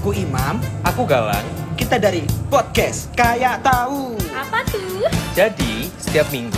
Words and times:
Aku 0.00 0.16
Imam, 0.16 0.56
Aku 0.80 1.04
Galang. 1.04 1.44
kita 1.76 2.00
dari 2.00 2.24
podcast 2.48 3.12
Kayak 3.12 3.60
Tahu. 3.60 4.16
Apa 4.32 4.64
tuh? 4.64 5.04
Jadi, 5.36 5.92
setiap 6.00 6.24
minggu 6.32 6.56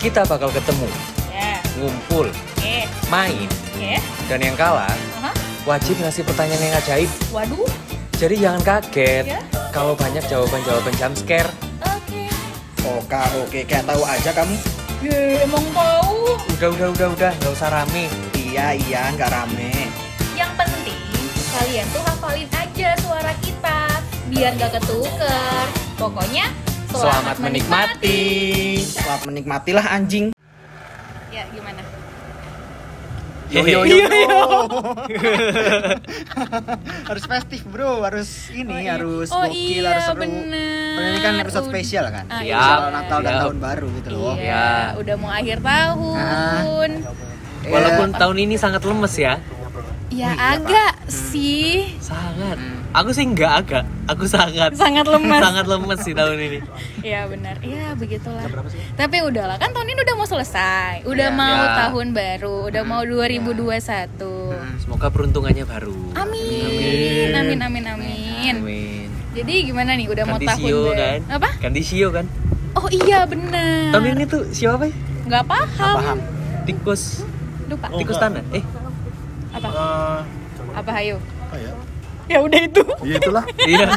kita 0.00 0.24
bakal 0.24 0.48
ketemu, 0.48 0.88
Ya, 1.28 1.60
ngumpul, 1.76 2.32
oke, 2.32 2.76
main, 3.06 3.44
oke. 3.76 3.92
dan 4.26 4.40
yang 4.40 4.56
kalah 4.56 4.88
Aha. 5.20 5.28
wajib 5.62 6.00
ngasih 6.00 6.24
pertanyaan 6.24 6.72
yang 6.72 6.76
ajaib. 6.80 7.10
Waduh, 7.28 7.68
Jadi 8.16 8.34
jangan 8.40 8.62
kaget 8.64 9.24
Ya. 9.28 9.40
kalau 9.68 9.92
banyak 9.92 10.24
jawaban-jawaban 10.24 10.96
jump 10.96 11.12
scare. 11.14 11.52
oke. 11.84 12.22
Oke, 12.82 13.20
oke, 13.44 13.60
kayak 13.68 13.84
tahu 13.84 14.02
aja 14.02 14.32
kamu. 14.32 14.56
Ye, 15.04 15.44
emang 15.44 15.68
tahu. 15.70 16.40
Udah, 16.48 16.68
udah, 16.72 16.88
udah, 16.96 17.08
udah, 17.12 17.32
nggak 17.36 17.52
usah 17.52 17.68
rame. 17.68 18.08
Iya, 18.32 18.72
iya, 18.72 19.12
nggak 19.12 19.28
rame. 19.28 19.91
Kalian 21.52 21.86
tuh 21.88 22.02
hafalin 22.02 22.48
aja 22.50 22.88
suara 22.98 23.32
kita 23.38 23.78
biar 24.28 24.50
gak 24.56 24.70
ketuker. 24.74 25.66
Pokoknya 25.94 26.46
Selamat 26.88 27.38
menikmati. 27.38 28.20
Selamat 28.82 29.22
menikmatilah 29.24 29.86
anjing. 29.90 30.32
Ya, 31.28 31.44
gimana? 31.48 31.80
Yo 33.48 33.64
yo 33.64 33.80
yo. 33.84 34.04
yo. 34.04 34.40
harus 37.08 37.24
festif 37.26 37.60
bro, 37.64 38.02
harus 38.02 38.48
ini, 38.48 38.68
Oh, 38.68 38.78
iya. 38.78 38.92
harus 38.94 39.28
Oh, 39.28 39.42
gokil, 39.42 39.78
iya, 39.78 39.88
harus 39.92 40.04
seru. 40.08 40.20
bener. 40.20 40.98
Ini 40.98 41.18
kan 41.18 41.34
episode 41.38 41.64
spesial 41.68 42.04
kan. 42.08 42.24
Ah, 42.28 42.40
iya. 42.40 42.56
Spesial 42.56 42.90
Natal 42.90 43.18
dan 43.18 43.30
Siap. 43.30 43.40
tahun 43.42 43.58
baru 43.58 43.86
gitu 43.94 44.08
loh. 44.10 44.34
Iya, 44.36 44.44
Ya. 44.44 44.68
udah 44.96 45.14
mau 45.16 45.30
akhir 45.30 45.58
tahun. 45.60 46.90
Walaupun 47.62 48.08
Eh, 48.08 48.18
tahun 48.18 48.36
ini 48.38 48.54
sangat 48.56 48.82
lemes 48.82 49.14
ya. 49.16 49.34
Ya 50.12 50.28
Iya, 50.28 50.30
Pak. 50.30 50.52
agak 50.60 50.92
sih. 51.08 51.96
Sangat. 51.98 52.54
Hmm. 52.54 52.84
Aku 52.92 53.10
sih 53.10 53.24
nggak 53.24 53.52
agak. 53.56 53.84
Aku 54.06 54.24
sangat. 54.26 54.70
Sangat 54.74 55.08
lemas. 55.08 55.40
sangat 55.46 55.64
lemes 55.64 55.98
sih 55.98 56.12
tahun 56.12 56.36
ini. 56.36 56.58
Iya 57.00 57.24
benar. 57.24 57.56
Iya 57.58 57.96
begitulah. 57.96 58.44
Tapi 58.92 59.16
udahlah 59.22 59.56
kan 59.56 59.72
tahun 59.72 59.88
ini 59.88 60.00
udah 60.02 60.14
mau 60.14 60.28
selesai. 60.28 61.02
Udah 61.02 61.26
Iya. 61.26 61.38
mau 61.38 61.62
Ya. 61.62 61.72
tahun 61.82 62.06
baru. 62.12 62.56
Udah 62.68 62.82
mau 62.84 63.00
2021. 63.02 64.52
Hmm. 64.52 64.76
Semoga 64.78 65.08
peruntungannya 65.08 65.64
baru. 65.64 65.96
Amin. 66.12 67.32
Amin 67.32 67.58
amin 67.58 67.84
amin. 67.86 68.54
Amin. 68.54 69.08
Jadi 69.32 69.54
gimana 69.64 69.96
nih 69.96 70.06
udah 70.06 70.24
mau 70.24 70.36
Ganti 70.36 70.44
tahun 70.46 70.60
sio 70.60 70.76
baru? 70.82 70.92
kan? 70.94 71.20
Apa? 71.32 71.48
Ganti 71.58 71.80
sio 71.80 72.08
kan? 72.12 72.26
Oh 72.74 72.88
iya 72.90 73.24
benar. 73.24 73.88
Tahun 73.90 74.04
ini 74.10 74.24
tuh 74.26 74.44
sio 74.50 74.76
apa 74.76 74.84
ya? 74.84 74.94
Nggak 75.24 75.44
paham. 75.46 75.96
Paham. 75.96 76.18
Tikus. 76.62 77.24
Lupa. 77.64 77.88
Tikus 77.90 78.16
tanah. 78.18 78.44
Apa? 78.44 78.52
Eh, 78.52 78.64
Apa 80.72 80.90
hayo? 80.96 81.16
apa 81.52 81.60
ya? 81.60 81.72
Ya 82.32 82.38
udah 82.40 82.60
itu. 82.64 82.84
Iya 83.04 83.16
itulah. 83.20 83.44
iya. 83.70 83.88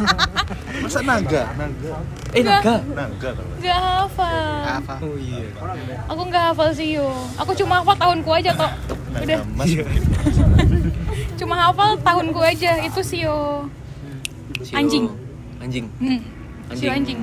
Masa 0.84 1.00
naga? 1.08 1.42
Naga. 1.56 1.94
Eh, 2.36 2.44
naga. 2.44 2.76
Naga. 2.92 3.30
Nggak 3.64 3.80
hafal. 3.80 4.60
Apa? 4.84 4.94
Oh 5.00 5.16
iya. 5.16 5.48
Aku 6.12 6.22
nggak 6.28 6.44
hafal 6.52 6.70
sio. 6.76 7.08
Aku 7.40 7.56
cuma 7.56 7.80
hafal 7.80 7.96
tahunku 7.96 8.30
aja 8.36 8.52
kok. 8.52 8.72
Udah. 9.16 9.40
Cuma 11.40 11.56
hafal 11.56 11.96
tahunku 12.04 12.40
aja. 12.44 12.84
Itu 12.84 13.00
sio. 13.00 13.72
Anjing. 14.76 15.08
Anjing. 15.64 15.88
Hmm. 16.04 16.20
Sio 16.76 16.92
anjing. 16.92 17.20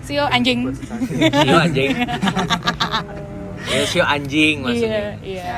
Sio 0.00 0.24
anjing. 0.24 0.60
Sio 0.72 1.56
anjing. 1.60 1.92
ya, 3.66 3.82
sio 3.84 4.02
anjing 4.02 4.56
Iya, 4.58 4.66
maksudnya. 4.66 5.04
iya. 5.22 5.54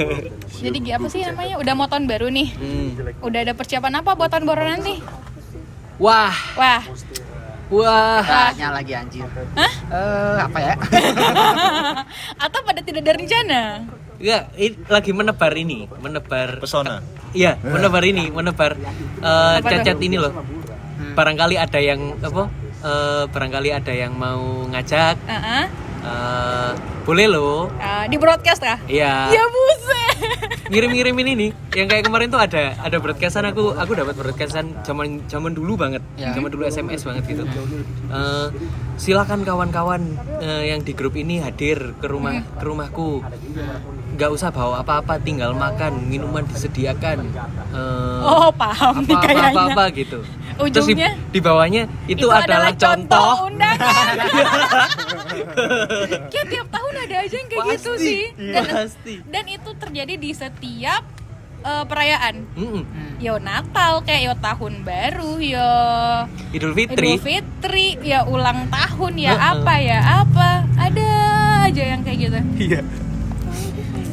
Jadi 0.64 0.78
apa 0.90 1.06
sih 1.06 1.20
namanya? 1.20 1.54
Udah 1.56 1.72
mau 1.74 1.86
tahun 1.86 2.06
baru 2.06 2.26
nih. 2.28 2.48
Hmm. 2.54 2.88
Udah 3.20 3.40
ada 3.42 3.52
persiapan 3.52 4.00
apa 4.00 4.14
buat 4.14 4.28
tahun 4.28 4.44
baru 4.44 4.62
nanti? 4.64 4.98
Wah, 5.96 6.34
Wah, 6.58 6.82
wah. 7.70 8.22
Tanya 8.22 8.74
lagi 8.74 8.92
anjir. 8.92 9.26
Hah? 9.54 9.72
Eh, 9.88 10.36
apa 10.40 10.58
ya? 10.58 10.74
atau 12.44 12.60
pada 12.62 12.80
tidak 12.80 13.02
ada 13.02 13.12
rencana? 13.14 13.60
Ya, 14.18 14.46
ini 14.54 14.78
lagi 14.86 15.10
menebar 15.10 15.50
ini, 15.52 15.90
menebar 15.98 16.58
Pesona. 16.58 17.02
Iya, 17.34 17.58
menebar 17.60 18.02
ini, 18.02 18.30
menebar 18.30 18.78
eh, 19.20 19.56
tuh? 19.58 19.68
cacat 19.68 19.98
ini 20.00 20.16
loh. 20.18 20.30
Barangkali 21.14 21.58
ada 21.58 21.78
yang 21.78 22.14
apa? 22.18 22.46
eh, 22.84 23.24
barangkali 23.28 23.70
ada 23.70 23.92
yang 23.92 24.12
mau 24.14 24.68
ngajak. 24.70 25.16
Heeh. 25.24 25.64
Eh, 26.04 26.70
boleh 27.04 27.26
loh. 27.28 27.68
Ah, 27.80 28.04
di 28.08 28.16
broadcast 28.16 28.60
kah? 28.60 28.78
Iya. 28.88 29.32
Ya 29.32 29.44
buset. 29.48 30.16
Ngirim-ngirimin 30.72 31.26
ini. 31.36 31.48
Yang 31.76 31.88
kayak 31.92 32.04
kemarin 32.08 32.28
tuh 32.32 32.40
ada 32.40 32.76
ada 32.80 32.96
broadcastan 32.96 33.44
aku 33.48 33.76
aku 33.76 33.92
dapat 33.92 34.14
broadcastan 34.16 34.72
zaman 34.84 35.24
zaman 35.28 35.52
dulu 35.52 35.76
banget. 35.76 36.00
Ya. 36.16 36.32
Zaman 36.32 36.48
dulu 36.48 36.64
SMS 36.64 37.04
banget 37.04 37.24
gitu. 37.28 37.44
Eh, 37.44 38.48
silakan 38.96 39.44
kawan-kawan 39.44 40.16
eh, 40.40 40.72
yang 40.72 40.80
di 40.80 40.92
grup 40.96 41.16
ini 41.16 41.44
hadir 41.44 41.92
ke 42.00 42.06
rumah 42.08 42.40
ke 42.40 42.64
rumahku. 42.64 43.20
Nggak 44.14 44.30
usah 44.30 44.48
bawa 44.48 44.80
apa-apa, 44.80 45.18
tinggal 45.18 45.50
makan, 45.52 46.06
minuman 46.06 46.42
disediakan. 46.44 47.26
eh, 47.26 48.18
Oh, 48.22 48.48
paham 48.50 49.02
nih 49.02 49.12
apa, 49.12 49.20
kayaknya. 49.20 49.50
apa, 49.50 49.62
apa, 49.68 49.82
gitu. 49.92 50.18
Terus 50.54 50.86
di, 50.86 50.94
Ujungnya? 50.94 51.10
di 51.28 51.38
bawahnya 51.38 51.82
itu, 52.06 52.24
adalah, 52.24 52.72
contoh. 52.72 53.44
undangan. 53.44 54.14
kayak 56.30 56.46
tiap 56.46 56.66
tahun 56.68 56.92
ada 56.96 57.14
aja 57.20 57.34
yang 57.34 57.48
kayak 57.48 57.64
gitu 57.74 57.90
Pasti, 57.90 58.06
sih. 58.06 58.22
iya. 58.36 58.52
Dan, 58.54 58.64
Pasti. 58.70 59.14
dan 59.24 59.44
itu 59.46 59.70
terjadi 59.74 60.14
di 60.14 60.30
setiap 60.30 61.02
eh, 61.60 61.84
perayaan. 61.84 62.34
Mm-mm. 62.54 62.82
Yo 63.18 63.34
Natal 63.38 64.00
kayak 64.02 64.20
yo 64.22 64.32
tahun 64.36 64.72
baru 64.82 65.32
yo 65.40 65.70
Idul 66.52 66.72
Fitri. 66.72 67.10
Idul 67.10 67.20
Fitri 67.20 67.86
ya 68.00 68.22
ulang 68.22 68.68
tahun 68.68 69.12
ya 69.16 69.32
apa 69.34 69.74
ya 69.80 69.98
apa 70.22 70.48
ada 70.76 71.06
aja 71.66 71.82
yang 71.88 72.00
kayak 72.02 72.18
gitu. 72.20 72.38
Iya. 72.60 72.80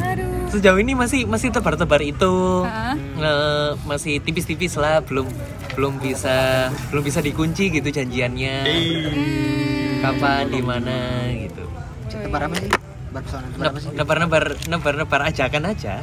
Aduh. 0.02 0.50
Sejauh 0.52 0.80
ini 0.82 0.94
masih 0.94 1.24
masih 1.24 1.50
tebar-tebar 1.50 2.02
itu. 2.02 2.66
Heeh. 2.68 2.96
Eh, 3.22 3.70
masih 3.88 4.20
tipis-tipis 4.20 4.76
lah, 4.76 5.00
belum 5.00 5.30
belum 5.72 6.02
bisa 6.04 6.68
belum 6.92 7.04
bisa 7.06 7.24
dikunci 7.24 7.72
gitu 7.72 7.88
janjiannya. 7.88 8.56
Hmm. 8.68 10.02
Kapan 10.02 10.44
di 10.50 10.62
mana 10.62 10.98
gitu. 11.38 11.64
Tebar 12.12 12.50
apa 12.50 12.56
sih? 12.58 12.70
Bar 13.12 13.22
pesona. 13.24 13.48
Tebar 13.48 13.66
apa 13.72 13.80
sih? 13.80 13.90
Nebar-nebar 13.96 14.44
nebar-nebar 14.68 15.22
ajakan 15.30 15.64
aja. 15.72 15.96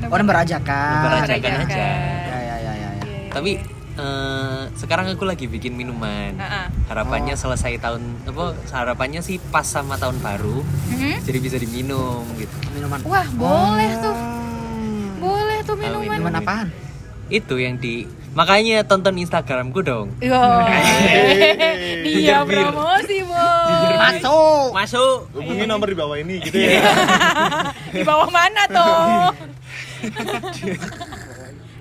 Oh, 0.00 0.16
nebar 0.16 0.36
ajakan. 0.44 0.92
Nebar 0.94 1.10
Nebar 1.10 1.24
ajakan 1.26 1.50
ajakan. 1.52 1.66
aja. 1.66 1.76
Ya, 1.76 2.38
ya, 2.38 2.56
ya, 2.56 2.72
ya. 2.72 2.90
ya. 2.94 3.30
Tapi 3.32 3.50
eh, 3.94 4.62
sekarang 4.74 5.08
aku 5.08 5.24
lagi 5.24 5.46
bikin 5.46 5.72
minuman. 5.72 6.36
Heeh. 6.36 6.66
Harapannya 6.86 7.34
selesai 7.34 7.78
tahun 7.78 8.02
apa? 8.24 8.54
Harapannya 8.70 9.20
sih 9.20 9.42
pas 9.50 9.62
sama 9.62 9.94
tahun 9.94 10.18
baru. 10.18 10.62
Mhm. 10.90 11.22
Jadi 11.22 11.38
bisa 11.38 11.56
diminum 11.56 12.22
gitu. 12.34 12.54
Minuman. 12.70 13.00
Wah 13.02 13.26
boleh 13.32 13.90
tuh, 13.98 14.14
Hmm. 14.14 15.08
boleh 15.18 15.58
tuh 15.62 15.74
minuman. 15.74 16.16
Minuman 16.16 16.34
apaan? 16.38 16.68
Itu 17.26 17.56
yang 17.56 17.78
di 17.78 18.04
makanya 18.30 18.82
tonton 18.82 19.14
Instagramku 19.16 19.82
dong. 19.82 20.14
Yo, 20.18 20.34
dia 22.06 22.42
promosi. 22.42 23.22
Masuk. 24.02 24.70
Masuk. 24.72 25.16
Hubungi 25.30 25.64
nomor 25.64 25.86
di 25.86 25.94
bawah 25.94 26.16
ini 26.16 26.40
gitu 26.40 26.58
ya. 26.58 26.82
Di 27.94 28.02
bawah 28.02 28.30
mana 28.30 28.62
tuh? 28.66 29.34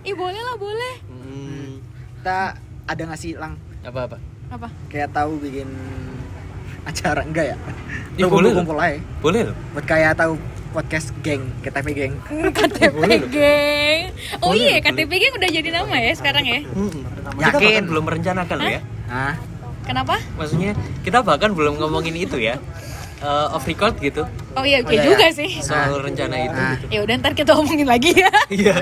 Ih 0.02 0.14
boleh 0.14 0.42
lah 0.42 0.56
boleh. 0.58 0.94
Hmm, 2.20 2.22
Kita 2.22 2.38
ada 2.86 3.02
nggak 3.02 3.16
sih 3.18 3.32
lang 3.34 3.56
apa 3.80 4.00
apa? 4.06 4.18
Apa? 4.50 4.68
kayak 4.90 5.14
tahu 5.14 5.40
bikin 5.40 5.70
acara 6.84 7.22
enggak 7.22 7.54
ya? 7.54 7.58
Ya, 8.18 8.26
Lu 8.26 8.34
boleh 8.34 8.52
kumpul 8.52 8.76
aja. 8.76 9.00
Boleh 9.22 9.42
loh. 9.46 9.56
Buat 9.72 9.86
kayak 9.86 10.18
tahu 10.18 10.36
podcast 10.70 11.16
geng, 11.22 11.48
KTP 11.62 11.88
geng. 11.96 12.14
KTP 12.58 12.92
Boleh 12.92 13.18
loh. 13.20 13.30
geng. 13.30 14.02
Oh 14.42 14.52
Boleh 14.52 14.60
iya 14.60 14.76
loh, 14.76 14.84
KTP 14.84 15.12
geng 15.16 15.34
udah 15.34 15.50
jadi 15.50 15.70
nama 15.72 15.96
ya 15.96 16.12
sekarang 16.12 16.44
ya. 16.44 16.60
Kita 16.60 17.30
Yakin? 17.32 17.62
bahkan 17.62 17.86
belum 17.88 18.04
merencanakan 18.04 18.56
loh 18.58 18.72
ya. 18.72 18.82
Hah? 19.08 19.36
Kenapa? 19.86 20.16
Maksudnya 20.36 20.72
kita 21.02 21.24
bahkan 21.24 21.56
belum 21.56 21.80
ngomongin 21.80 22.14
itu 22.14 22.36
ya. 22.36 22.60
Eh, 23.20 23.48
off 23.50 23.64
record 23.64 24.00
gitu 24.00 24.24
Oh 24.54 24.64
iya 24.64 24.80
Oh, 24.80 24.88
oke 24.88 24.96
iya, 24.96 25.04
juga 25.06 25.28
iya. 25.28 25.36
sih. 25.36 25.52
soal 25.60 26.00
rencana 26.00 26.36
itu. 26.38 26.52
Nah. 26.54 26.72
gitu. 26.74 26.88
Ya 26.90 27.00
udah 27.04 27.16
ntar 27.18 27.34
kita 27.34 27.52
omongin 27.54 27.84
lagi 27.86 28.12
ya. 28.14 28.32
Iya. 28.50 28.76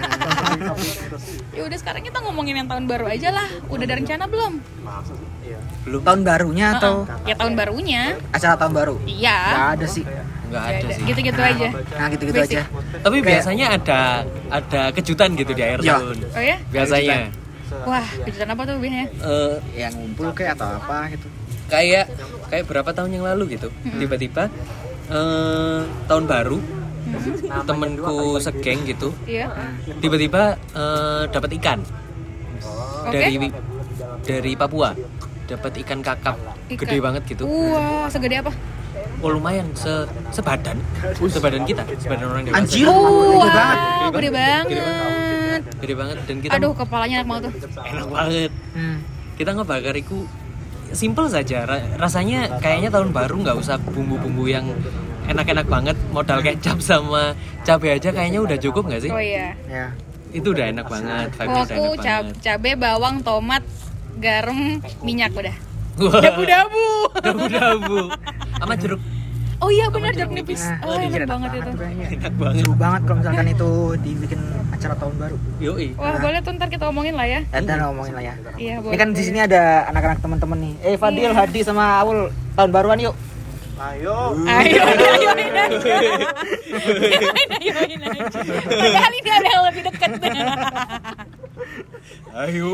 ya 1.52 1.62
udah 1.64 1.78
sekarang 1.78 2.02
kita 2.02 2.18
ngomongin 2.22 2.56
yang 2.56 2.68
tahun 2.68 2.86
baru 2.86 3.06
aja 3.08 3.30
lah. 3.32 3.48
Udah 3.68 3.84
ada 3.84 3.96
rencana 3.96 4.24
belum? 4.26 4.54
belum. 5.84 6.02
Tahun 6.04 6.22
barunya 6.22 6.76
atau 6.76 7.08
Ya 7.24 7.34
tahun 7.34 7.54
barunya. 7.56 8.02
acara 8.30 8.56
tahun 8.56 8.74
baru? 8.74 8.96
Iya. 9.04 9.38
Nggak 9.48 9.68
ada 9.74 9.86
sih. 9.88 10.04
Ya 10.48 10.60
ada 10.62 10.88
sih. 10.88 11.02
Gitu-gitu 11.04 11.42
aja. 11.42 11.68
Nah 11.74 12.08
gitu-gitu 12.08 12.40
aja. 12.40 12.62
Tapi 13.00 13.16
Kayak- 13.16 13.28
biasanya 13.28 13.66
ada 13.74 14.00
ada 14.50 14.82
kejutan 14.92 15.30
gitu 15.34 15.52
di 15.52 15.62
akhir 15.62 15.80
Iya. 15.82 15.94
tahun. 15.94 16.18
Oh 16.30 16.44
ya? 16.44 16.58
Biasanya. 16.70 17.18
Wah, 17.84 18.06
kejutan 18.24 18.48
apa 18.48 18.62
tuh 18.64 18.76
biasanya? 18.78 19.08
Eh, 19.12 19.56
Yang 19.78 19.94
ngumpul 19.98 20.28
kayak 20.32 20.56
atau 20.56 20.70
apa 20.78 21.12
gitu. 21.12 21.28
Kayak 21.68 22.06
kayak 22.48 22.66
berapa 22.68 22.90
tahun 22.92 23.12
yang 23.20 23.26
lalu 23.28 23.60
gitu. 23.60 23.70
Tiba-tiba 24.00 24.48
eh, 25.12 25.80
tahun 26.08 26.24
baru 26.28 26.60
temenku 27.64 28.40
segeng 28.40 28.84
gitu. 28.84 29.12
Iya. 29.24 29.52
tiba-tiba 30.00 30.56
eh, 30.76 31.24
dapat 31.32 31.50
ikan. 31.60 31.80
Dari 33.08 33.52
dari 34.28 34.52
Papua. 34.56 34.92
Dapat 35.48 35.80
ikan 35.88 36.04
kakap. 36.04 36.36
Ikan. 36.68 36.80
gede 36.84 36.98
banget 37.00 37.24
gitu. 37.24 37.48
Wah, 37.48 38.12
segede 38.12 38.44
apa? 38.44 38.52
oh 39.24 39.32
lumayan. 39.32 39.66
Se 39.74 40.04
sebadan. 40.36 40.78
Sebadan 41.16 41.64
kita. 41.64 41.88
Sebadan 41.98 42.28
orang 42.28 42.44
dewasa. 42.44 42.60
Anjir. 42.60 42.86
Oh, 42.86 43.40
Gede 43.40 43.50
banget. 43.50 43.78
wow, 43.80 44.10
gede 44.12 44.30
banget. 44.30 44.66
gede 45.80 45.94
banget. 45.96 46.18
Dan 46.28 46.38
kita 46.44 46.54
Aduh, 46.60 46.72
kepalanya 46.76 47.16
enak 47.24 47.28
banget 47.28 47.44
tuh. 47.48 47.54
enak 47.82 48.08
banget. 48.12 48.52
Hmm. 48.76 48.98
kita 49.38 49.54
ngebakar 49.54 49.94
itu 49.94 50.26
simple 50.92 51.28
saja 51.28 51.64
Ra- 51.64 51.88
rasanya 51.98 52.60
kayaknya 52.60 52.90
tahun 52.90 53.12
baru 53.12 53.36
nggak 53.42 53.58
usah 53.58 53.76
bumbu-bumbu 53.82 54.46
yang 54.46 54.66
enak-enak 55.26 55.68
banget 55.68 55.98
modal 56.10 56.40
kecap 56.40 56.80
sama 56.80 57.36
cabai 57.62 57.96
aja 57.96 58.10
kayaknya 58.10 58.40
udah 58.40 58.58
cukup 58.58 58.88
nggak 58.88 59.02
sih 59.04 59.12
Oh 59.12 59.20
iya. 59.20 59.54
Ya. 59.68 59.92
itu 60.30 60.52
udah 60.52 60.66
enak 60.70 60.88
banget 60.88 61.28
Oh, 61.34 61.44
aku 61.44 61.52
enak 61.52 61.68
cab 61.98 62.24
banget 62.24 62.36
cabe, 62.40 62.72
bawang, 62.76 63.16
tomat, 63.22 63.64
garam, 64.18 64.80
minyak 65.02 65.32
udah. 65.32 65.56
Dabu-dabu. 65.98 66.88
dabu-dabu 67.18 68.00
sama 68.54 68.74
jeruk 68.78 69.02
Oh 69.58 69.70
iya 69.70 69.90
benar 69.90 70.14
jeruk 70.14 70.30
nipis. 70.32 70.62
Nah, 70.62 70.86
Oh, 70.86 70.96
dikira 70.96 71.26
enak 71.26 71.30
banget 71.30 71.52
itu. 71.56 71.72
enak 72.14 72.34
banget 72.36 72.56
Seru 72.58 72.74
banget 72.74 73.02
kalau 73.04 73.18
misalkan 73.18 73.48
itu 73.48 73.70
dibikin 73.98 74.42
acara 74.70 74.94
tahun 74.94 75.14
baru. 75.18 75.38
yoi 75.58 75.88
Wah, 75.98 76.16
boleh 76.16 76.40
tuh 76.40 76.52
ntar 76.54 76.70
kita 76.70 76.86
omongin 76.86 77.14
lah 77.14 77.26
ya. 77.26 77.42
Ntar 77.52 77.78
ngomongin 77.82 78.14
lah 78.14 78.24
ya. 78.24 78.34
Iya, 78.54 78.76
boleh. 78.80 78.94
Ini 78.94 79.00
kan 79.00 79.10
di 79.12 79.24
sini 79.24 79.40
ada 79.40 79.62
anak-anak 79.88 80.20
teman-teman 80.22 80.58
nih. 80.60 80.74
Eh 80.84 80.96
Fadil, 80.96 81.32
Hadi 81.32 81.60
sama 81.62 81.98
Aul 82.00 82.30
tahun 82.54 82.70
baruan 82.70 83.00
yuk. 83.00 83.16
Ayo. 83.78 84.34
Ayo, 84.42 84.82
ayo, 84.82 85.10
ayo. 85.14 85.30
Ayo, 85.30 85.80
ayo. 85.86 86.12
Padahal 88.68 89.14
ini 89.16 89.30
ada 89.32 89.48
yang 89.48 89.64
lebih 89.66 89.82
dekat. 89.86 90.12
ayo 92.38 92.70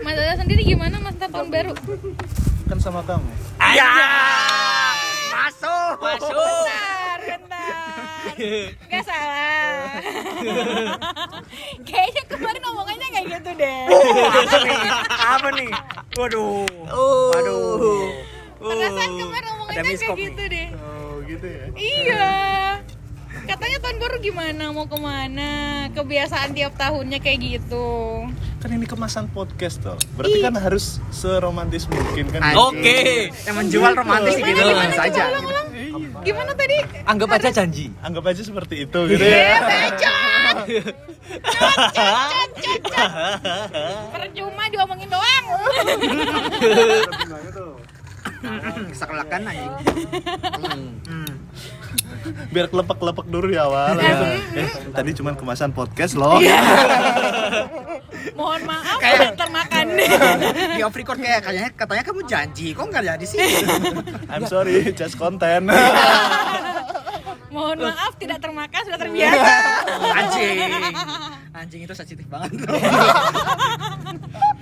Mas 0.00 0.14
Dada 0.14 0.34
sendiri 0.36 0.62
gimana 0.64 0.96
Mas 0.98 1.16
tahun 1.16 1.48
baru? 1.48 1.72
Kan 2.66 2.78
sama 2.78 3.00
kamu. 3.04 3.28
Ya. 3.70 3.90
Masuk. 5.30 5.94
masuk 6.02 6.34
Bentar, 6.34 7.18
bentar. 7.22 8.02
Gak 8.90 9.02
salah. 9.06 9.94
Kayaknya 11.88 12.22
kemarin 12.26 12.62
omongannya 12.66 13.08
kayak 13.14 13.26
gitu 13.38 13.50
deh. 13.54 13.80
apa 14.42 14.58
nih? 14.66 14.78
Apa 15.10 15.48
nih? 15.54 15.70
Waduh. 16.18 16.66
oh 16.90 17.30
Waduh. 17.30 18.10
Perasaan 18.60 19.10
kemarin 19.16 19.48
omongannya 19.54 19.82
kayak 19.82 19.94
miskom 19.94 20.16
nih. 20.18 20.26
gitu 20.26 20.42
deh. 20.50 20.68
Oh, 20.74 21.12
gitu 21.24 21.46
ya. 21.46 21.64
Iya. 21.78 22.28
Katanya 23.50 23.82
tahun 23.82 23.98
baru 23.98 24.16
gimana? 24.22 24.70
Mau 24.70 24.86
ke 24.86 24.94
mana? 24.94 25.50
Kebiasaan 25.90 26.54
tiap 26.54 26.78
tahunnya 26.78 27.18
kayak 27.18 27.38
gitu. 27.42 28.22
Kan 28.62 28.70
ini 28.70 28.86
kemasan 28.86 29.26
podcast 29.28 29.82
toh. 29.82 29.98
Berarti 30.14 30.38
kan 30.38 30.54
harus 30.54 31.02
seromantis 31.10 31.90
mungkin 31.90 32.30
kan. 32.30 32.54
Oke. 32.54 33.34
Yang 33.42 33.56
menjual 33.58 33.90
romantis 33.92 34.38
Gimana, 34.38 34.54
gitu 34.54 34.62
gimana, 34.62 34.94
saja. 34.94 35.22
Ulang, 35.28 35.44
ulang. 35.44 35.66
Gimana 36.20 36.52
tadi? 36.52 36.76
anggap 37.08 37.32
aja 37.32 37.48
janji 37.50 37.88
Anggap 38.04 38.28
aja 38.28 38.44
seperti 38.44 38.84
itu 38.84 39.00
gitu 39.08 39.24
Eh, 39.24 39.24
ya. 39.24 39.56
Percuma 44.12 44.68
diomongin 44.68 45.08
doang. 45.08 45.44
Kesakalakan 48.92 49.40
anjing. 49.48 49.72
Biar 52.54 52.66
kelepek-kelepek 52.68 53.26
dulu 53.26 53.46
di 53.48 53.56
awal. 53.56 53.94
Iya. 53.94 54.04
gitu. 54.04 54.24
Eh, 54.56 54.68
tadi 54.90 55.10
cuman 55.14 55.34
kemasan 55.34 55.70
podcast 55.70 56.14
loh. 56.14 56.38
Mohon 58.36 58.62
maaf 58.66 58.98
Kayak- 59.00 59.36
termakan. 59.36 59.86
Di 60.76 60.82
off 60.82 60.92
record 60.92 61.18
kayak 61.18 61.40
kayaknya 61.40 61.70
katanya 61.72 62.04
kamu 62.04 62.20
janji, 62.24 62.66
kok 62.72 62.86
nggak 62.86 63.04
jadi 63.06 63.26
sih? 63.26 63.40
I'm 64.28 64.44
sorry, 64.44 64.92
just 64.92 65.16
konten. 65.16 65.68
Mohon 67.50 67.76
maaf 67.84 68.12
tidak 68.14 68.38
termakan 68.38 68.80
sudah 68.80 68.98
terbiasa. 68.98 69.46
Anjing. 70.18 70.56
Anjing 71.52 71.80
itu 71.82 71.92
sensitif 71.92 72.26
banget. 72.26 72.54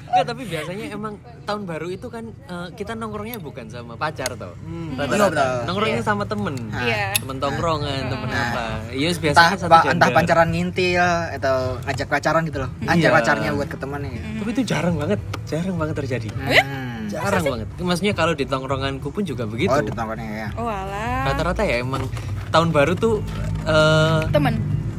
Nggak, 0.09 0.25
tapi 0.25 0.43
biasanya 0.43 0.85
emang 0.91 1.15
tahun 1.45 1.63
baru 1.63 1.89
itu 1.89 2.09
kan 2.09 2.25
eh, 2.27 2.69
kita 2.73 2.97
nongkrongnya 2.97 3.39
bukan 3.39 3.69
sama 3.69 3.95
pacar 3.95 4.33
toh. 4.35 4.57
Iya, 4.59 4.99
Rata-rata. 4.99 5.29
betul. 5.29 5.53
Nongkrongnya 5.69 6.03
sama 6.03 6.25
temen. 6.25 6.55
Iya. 6.73 7.13
Temen 7.15 7.37
tongkrongan, 7.39 8.03
temen 8.09 8.27
Nah. 8.27 8.41
apa. 8.49 8.65
Iya, 8.91 9.09
entah 9.11 9.21
biasanya 9.21 9.57
satu 9.59 9.69
pa- 9.69 9.79
gender. 9.79 9.93
entah 9.95 10.09
pacaran 10.11 10.49
ngintil 10.49 11.05
atau 11.35 11.57
ngajak 11.83 12.09
pacaran 12.09 12.43
gitu 12.43 12.59
loh. 12.59 12.71
Ngajak 12.81 12.99
Iya. 13.05 13.15
pacarnya 13.15 13.51
buat 13.53 13.69
ke 13.69 13.77
temannya. 13.77 14.11
gitu. 14.11 14.27
Tapi 14.39 14.51
itu 14.51 14.63
jarang 14.65 14.95
banget, 14.97 15.21
jarang 15.45 15.77
banget 15.77 15.95
terjadi. 15.99 16.29
Hmm. 16.33 17.05
Jarang 17.09 17.45
banget. 17.47 17.69
Maksudnya 17.79 18.13
kalau 18.13 18.33
di 18.33 18.45
tongkronganku 18.45 19.09
pun 19.09 19.23
juga 19.23 19.45
begitu. 19.45 19.71
Oh, 19.71 19.81
di 19.81 19.93
tongkronnya 19.93 20.29
ya. 20.29 20.49
Oh 20.57 20.67
alah. 20.67 21.31
Rata-rata 21.31 21.63
ya 21.63 21.79
emang 21.79 22.05
tahun 22.49 22.69
baru 22.73 22.93
tuh 22.97 23.21
eh, 23.65 24.23
Temen. 24.33 24.55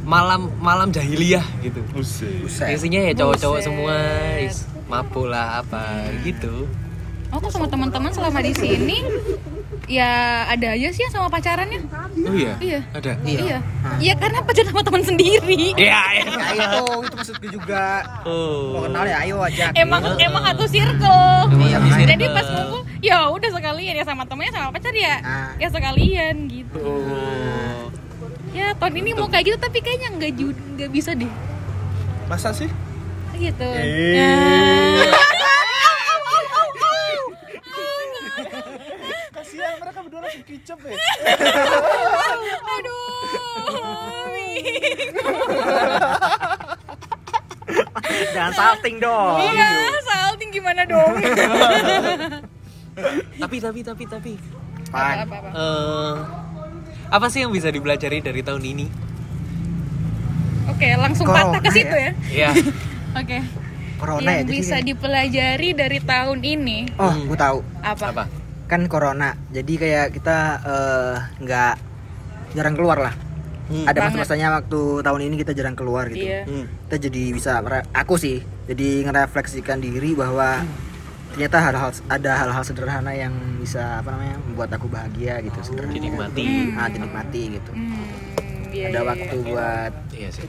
malam 0.06 0.50
malam 0.58 0.90
jahiliyah 0.90 1.44
gitu. 1.62 1.80
Buset. 1.94 2.70
Isinya 2.70 3.00
ya 3.06 3.12
cowok-cowok 3.14 3.60
semua, 3.62 3.96
is, 4.42 4.66
mabuk 4.90 5.30
lah 5.30 5.62
apa 5.62 6.10
gitu. 6.26 6.66
Aku 7.30 7.46
sama 7.46 7.70
teman-teman 7.70 8.10
selama 8.10 8.42
di 8.42 8.50
sini 8.50 9.06
ya 9.90 10.10
ada 10.46 10.68
aja 10.70 10.88
sih 10.94 11.02
sama 11.10 11.26
pacarannya. 11.26 11.82
Oh 12.22 12.34
iya. 12.34 12.54
Iya. 12.62 12.80
Ada. 12.94 13.12
Iya. 13.26 13.38
Iya. 13.42 13.58
Iya 13.98 14.14
karena 14.14 14.38
pacaran 14.46 14.70
sama 14.70 14.82
teman 14.86 15.02
sendiri. 15.02 15.74
Iya. 15.74 16.02
iya. 16.14 16.22
Ya 16.22 16.54
itu, 16.54 16.82
itu 17.02 17.14
maksudku 17.18 17.46
juga. 17.50 18.06
Mau 18.22 18.78
Oh. 18.78 18.82
kenal 18.86 19.04
ya, 19.04 19.16
ayo 19.26 19.42
ajak. 19.42 19.74
Emang 19.74 20.02
Iya. 20.14 20.30
emang 20.30 20.42
satu 20.46 20.64
circle. 20.70 21.34
Iya. 21.58 21.76
Jadi 22.06 22.24
circle. 22.24 22.36
pas 22.38 22.46
ngumpul 22.46 22.80
ya 23.02 23.18
udah 23.26 23.50
sekalian 23.50 23.94
ya 23.98 24.04
sama 24.06 24.22
temennya 24.24 24.52
sama 24.54 24.68
pacar 24.70 24.94
ya. 24.94 25.14
Ah. 25.26 25.50
Ya 25.58 25.68
sekalian 25.68 26.34
gitu. 26.46 26.78
Oh. 26.78 27.90
Ya 28.54 28.70
tahun 28.78 28.94
ini 28.94 29.10
mau 29.18 29.26
kayak 29.26 29.44
gitu 29.46 29.58
tapi 29.58 29.82
kayaknya 29.82 30.08
nggak 30.14 30.30
nggak 30.78 30.90
bisa 30.94 31.18
deh. 31.18 31.30
Masa 32.30 32.54
sih? 32.54 32.70
Gitu. 33.34 33.66
Eh. 33.74 34.14
Nah. 34.22 35.29
Kasihan 39.60 39.76
mereka 39.78 40.00
berdua 40.00 40.20
langsung 40.24 40.44
kicep 40.48 40.78
ya. 40.80 40.96
Aduh. 42.72 42.96
Jangan 48.30 48.52
salting 48.52 48.96
dong. 48.98 49.36
Iya, 49.44 49.70
salting 50.02 50.48
gimana 50.50 50.82
dong? 50.84 51.12
Tapi 53.40 53.56
tapi 53.58 53.80
tapi 53.80 54.04
tapi 54.04 54.32
apa, 54.90 55.24
apa, 55.24 55.36
apa. 55.38 55.48
eh 55.54 56.14
apa 57.08 57.26
sih 57.28 57.40
yang 57.40 57.48
bisa 57.50 57.68
dipelajari 57.68 58.20
dari 58.20 58.40
tahun 58.40 58.60
ini? 58.62 58.86
Oke, 60.68 60.88
langsung 60.94 61.24
Corona 61.24 61.48
patah 61.50 61.60
ke 61.62 61.70
situ 61.70 61.94
ya? 61.94 62.10
ya. 62.28 62.48
Ya. 62.48 62.50
Oke. 63.20 63.38
Corona 63.96 64.20
ya 64.20 64.32
yang 64.34 64.40
jadi 64.42 64.52
bisa 64.52 64.68
kayak- 64.74 64.86
dipelajari 64.86 65.68
dari 65.72 65.98
tahun 65.98 66.38
ini 66.42 66.78
Oh, 66.96 67.12
gue 67.14 67.38
tahu. 67.38 67.58
apa? 67.80 68.04
apa? 68.10 68.24
Kan 68.70 68.86
corona. 68.86 69.34
Jadi 69.50 69.72
kayak 69.74 70.14
kita 70.14 70.38
eh, 70.62 71.14
nggak 71.42 71.74
jarang 72.54 72.78
keluar 72.78 72.98
lah. 73.10 73.14
Hmm. 73.70 73.86
Ada 73.86 74.10
masa-masanya 74.10 74.62
waktu 74.62 75.02
tahun 75.02 75.20
ini 75.30 75.34
kita 75.42 75.54
jarang 75.54 75.74
keluar 75.74 76.06
gitu. 76.10 76.22
Iya. 76.22 76.46
Hmm. 76.46 76.66
Kita 76.86 76.96
jadi 77.10 77.22
bisa 77.34 77.58
aku 77.94 78.14
sih 78.14 78.38
jadi 78.70 79.06
ngerefleksikan 79.10 79.82
diri 79.82 80.14
bahwa 80.14 80.62
ternyata 81.30 81.62
hal-hal 81.62 81.90
ada 82.10 82.32
hal-hal 82.42 82.62
sederhana 82.66 83.14
yang 83.14 83.30
bisa 83.62 84.02
apa 84.02 84.10
namanya 84.10 84.42
membuat 84.42 84.70
aku 84.74 84.86
bahagia 84.90 85.38
gitu 85.42 85.58
sederhana. 85.62 85.94
Dinikmati. 85.94 86.46
Ah, 86.74 86.90
dinikmati 86.90 87.42
gitu. 87.58 87.70
Hmm, 87.70 88.06
iya, 88.74 88.90
ada 88.90 89.00
iya, 89.02 89.06
waktu 89.06 89.36
iya. 89.38 89.46
buat 89.46 89.92
Iya 90.10 90.28
sih. 90.34 90.46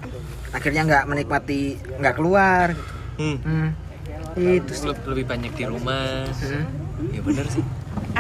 akhirnya 0.52 0.82
nggak 0.90 1.04
menikmati 1.06 1.62
nggak 2.02 2.16
keluar 2.18 2.74
gitu. 2.74 2.94
Hmm. 3.22 3.38
Hmm. 3.46 3.70
Itu 4.34 4.74
sih. 4.74 4.90
Lebih, 4.90 5.06
lebih 5.14 5.26
banyak 5.30 5.52
di 5.54 5.64
rumah. 5.70 6.26
Hmm. 6.26 6.66
Ya 7.14 7.22
bener 7.22 7.46
sih. 7.54 7.62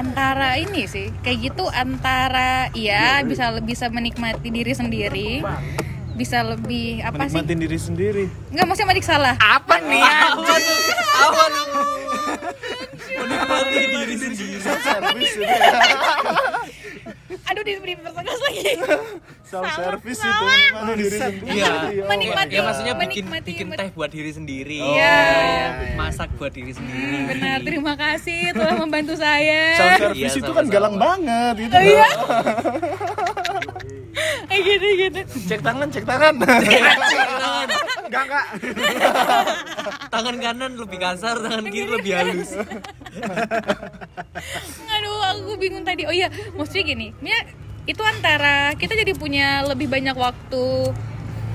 Antara 0.01 0.57
ini 0.57 0.89
sih 0.89 1.13
kayak 1.21 1.53
gitu 1.53 1.69
antara 1.69 2.73
iya 2.73 3.21
bisa 3.21 3.53
bisa 3.61 3.85
menikmati 3.93 4.49
diri 4.49 4.73
sendiri 4.73 5.45
bisa 6.13 6.37
lebih 6.41 6.99
apa 6.99 7.23
sih 7.23 7.33
Menikmatin 7.33 7.57
diri 7.57 7.77
sendiri. 7.77 8.23
nggak 8.49 8.65
maksudnya 8.65 8.89
medik 8.89 9.03
salah 9.03 9.33
Apa 9.37 9.75
nih? 9.79 10.03
Awan 11.17 11.51
Menikmati 13.11 13.79
diri 13.85 14.15
sendiri. 14.17 14.57
Service 14.61 15.33
itu 15.33 15.43
ya. 15.43 15.59
aduh 17.43 17.63
di 17.63 17.73
di 17.75 17.93
pertegas 17.97 18.39
lagi 18.39 18.63
Self 19.43 19.67
service 19.73 20.21
itu 20.21 20.43
menikmati 20.45 20.93
diri 20.95 21.09
sendiri. 21.11 21.51
Iya. 21.51 21.67
Oh. 21.67 22.07
Menikmati. 22.07 22.53
Ya 22.53 22.61
maksudnya 22.63 22.93
bikin 22.95 23.23
menikmati- 23.25 23.49
bikin 23.51 23.67
teh 23.73 23.89
buat 23.91 24.07
diri 24.09 24.31
sendiri. 24.31 24.79
Iya. 24.79 25.17
iya. 25.27 25.67
Masak 25.93 26.31
buat 26.35 26.49
diri 26.49 26.71
sendiri. 26.71 27.27
benar 27.27 27.59
terima 27.59 27.93
kasih 27.93 28.53
telah 28.53 28.75
membantu 28.77 29.13
saya 29.15 29.75
Self 29.75 29.91
service 30.01 30.23
Iya, 30.29 30.39
itu 30.39 30.51
kan 30.53 30.65
galang 30.67 30.95
banget 30.95 31.53
gitu. 31.59 31.75
Oh, 31.75 31.83
iya. 31.83 32.09
Kayak 34.47 34.61
gitu 34.65 34.87
gitu 34.99 35.19
Cek 35.47 35.61
tangan, 35.63 35.87
cek 35.87 36.05
tangan. 36.05 36.33
enggak 38.07 38.23
enggak 38.27 38.45
tangan 40.11 40.35
kanan 40.37 40.71
lebih 40.75 40.97
kasar 40.99 41.35
tangan 41.39 41.65
kiri 41.71 41.87
lebih 41.87 42.11
halus 42.15 42.51
Aduh, 44.91 45.19
aku 45.31 45.51
bingung 45.59 45.83
tadi. 45.83 46.03
Oh 46.07 46.13
iya, 46.13 46.27
maksudnya 46.55 46.83
gini, 46.87 47.07
Mia, 47.19 47.35
itu 47.87 47.99
antara 48.03 48.71
kita 48.75 48.93
jadi 48.95 49.11
punya 49.15 49.63
lebih 49.65 49.87
banyak 49.89 50.15
waktu 50.15 50.93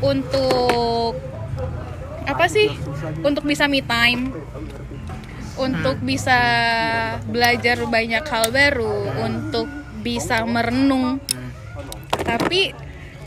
untuk 0.03 1.17
apa 2.27 2.45
sih? 2.51 2.69
Untuk 3.23 3.47
bisa 3.47 3.71
me 3.71 3.81
time, 3.81 4.35
untuk 5.57 5.97
bisa 6.03 6.39
belajar 7.25 7.81
banyak 7.87 8.25
hal 8.27 8.51
baru, 8.51 9.25
untuk 9.25 9.69
bisa 10.03 10.43
merenung. 10.45 11.23
Tapi 12.27 12.75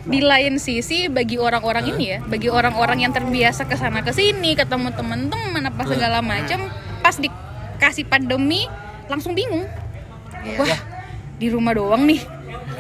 di 0.10 0.20
lain 0.20 0.60
sisi 0.60 1.08
bagi 1.08 1.40
orang-orang 1.40 1.96
ini 1.96 2.04
ya, 2.16 2.20
bagi 2.24 2.52
orang-orang 2.52 3.08
yang 3.08 3.14
terbiasa 3.16 3.68
ke 3.68 3.76
sana 3.80 4.04
ke 4.04 4.12
sini, 4.12 4.56
ketemu 4.60 4.92
teman-teman 4.96 5.64
apa 5.64 5.84
segala 5.88 6.20
macam, 6.20 6.68
pas 7.00 7.16
dikasih 7.16 8.08
pandemi 8.08 8.68
langsung 9.08 9.36
bingung. 9.36 9.68
Wah, 10.56 10.80
di 11.40 11.48
rumah 11.52 11.76
doang 11.76 12.04
nih. 12.08 12.22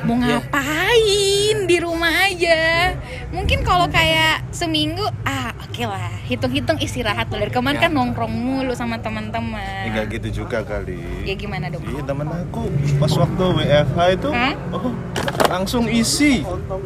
Mau 0.07 0.15
ngapain 0.15 1.67
di 1.67 1.77
rumah 1.83 2.31
aja? 2.31 2.95
Mungkin 3.35 3.67
kalau 3.67 3.91
kayak 3.91 4.47
seminggu, 4.55 5.03
ah 5.27 5.51
oke 5.59 5.83
lah, 5.83 6.07
hitung-hitung 6.23 6.79
istirahat. 6.79 7.27
Dari 7.27 7.51
kemarin 7.51 7.83
kan 7.83 7.91
nongkrong 7.91 8.31
mulu 8.31 8.71
sama 8.71 8.95
teman-teman. 9.03 9.91
Enggak 9.91 10.15
gitu 10.15 10.43
juga 10.43 10.63
kali. 10.63 11.27
Ya 11.27 11.35
gimana 11.35 11.67
dong? 11.67 11.83
Iya 11.83 12.01
temen 12.07 12.31
aku 12.31 12.71
pas 12.95 13.11
waktu 13.11 13.43
WFH 13.59 13.99
itu 14.15 14.29
Hah? 14.31 14.55
oh 14.71 14.95
langsung 15.45 15.86
isi 15.86 16.41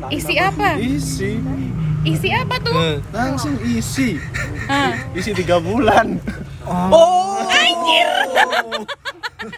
Isi 0.09 0.35
apa? 0.35 0.75
isi 0.75 1.39
Isi 2.03 2.29
apa 2.29 2.59
tuh? 2.59 2.75
Eh. 2.75 2.97
langsung 3.09 3.55
isi 3.61 4.19
Ah. 4.65 4.91
isi 5.11 5.31
tiga 5.33 5.57
bulan 5.57 6.19
oh 6.65 7.39
Anjir, 7.43 8.07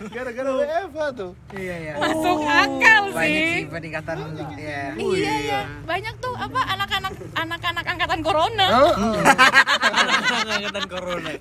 gara-gara 0.16 0.50
WFH 0.52 0.98
tuh 1.14 1.32
iya 1.54 1.76
iya 1.80 1.94
masuk 1.96 2.42
akal 2.42 3.02
banyak 3.08 3.22
sih 3.22 3.46
sih. 3.56 3.62
peningkatan 3.68 4.18
ya 4.52 4.82
Iya 4.96 5.34
ya, 5.40 5.60
banyak 5.86 6.14
tuh 6.18 6.34
apa 6.34 6.58
anak-anak 6.68 7.14
anak-anak 7.36 7.86
angkatan 7.86 8.20
corona. 8.20 8.66
angkatan 10.56 10.86
corona 10.88 11.32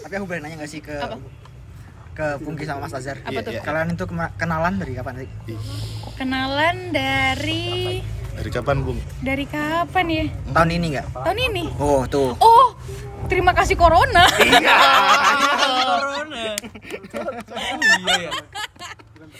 tapi 0.00 0.12
aku 0.12 0.24
boleh 0.24 0.40
nanya 0.40 0.56
nggak 0.56 0.70
sih 0.70 0.80
ke 0.80 0.94
Apa? 0.94 1.18
Ke 2.20 2.28
Pungki 2.38 2.64
sama 2.68 2.84
Mas 2.84 2.92
Azhar 2.92 3.16
Apa 3.18 3.40
tuh? 3.40 3.56
kalian 3.56 3.96
itu 3.96 4.04
kenalan 4.36 4.74
dari 4.76 4.92
kapan 4.92 5.14
sih 5.18 5.28
Kenalan 6.14 6.76
dari 6.92 8.04
dari 8.30 8.50
kapan 8.52 8.76
bung 8.80 9.00
dari 9.20 9.44
kapan 9.44 10.06
ya? 10.06 10.24
tahun 10.52 10.70
ini 10.70 10.86
nggak 10.94 11.06
Tahun 11.16 11.38
ini. 11.42 11.64
oh 11.80 12.04
tuh 12.04 12.36
Oh, 12.36 12.76
terima 13.26 13.52
kasih 13.52 13.74
corona. 13.74 14.28
corona 14.28 16.44
iya 18.00 18.30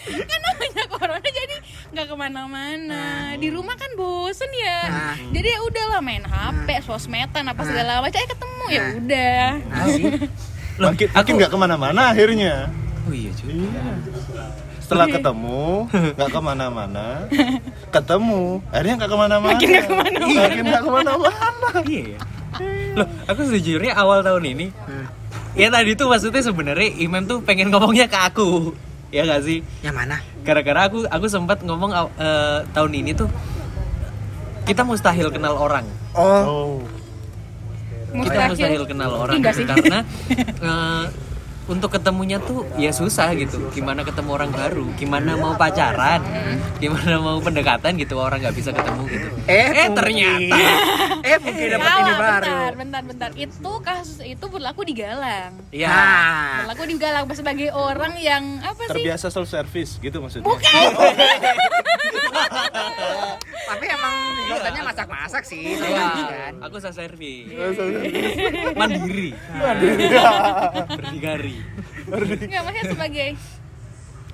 ya 0.01 0.25
kan 0.25 0.41
namanya 0.41 0.85
corona 0.89 1.21
jadi 1.21 1.57
nggak 1.91 2.07
ke 2.07 2.15
mana-mana. 2.15 3.05
Di 3.37 3.51
rumah 3.51 3.75
kan 3.75 3.91
bosen 3.99 4.49
ya. 4.55 4.81
Nah. 4.87 5.17
Jadi 5.29 5.49
ya 5.51 5.59
udahlah 5.61 6.01
main 6.01 6.23
HP, 6.23 6.87
sosmedan 6.87 7.45
apa 7.45 7.63
segala 7.67 7.99
macam. 7.99 8.15
Eh 8.15 8.29
ketemu 8.31 8.65
ya 8.71 8.83
udah. 8.97 9.47
nah 9.67 9.87
makin 10.81 11.07
makin 11.13 11.33
nggak 11.37 11.51
ke 11.53 11.59
mana-mana 11.61 12.03
akhirnya. 12.11 12.55
Oh 13.05 13.13
iya 13.13 13.31
cuy 13.37 13.53
iya. 13.53 13.83
Setelah 14.81 15.07
ketemu 15.07 15.87
nggak 16.17 16.31
ke 16.33 16.41
mana-mana. 16.41 17.07
Ketemu 17.93 18.41
akhirnya 18.73 18.95
nggak 18.99 19.11
ke 19.11 19.19
mana-mana. 19.19 19.53
Makin 19.55 19.69
nggak 19.69 19.85
ke 19.87 19.95
mana-mana. 19.95 20.41
makin 20.41 20.65
nggak 20.65 20.83
ke 20.83 20.91
mana-mana. 20.91 21.69
Iya 21.85 22.03
ya. 22.17 22.19
Loh 22.99 23.07
aku 23.31 23.41
sejujurnya 23.47 23.93
awal 23.95 24.27
tahun 24.27 24.45
ini 24.57 24.67
ya 25.55 25.71
tadi 25.71 25.95
tuh 25.99 26.07
maksudnya 26.11 26.43
sebenarnya 26.43 26.89
Imam 26.99 27.23
tuh 27.27 27.39
pengen 27.45 27.71
ngomongnya 27.71 28.11
ke 28.11 28.19
aku. 28.19 28.75
Ya 29.11 29.27
gak 29.27 29.43
sih? 29.43 29.67
Yang 29.83 29.95
mana? 29.99 30.17
Gara-gara 30.47 30.87
aku 30.87 31.03
aku 31.11 31.27
sempat 31.27 31.67
ngomong 31.67 31.91
eh, 32.15 32.63
tahun 32.71 32.93
ini 32.95 33.11
tuh 33.19 33.27
kita 34.71 34.87
mustahil 34.87 35.35
kenal 35.35 35.59
orang. 35.59 35.83
Oh 36.15 36.79
oh 38.13 38.25
kita 38.27 38.41
mustahil 38.51 38.85
kenal 38.87 39.11
orang 39.15 39.35
Enggak 39.39 39.55
gitu. 39.55 39.61
sih. 39.63 39.67
karena 39.71 39.99
eh, 40.61 41.05
untuk 41.71 41.95
ketemunya 41.95 42.43
tuh 42.43 42.67
ya 42.75 42.91
susah 42.91 43.31
gitu. 43.33 43.71
Gimana 43.71 44.03
ketemu 44.03 44.31
orang 44.35 44.51
baru? 44.51 44.91
Gimana 44.99 45.39
mau 45.39 45.55
pacaran? 45.55 46.19
Gimana 46.77 47.17
mau 47.17 47.39
pendekatan 47.39 47.95
gitu? 47.95 48.19
Orang 48.19 48.43
nggak 48.43 48.53
bisa 48.53 48.75
ketemu 48.75 49.03
gitu. 49.07 49.29
Eh, 49.47 49.67
Pungki. 49.87 49.95
ternyata. 49.95 50.59
Eh 51.21 51.37
mungkin 51.39 51.67
dapat 51.71 51.87
Salah, 51.87 52.01
ini 52.01 52.13
baru. 52.13 52.43
bentar, 52.43 52.73
bentar, 52.75 53.03
bentar. 53.05 53.31
Itu 53.33 53.73
kasus 53.81 54.19
itu 54.21 54.45
berlaku 54.45 54.83
di 54.83 54.95
Galang. 54.95 55.53
ya 55.71 55.87
nah. 55.87 56.67
Berlaku 56.67 56.83
di 56.85 56.97
Galang 56.97 57.25
sebagai 57.31 57.71
orang 57.71 58.19
yang 58.19 58.43
apa 58.61 58.83
sih? 58.83 58.91
terbiasa 58.91 59.31
self 59.31 59.47
service 59.47 59.97
gitu 59.97 60.19
maksudnya. 60.19 60.45
Bukan. 60.45 60.91
tapi 63.71 63.87
emang 63.87 64.15
katanya 64.51 64.83
masak-masak 64.85 65.43
sih 65.47 65.79
Iya, 65.79 66.11
kan. 66.27 66.53
Aku 66.67 66.83
saya 66.83 66.91
servis 66.93 67.47
mandiri. 68.75 69.31
Berdikari 70.91 71.60
Enggak, 72.11 72.63
maksudnya 72.65 72.85
sebagai 72.89 73.29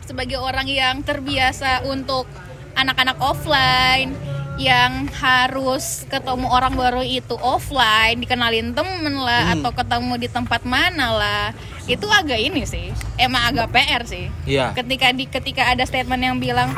sebagai 0.06 0.38
orang 0.38 0.66
yang 0.70 1.02
terbiasa 1.02 1.82
untuk 1.84 2.30
anak-anak 2.72 3.18
offline 3.18 4.14
yang 4.56 5.04
harus 5.12 6.08
ketemu 6.08 6.48
orang 6.48 6.72
baru 6.72 7.04
itu 7.04 7.36
offline, 7.36 8.16
dikenalin 8.16 8.72
temen 8.72 9.14
lah 9.20 9.52
Hmm. 9.52 9.60
atau 9.60 9.70
ketemu 9.76 10.14
di 10.16 10.28
tempat 10.32 10.64
mana 10.64 11.12
lah. 11.12 11.46
Itu 11.84 12.08
agak 12.08 12.40
ini 12.40 12.64
sih. 12.64 12.88
Emang 13.20 13.52
agak 13.52 13.68
PR 13.68 14.02
sih. 14.08 14.32
Iya. 14.48 14.72
Ketika 14.72 15.12
di 15.12 15.28
ketika 15.28 15.62
ada 15.68 15.84
statement 15.84 16.24
yang 16.24 16.36
bilang 16.40 16.72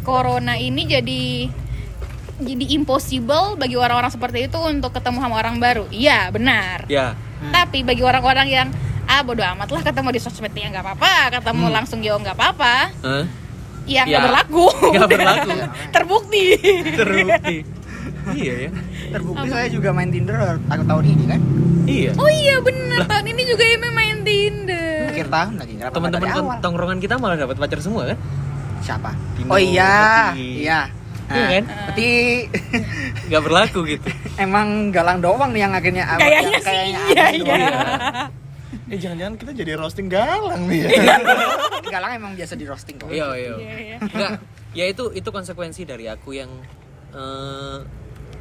corona 0.00 0.56
ini 0.56 0.88
jadi 0.88 1.24
jadi 2.40 2.64
impossible 2.72 3.60
bagi 3.60 3.76
orang-orang 3.76 4.08
seperti 4.08 4.48
itu 4.48 4.56
untuk 4.56 4.96
ketemu 4.96 5.20
sama 5.20 5.36
orang 5.36 5.60
baru. 5.60 5.84
Iya, 5.92 6.32
benar. 6.32 6.88
ya 6.88 7.12
Tapi 7.52 7.84
bagi 7.84 8.00
orang-orang 8.00 8.48
yang 8.48 8.68
ah 9.10 9.20
bodo 9.20 9.42
amat 9.44 9.68
lah 9.68 9.82
ketemu 9.82 10.08
di 10.10 10.20
sosmed 10.20 10.54
ya 10.54 10.70
nggak 10.70 10.84
apa-apa, 10.84 11.12
ketemu 11.34 11.64
Hmm. 11.64 11.74
langsung 11.74 11.98
jauh 11.98 12.16
nggak 12.16 12.32
apa-apa, 12.32 12.74
Hah? 12.96 13.24
yang 13.84 14.06
Ya, 14.06 14.14
nggak 14.14 14.22
berlaku. 14.24 14.66
nggak 14.94 15.08
berlaku. 15.10 15.50
Terbukti. 15.94 16.44
terbukti 16.92 17.56
iya 18.30 18.54
ya 18.60 18.70
terbukti 19.10 19.48
saya 19.48 19.66
juga 19.66 19.90
main 19.90 20.08
Tinder 20.08 20.36
aku 20.62 20.82
tahun 20.84 21.04
ini 21.06 21.24
kan 21.26 21.40
iya 21.84 22.10
Oh 22.14 22.28
iya 22.28 22.60
benar 22.60 23.04
tahun 23.04 23.26
ini 23.26 23.42
juga 23.46 23.64
Eme 23.66 23.88
main 23.90 24.18
Tinder. 24.20 25.08
akhir 25.08 25.26
tahun 25.26 25.54
lagi 25.56 25.72
kenapa 25.74 25.94
teman-teman 25.96 26.28
tongkrongan 26.60 26.98
kita 26.98 27.14
malah 27.16 27.36
dapat 27.36 27.56
pacar 27.56 27.80
semua 27.80 28.02
kan 28.06 28.18
siapa 28.78 29.10
Tino, 29.34 29.48
oh 29.48 29.58
iya 29.58 30.30
Peti. 30.30 30.46
iya 30.60 30.80
Iya 31.28 31.44
kan? 31.48 31.64
berarti 31.86 32.10
nggak 33.30 33.42
berlaku 33.42 33.78
gitu 33.88 34.08
emang 34.36 34.66
galang 34.90 35.18
doang 35.18 35.50
nih 35.50 35.60
yang 35.60 35.72
akhirnya 35.72 36.04
Kayaknya 36.12 36.58
kayaknya 36.60 37.00
iya 37.08 37.24
iya. 37.32 37.56
Eh 38.90 38.98
jangan-jangan 38.98 39.34
kita 39.34 39.52
jadi 39.54 39.72
roasting 39.74 40.06
galang 40.06 40.70
nih 40.70 40.86
ya? 40.86 40.90
Galang 41.90 42.12
emang 42.22 42.32
biasa 42.38 42.54
di 42.54 42.64
roasting 42.66 42.96
kok 43.02 43.10
iya 43.10 43.26
iya. 43.34 43.54
Iya, 43.58 43.76
iya. 43.82 43.96
nggak 43.98 44.30
ya 44.78 44.84
itu 44.86 45.10
itu 45.10 45.28
konsekuensi 45.30 45.82
dari 45.82 46.06
aku 46.06 46.38
yang 46.38 46.50
eh, 47.10 47.78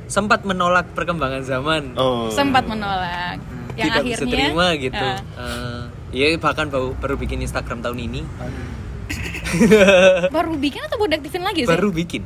sempat 0.10 0.42
menolak 0.42 0.90
perkembangan 0.98 1.46
zaman. 1.46 1.94
Oh. 1.96 2.34
Sempat 2.34 2.66
menolak. 2.66 3.38
Yang 3.78 3.86
tidak 3.86 4.02
akhirnya 4.02 4.18
bisa 4.18 4.26
terima 4.26 4.68
gitu. 4.76 5.06
ah, 5.06 5.18
Eh, 5.40 5.82
ya 6.18 6.26
bahkan 6.42 6.68
baru, 6.68 6.98
baru 6.98 7.16
bikin 7.16 7.40
Instagram 7.46 7.86
tahun 7.86 7.98
ini. 8.02 8.22
Baru 10.30 10.58
bikin 10.58 10.82
atau 10.86 10.98
baru 11.02 11.10
diaktifin 11.16 11.42
lagi 11.46 11.66
sih? 11.66 11.70
baru 11.70 11.90
bikin. 11.94 12.22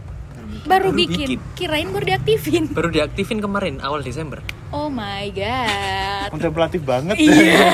Baru 0.64 0.90
baru 0.90 0.90
bikin. 0.96 1.28
bikin. 1.28 1.40
Kirain 1.60 1.88
baru 1.92 2.06
diaktifin. 2.08 2.64
baru 2.72 2.90
diaktifin 2.92 3.40
kemarin 3.44 3.84
awal 3.84 4.00
Desember 4.00 4.40
Oh 4.74 4.90
my 4.90 5.30
god. 5.30 6.28
kontemplatif 6.30 6.82
banget 6.82 7.16
Iya. 7.16 7.68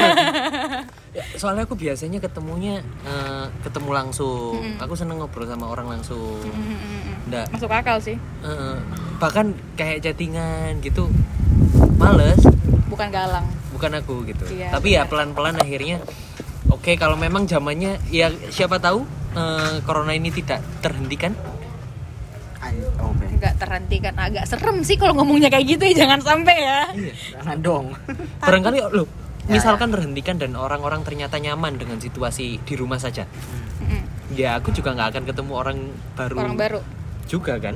Ya, 1.09 1.25
soalnya 1.33 1.65
aku 1.65 1.73
biasanya 1.73 2.21
ketemunya 2.21 2.85
eh, 3.01 3.45
ketemu 3.59 3.89
langsung 3.89 4.53
Mm-mm. 4.55 4.77
aku 4.77 4.93
seneng 4.93 5.17
ngobrol 5.17 5.41
sama 5.43 5.65
orang 5.67 5.89
langsung 5.89 6.37
Mm-mm. 6.45 7.25
nggak 7.25 7.49
Masuk 7.49 7.65
akal 7.67 7.97
sih. 7.97 8.13
eh, 8.39 8.77
bahkan 9.17 9.49
kayak 9.73 9.99
chattingan 10.01 10.77
gitu 10.79 11.09
males 11.95 12.37
Bukan 12.85 13.09
galang. 13.09 13.41
bukan 13.71 13.91
aku 13.95 14.21
gitu 14.23 14.45
Iya, 14.49 14.69
tapi 14.69 14.93
ya 14.93 15.01
benar. 15.01 15.09
pelan-pelan 15.09 15.57
akhirnya 15.57 15.97
oke 16.67 16.93
kalau 16.93 17.15
memang 17.15 17.45
zamannya 17.45 17.97
ya 18.07 18.29
siapa 18.47 18.77
tahu 18.77 19.01
eh, 19.33 19.81
corona 19.81 20.13
ini 20.13 20.29
tidak 20.29 20.61
terhentikan 20.79 21.33
An- 22.59 22.85
oh, 22.97 23.09
oke 23.09 23.28
Nggak 23.39 23.55
terhentikan 23.57 24.13
agak 24.13 24.43
serem 24.45 24.77
sih 24.81 24.95
kalau 24.95 25.15
ngomongnya 25.15 25.47
kayak 25.47 25.65
gitu 25.69 25.83
ya 25.85 25.95
jangan 25.97 26.19
sampai 26.19 26.55
ya. 26.57 26.79
iya 26.91 27.13
jangan 27.33 27.57
dong 27.59 27.85
barangkali 28.37 28.79
loh 28.91 29.07
Ya, 29.41 29.57
misalkan 29.57 29.89
terhentikan 29.89 30.37
dan 30.37 30.53
orang-orang 30.53 31.01
ternyata 31.01 31.35
nyaman 31.35 31.73
dengan 31.73 31.97
situasi 31.97 32.61
di 32.61 32.73
rumah 32.75 33.01
saja 33.01 33.25
Mm-mm. 33.79 34.05
ya 34.31 34.53
aku 34.53 34.69
juga 34.69 34.93
nggak 34.93 35.09
akan 35.09 35.23
ketemu 35.25 35.51
orang 35.55 35.77
baru 36.13 36.35
Orang 36.37 36.53
baru. 36.53 36.79
juga 37.25 37.57
kan 37.57 37.73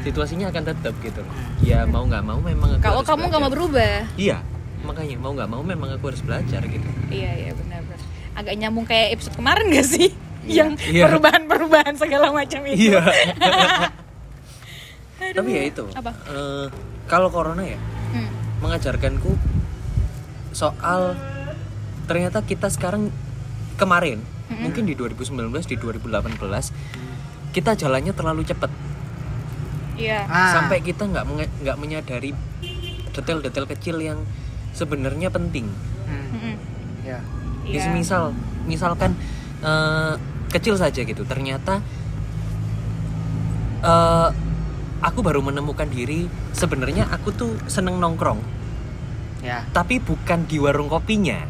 situasinya 0.00 0.50
akan 0.50 0.62
tetap 0.66 0.90
gitu 0.98 1.22
ya 1.60 1.84
mau 1.84 2.02
nggak 2.02 2.18
mau 2.20 2.40
memang 2.40 2.82
Kalau 2.82 3.06
kamu 3.06 3.30
nggak 3.30 3.42
mau 3.42 3.52
berubah. 3.52 4.10
iya 4.16 4.42
makanya 4.82 5.14
mau 5.16 5.30
nggak 5.30 5.46
mau 5.46 5.62
memang 5.62 5.94
aku 5.94 6.10
harus 6.10 6.18
belajar 6.20 6.60
gitu 6.64 6.88
Iya 7.08 7.30
iya 7.38 7.52
benar-benar. 7.52 8.00
Agak 8.34 8.54
nyambung 8.56 8.82
kayak 8.84 9.14
episode 9.14 9.36
kemarin 9.36 9.70
gak 9.70 9.86
sih? 9.86 10.10
Iya. 10.42 10.66
Yang 10.66 10.70
Iya. 10.84 11.04
perubahan-perubahan 11.06 11.94
segala 11.94 12.28
macam 12.28 12.60
itu. 12.66 12.90
iya 12.90 13.00
Aduh. 15.16 15.34
tapi 15.36 15.50
ya 15.50 15.62
itu 15.64 15.84
Apa? 15.90 16.10
eh, 16.26 16.66
kalau 17.04 17.28
corona 17.28 17.62
ya 17.62 17.78
Hmm. 18.08 18.30
mengajarkanku 18.60 19.34
soal 20.50 21.18
ternyata 22.04 22.40
kita 22.40 22.68
sekarang 22.68 23.10
kemarin 23.74 24.22
Mm-mm. 24.44 24.62
mungkin 24.62 24.84
di 24.84 24.94
2019 24.94 25.34
di 25.64 25.74
2018 25.74 26.70
kita 27.50 27.74
jalannya 27.74 28.12
terlalu 28.12 28.42
cepat 28.44 28.70
Iya. 29.94 30.26
Ah, 30.26 30.50
sampai 30.52 30.78
kita 30.80 31.04
nggak 31.04 31.22
menge- 31.24 31.54
nggak 31.60 31.76
menyadari 31.76 32.34
detail-detail 33.08 33.66
kecil 33.68 33.96
yang 34.00 34.18
sebenarnya 34.72 35.26
penting. 35.28 35.70
hmm, 36.04 36.26
Mm-mm. 36.32 36.54
ya 37.04 37.18
Ya, 37.64 37.80
Iya. 37.80 37.90
misal 37.90 38.22
misalkan 38.64 39.14
eh, 39.60 40.14
kecil 40.50 40.74
saja 40.74 41.00
gitu. 41.00 41.22
Ternyata 41.24 41.78
eh, 43.82 44.28
aku 45.04 45.20
baru 45.20 45.44
menemukan 45.44 45.84
diri 45.84 46.26
sebenarnya 46.56 47.12
aku 47.12 47.28
tuh 47.30 47.52
seneng 47.68 48.00
nongkrong, 48.00 48.40
ya 49.44 49.68
tapi 49.70 50.00
bukan 50.00 50.48
di 50.48 50.56
warung 50.56 50.88
kopinya, 50.88 51.44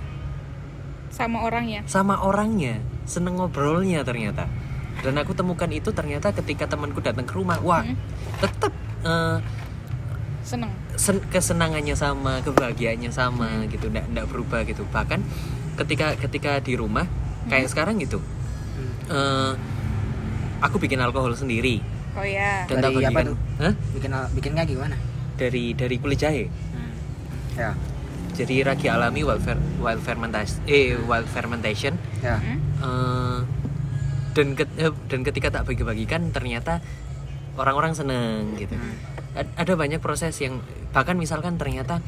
Sama 1.14 1.46
orangnya. 1.46 1.86
sama 1.86 2.18
orangnya, 2.18 2.82
seneng 3.06 3.38
ngobrolnya 3.38 4.02
ternyata. 4.02 4.50
Dan 5.02 5.14
aku 5.18 5.34
temukan 5.34 5.70
itu 5.70 5.94
ternyata 5.94 6.34
ketika 6.34 6.66
temanku 6.66 6.98
datang 6.98 7.22
ke 7.22 7.34
rumah, 7.34 7.58
wah, 7.62 7.82
Mm. 7.86 7.94
tetap 8.40 8.72
eh, 9.04 9.38
Seneng. 10.42 10.72
sen- 10.96 11.24
kesenangannya 11.30 11.94
sama, 11.94 12.42
kebahagiaannya 12.42 13.10
sama 13.10 13.64
gitu, 13.70 13.86
ndak 13.88 14.10
ndak 14.10 14.26
berubah 14.26 14.66
gitu. 14.66 14.82
Bahkan 14.88 15.20
ketika 15.78 16.18
ketika 16.18 16.58
di 16.58 16.74
rumah 16.74 17.04
kayak 17.46 17.68
sekarang 17.68 18.00
gitu, 18.00 18.18
Hmm. 18.18 18.92
eh, 19.08 19.52
aku 20.58 20.80
bikin 20.80 20.98
alkohol 20.98 21.36
sendiri 21.36 21.78
Oh 22.14 22.22
ya. 22.22 22.62
dan 22.64 22.78
tak 22.78 22.90
Dari 22.92 23.04
apa 23.04 23.20
tuh? 23.24 23.36
Hah? 23.58 23.72
bikin 23.90 24.10
bikinnya 24.32 24.62
gimana 24.62 24.96
dari 25.34 25.74
dari 25.74 25.96
kulit 25.98 26.16
jahe. 26.16 26.46
Hmm. 26.46 26.92
ya 27.54 27.70
Jadi 28.32 28.62
ragi 28.62 28.86
alami 28.86 29.22
wild, 29.22 29.38
fer, 29.40 29.54
wild 29.78 29.98
fermentation, 30.00 30.58
eh 30.64 30.98
wild 31.00 31.26
fermentation. 31.26 31.94
ya 32.18 32.34
Hmm? 32.34 32.58
eh, 32.80 33.38
dan 34.32 34.46
ket- 34.52 34.74
eh, 34.76 34.90
dan 35.06 35.22
ketika 35.22 35.48
tak 35.52 35.62
bagi-bagikan 35.64 36.30
ternyata 36.30 36.82
orang-orang 37.54 37.94
seneng 37.94 38.54
gitu. 38.56 38.74
Hmm. 38.74 38.94
Ad- 39.36 39.54
Ada 39.56 39.74
banyak 39.74 39.98
proses 39.98 40.34
yang 40.36 40.58
bahkan 40.90 41.14
misalkan 41.14 41.54
ternyata 41.54 41.98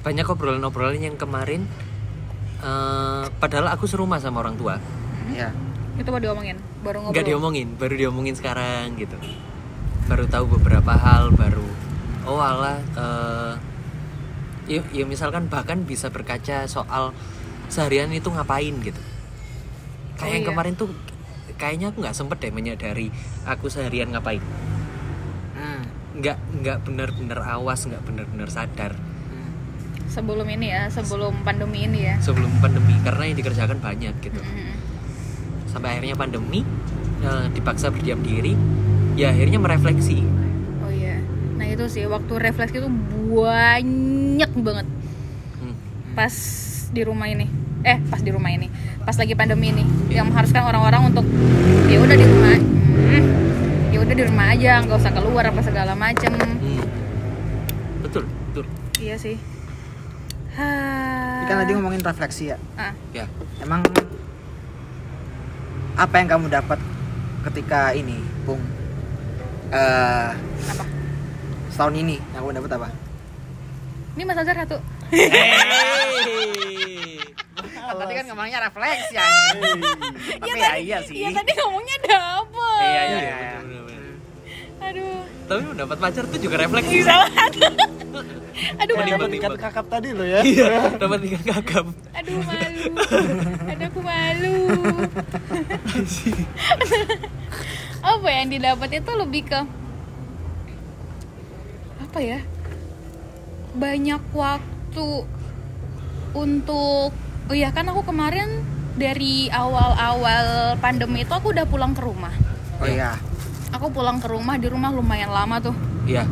banyak 0.00 0.24
obrolan-obrolan 0.24 0.98
yang 1.00 1.14
kemarin 1.14 1.66
eh, 2.60 3.24
padahal 3.32 3.70
aku 3.70 3.86
serumah 3.86 4.18
sama 4.18 4.38
orang 4.40 4.54
tua 4.54 4.78
ya 5.30 5.50
Itu 5.94 6.08
baru 6.08 6.30
diomongin. 6.30 6.58
Baru 6.82 6.98
ngobrol. 6.98 7.14
nggak 7.14 7.26
diomongin 7.26 7.68
baru 7.74 7.94
diomongin 7.96 8.34
sekarang 8.34 8.94
gitu 8.96 9.14
baru 10.04 10.26
tahu 10.26 10.44
beberapa 10.52 10.92
hal 10.92 11.30
baru 11.30 11.62
oh 12.24 12.36
alah 12.36 12.78
eh, 12.92 13.52
ya, 14.68 14.82
ya 14.90 15.04
misalkan 15.04 15.46
bahkan 15.46 15.82
bisa 15.82 16.06
berkaca 16.06 16.66
soal 16.66 17.14
seharian 17.66 18.10
itu 18.10 18.26
ngapain 18.26 18.74
gitu 18.78 18.98
kayak 20.14 20.22
Oh, 20.22 20.26
yang 20.32 20.42
iya. 20.42 20.50
kemarin 20.50 20.74
tuh 20.74 20.90
kayaknya 21.54 21.86
aku 21.88 22.02
nggak 22.02 22.12
sempet 22.12 22.38
deh 22.38 22.50
menyadari 22.50 23.08
aku 23.44 23.66
seharian 23.66 24.10
ngapain 24.10 24.42
Hmm. 25.52 25.86
nggak 26.14 26.36
nggak 26.58 26.78
benar-benar 26.82 27.38
awas 27.48 27.84
nggak 27.84 28.02
benar-benar 28.02 28.48
sadar 28.48 28.92
Hmm. 29.28 29.50
Sebelum 30.04 30.44
ini 30.46 30.68
ya, 30.68 30.90
sebelum 30.90 31.40
pandemi 31.40 31.86
ini 31.86 32.00
ya. 32.04 32.14
sebelum 32.18 32.50
pandemi 32.58 32.98
karena 33.00 33.22
yang 33.24 33.38
dikerjakan 33.38 33.78
banyak 33.78 34.14
gitu 34.20 34.42
Mm-mm. 34.42 34.81
Sampai 35.72 35.96
akhirnya 35.96 36.14
pandemi 36.14 36.60
eh, 37.20 37.44
dipaksa 37.50 37.88
berdiam 37.88 38.20
diri 38.20 38.52
ya 39.14 39.32
akhirnya 39.32 39.56
merefleksi 39.56 40.20
Oh 40.78 40.90
iya. 40.90 41.16
Nah 41.56 41.66
itu 41.66 41.84
sih 41.88 42.04
waktu 42.04 42.32
refleksi 42.36 42.78
itu 42.78 42.90
banyak 43.32 44.52
banget 44.54 44.86
Hmm. 45.58 45.74
pas 46.12 46.34
di 46.88 47.02
rumah 47.02 47.24
ini. 47.24 47.46
Eh 47.82 47.98
pas 48.06 48.18
di 48.18 48.30
rumah 48.30 48.46
ini, 48.46 48.70
pas 49.02 49.14
lagi 49.14 49.34
pandemi 49.34 49.74
ini, 49.74 49.82
yang 50.06 50.30
mengharuskan 50.30 50.62
orang-orang 50.62 51.10
untuk 51.10 51.26
ya 51.90 51.98
udah 51.98 52.14
di 52.14 52.22
rumah, 52.22 52.54
hmm, 52.54 53.22
ya 53.90 53.98
udah 53.98 54.14
di 54.14 54.22
rumah 54.22 54.46
aja, 54.54 54.72
nggak 54.80 54.98
usah 55.02 55.10
keluar 55.10 55.50
apa 55.50 55.60
segala 55.60 55.98
macem. 55.98 56.30
Hmm. 56.30 56.84
betul 58.02 58.22
betul 58.50 58.64
Iya 58.98 59.18
sih. 59.18 59.34
Ini 60.52 61.44
kan 61.48 61.56
tadi 61.58 61.72
ngomongin 61.72 62.04
refleksi 62.04 62.52
ya 62.52 62.56
Ah, 62.76 62.92
ya 63.10 63.24
emang 63.58 63.80
apa 65.92 66.14
yang 66.16 66.28
kamu 66.28 66.46
dapat 66.48 66.78
ketika 67.44 67.92
ini 67.92 68.16
Bung 68.42 68.62
eh 69.70 70.30
apa? 70.68 70.84
setahun 71.68 71.94
ini 71.94 72.16
yang 72.32 72.42
kamu 72.42 72.52
dapat 72.58 72.70
apa 72.76 72.88
Ini 74.12 74.28
Mas 74.28 74.36
Azhar 74.36 74.56
satu. 74.58 74.76
tadi 77.92 78.12
kan 78.12 78.24
ngomongnya 78.28 78.58
refleksi 78.62 79.14
ya 79.16 79.24
tapi 80.36 80.58
ya 80.58 80.72
iya 80.76 80.98
sih 81.00 81.16
Iya 81.16 81.28
tadi 81.32 81.50
ngomongnya 81.54 81.96
dapet. 82.02 82.80
Iya, 82.82 83.02
iya, 83.02 83.18
Iya, 83.20 83.36
iya. 83.40 83.56
Aduh. 84.82 85.22
tapi 85.46 85.62
mendapat 85.64 85.96
pacar 85.96 86.24
tuh 86.28 86.40
juga 86.40 86.56
refleksi 86.58 87.00
Bisa. 87.00 87.14
Aduh. 88.82 88.96
Ikan 89.32 89.54
kakap 89.56 89.86
tadi 89.88 90.12
lo 90.12 90.24
ya. 90.24 90.40
iya 90.44 90.92
dapat 90.96 91.20
ikan 91.24 91.42
kakap 91.46 91.86
Aduh 92.12 92.36
malu. 92.44 92.71
Aduh 92.82 93.86
aku 93.86 94.00
malu. 94.00 94.56
apa 98.02 98.28
yang 98.28 98.46
didapat 98.50 98.88
itu 98.98 99.12
lebih 99.14 99.42
ke 99.46 99.60
apa 102.02 102.18
ya? 102.20 102.40
Banyak 103.72 104.22
waktu 104.32 105.08
untuk 106.32 107.10
oh 107.48 107.54
iya 107.54 107.70
kan 107.70 107.88
aku 107.88 108.04
kemarin 108.04 108.60
dari 108.92 109.48
awal-awal 109.48 110.76
pandemi 110.76 111.24
itu 111.24 111.32
aku 111.32 111.50
udah 111.50 111.64
pulang 111.64 111.96
ke 111.96 112.02
rumah. 112.02 112.32
oh 112.78 112.88
iya 112.88 113.16
Aku 113.72 113.88
pulang 113.88 114.20
ke 114.20 114.28
rumah 114.28 114.60
di 114.60 114.68
rumah 114.68 114.92
lumayan 114.92 115.32
lama 115.32 115.56
tuh. 115.58 115.72
iya 116.04 116.28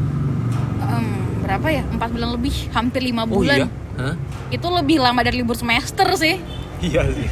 Em, 0.80 1.06
berapa 1.40 1.66
ya? 1.70 1.82
Empat 1.88 2.12
bulan 2.12 2.36
lebih, 2.36 2.52
hampir 2.70 3.00
lima 3.00 3.24
oh 3.24 3.40
bulan. 3.40 3.64
iya 3.64 3.68
Hah? 4.00 4.14
Itu 4.48 4.66
lebih 4.68 4.96
lama 4.98 5.20
dari 5.20 5.36
libur 5.36 5.54
semester 5.54 6.08
sih. 6.14 6.40
iya 6.80 7.04
sih 7.04 7.28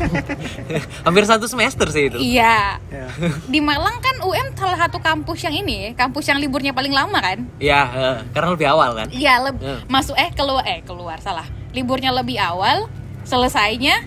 hampir 1.09 1.25
satu 1.25 1.49
semester 1.49 1.89
sih 1.89 2.07
itu 2.07 2.21
Iya. 2.21 2.77
Ya. 2.87 3.09
Di 3.49 3.59
Malang 3.59 3.97
kan 3.97 4.21
UM 4.21 4.53
salah 4.53 4.77
satu 4.79 5.01
kampus 5.01 5.41
yang 5.41 5.57
ini, 5.57 5.95
kampus 5.95 6.29
yang 6.29 6.37
liburnya 6.37 6.71
paling 6.71 6.93
lama 6.93 7.17
kan? 7.17 7.49
Iya, 7.57 7.81
eh, 7.89 8.17
karena 8.31 8.53
lebih 8.53 8.69
awal 8.69 8.93
kan 8.95 9.09
Iya, 9.09 9.41
leb- 9.43 9.57
Ya. 9.59 9.81
masuk 9.87 10.13
eh 10.15 10.29
keluar 10.31 10.61
eh 10.63 10.81
keluar 10.83 11.17
salah. 11.19 11.49
Liburnya 11.73 12.13
lebih 12.13 12.37
awal, 12.37 12.93
selesainya 13.25 14.05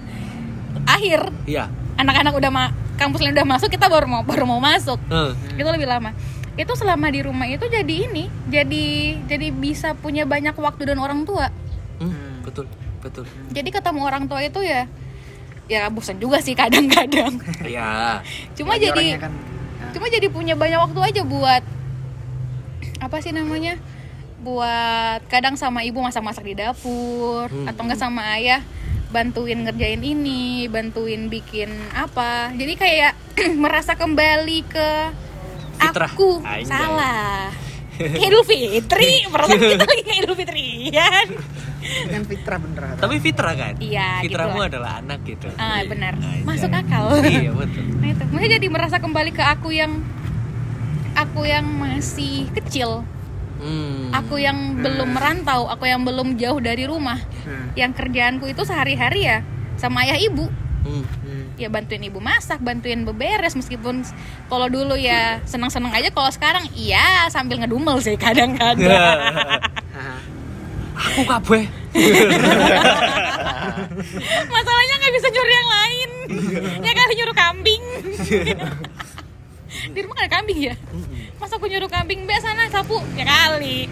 akhir. 0.83 1.33
iya 1.45 1.69
Anak-anak 1.97 2.33
udah 2.33 2.49
ma 2.49 2.63
kampus 2.95 3.19
lain 3.19 3.33
udah 3.33 3.45
masuk, 3.47 3.69
kita 3.69 3.85
baru 3.85 4.05
mau 4.05 4.21
baru 4.21 4.45
mau 4.45 4.57
masuk. 4.59 5.01
Eh, 5.03 5.33
Itu 5.55 5.65
lebih 5.65 5.85
lama. 5.85 6.13
Itu 6.53 6.73
selama 6.75 7.09
di 7.09 7.21
rumah 7.21 7.45
itu 7.45 7.65
jadi 7.65 7.95
ini, 8.05 8.29
jadi 8.45 8.85
jadi 9.25 9.47
bisa 9.49 9.93
punya 9.95 10.21
banyak 10.23 10.53
waktu 10.53 10.85
dan 10.85 10.97
orang 10.97 11.23
tua. 11.23 11.49
Betul 12.41 12.65
betul 12.99 13.25
Jadi 13.49 13.69
ketemu 13.69 14.01
orang 14.01 14.25
tua 14.25 14.39
itu 14.39 14.59
ya 14.59 14.85
ya 15.65 15.87
bosan 15.87 16.17
juga 16.17 16.37
sih 16.37 16.51
kadang-kadang. 16.51 17.39
iya 17.63 18.19
Cuma 18.53 18.75
Lagi 18.75 18.89
jadi 18.89 19.17
kan, 19.17 19.31
ya. 19.31 19.87
cuma 19.91 20.05
jadi 20.07 20.27
punya 20.27 20.53
banyak 20.53 20.77
waktu 20.77 20.99
aja 21.01 21.21
buat 21.23 21.63
apa 22.99 23.17
sih 23.17 23.31
namanya 23.31 23.79
buat 24.39 25.21
kadang 25.27 25.53
sama 25.53 25.81
ibu 25.81 25.97
masak-masak 25.97 26.43
di 26.43 26.55
dapur 26.55 27.45
Hmm. 27.47 27.65
atau 27.65 27.81
enggak 27.83 27.99
sama 27.99 28.35
ayah 28.35 28.61
bantuin 29.07 29.59
ngerjain 29.59 29.99
ini 29.99 30.65
bantuin 30.65 31.27
bikin 31.27 31.67
apa 31.91 32.49
jadi 32.51 32.73
kayak 32.75 33.13
merasa 33.63 33.93
kembali 33.93 34.59
ke 34.65 34.89
Fitrah. 35.77 36.07
aku 36.07 36.41
Anjay. 36.41 36.63
salah 36.63 37.49
Idul 38.19 38.43
Fitri 38.43 39.11
perasaan 39.31 39.59
kita 39.59 39.83
lagi 39.83 40.03
kayak 40.03 40.19
Idul 40.21 40.35
Fitri 40.35 40.67
kan 40.89 41.27
kan 41.81 42.21
fitrah 42.23 42.57
bener 42.57 42.81
kata. 42.85 42.99
tapi 42.99 43.15
fitrah 43.17 43.53
kan 43.53 43.73
Iya, 43.77 44.21
gitu 44.21 44.31
fitrahmu 44.31 44.59
lah. 44.59 44.69
adalah 44.69 44.91
anak 44.97 45.19
gitu 45.23 45.47
ah 45.55 45.81
benar 45.83 46.13
Anjay. 46.15 46.39
masuk 46.41 46.71
akal 46.71 47.05
iya 47.25 47.51
betul 47.51 47.83
Nah 47.97 48.07
itu, 48.07 48.23
maksudnya 48.27 48.51
jadi 48.55 48.67
merasa 48.67 48.97
kembali 48.97 49.31
ke 49.31 49.43
aku 49.43 49.69
yang 49.71 49.91
aku 51.13 51.41
yang 51.43 51.65
masih 51.67 52.47
kecil, 52.51 53.03
Hmm. 53.57 54.09
aku 54.09 54.37
yang 54.37 54.57
belum 54.75 55.11
merantau, 55.11 55.67
aku 55.67 55.85
yang 55.85 56.01
belum 56.01 56.33
jauh 56.35 56.57
dari 56.57 56.81
rumah, 56.83 57.21
Hmm. 57.43 57.69
yang 57.75 57.91
kerjaanku 57.91 58.47
itu 58.47 58.61
sehari-hari 58.61 59.21
ya 59.23 59.45
sama 59.75 60.01
ayah 60.01 60.17
ibu. 60.17 60.49
Hmm. 60.81 61.05
Ya 61.59 61.67
bantuin 61.67 62.03
ibu 62.03 62.23
masak 62.23 62.63
bantuin 62.63 63.03
beberes 63.03 63.53
meskipun 63.53 64.01
kalau 64.47 64.71
dulu 64.71 64.95
ya 64.95 65.43
senang-senang 65.43 65.91
aja 65.91 66.09
kalau 66.09 66.31
sekarang 66.31 66.63
iya 66.73 67.27
sambil 67.27 67.59
ngedumel 67.59 67.99
sih 67.99 68.15
kadang-kadang. 68.15 68.89
Haha. 68.89 70.19
Aku 71.01 71.25
kabeh. 71.25 71.65
masalahnya 74.53 74.95
nggak 75.01 75.13
bisa 75.17 75.27
nyuruh 75.33 75.53
yang 75.53 75.69
lain. 75.69 76.09
Ya 76.85 76.91
kali 76.93 77.13
nyuruh 77.17 77.35
kambing. 77.35 77.83
Di 79.91 79.99
rumah 80.05 80.13
nggak 80.13 80.29
ada 80.29 80.35
kambing 80.37 80.59
ya? 80.61 80.75
Masa 81.41 81.57
aku 81.57 81.65
nyuruh 81.65 81.89
kambing? 81.89 82.29
Mbak 82.29 82.39
sana 82.45 82.69
sapu. 82.69 83.01
Ya 83.17 83.25
kali. 83.25 83.89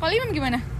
Kalau 0.00 0.12
Imam 0.16 0.32
gimana 0.32 0.71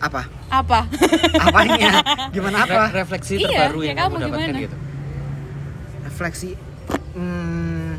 apa? 0.00 0.22
Apa? 0.48 0.80
Apanya? 1.44 1.92
Gimana 2.32 2.64
apa? 2.64 2.88
Re- 2.88 3.04
refleksi 3.04 3.36
Iya, 3.36 3.48
terbaru 3.68 3.78
ya 3.80 3.86
yang 3.86 3.96
kamu 3.96 4.08
kamu 4.08 4.22
dapatkan 4.24 4.48
gimana? 4.48 4.64
gitu. 4.64 4.76
refleksi 6.00 6.50
hmm, 7.14 7.90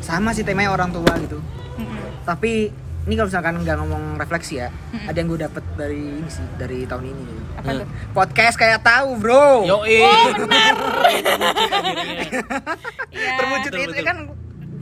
sama 0.00 0.32
sih 0.32 0.44
temanya 0.44 0.72
orang 0.72 0.90
tua 0.90 1.12
gitu. 1.16 1.40
Mm-mm. 1.74 2.22
tapi 2.22 2.68
ini 3.04 3.14
kalau 3.14 3.28
misalkan 3.28 3.54
nggak 3.60 3.76
ngomong 3.76 4.16
refleksi 4.16 4.56
ya 4.56 4.68
ada 5.04 5.16
yang 5.16 5.28
gue 5.28 5.40
dapet 5.40 5.64
dari 5.74 6.00
ini 6.00 6.28
sih 6.28 6.44
dari 6.56 6.84
tahun 6.84 7.04
ini. 7.06 7.22
Gitu. 7.22 7.42
apa 7.54 7.68
tuh? 7.74 7.88
Podcast 8.12 8.56
kayak 8.56 8.80
tahu 8.80 9.08
bro. 9.16 9.64
Yo, 9.64 9.76
oh 9.80 10.26
benar. 10.36 10.74
Iya. 13.14 13.30
terwujud 13.38 13.72
itu 13.72 14.02
kan 14.02 14.16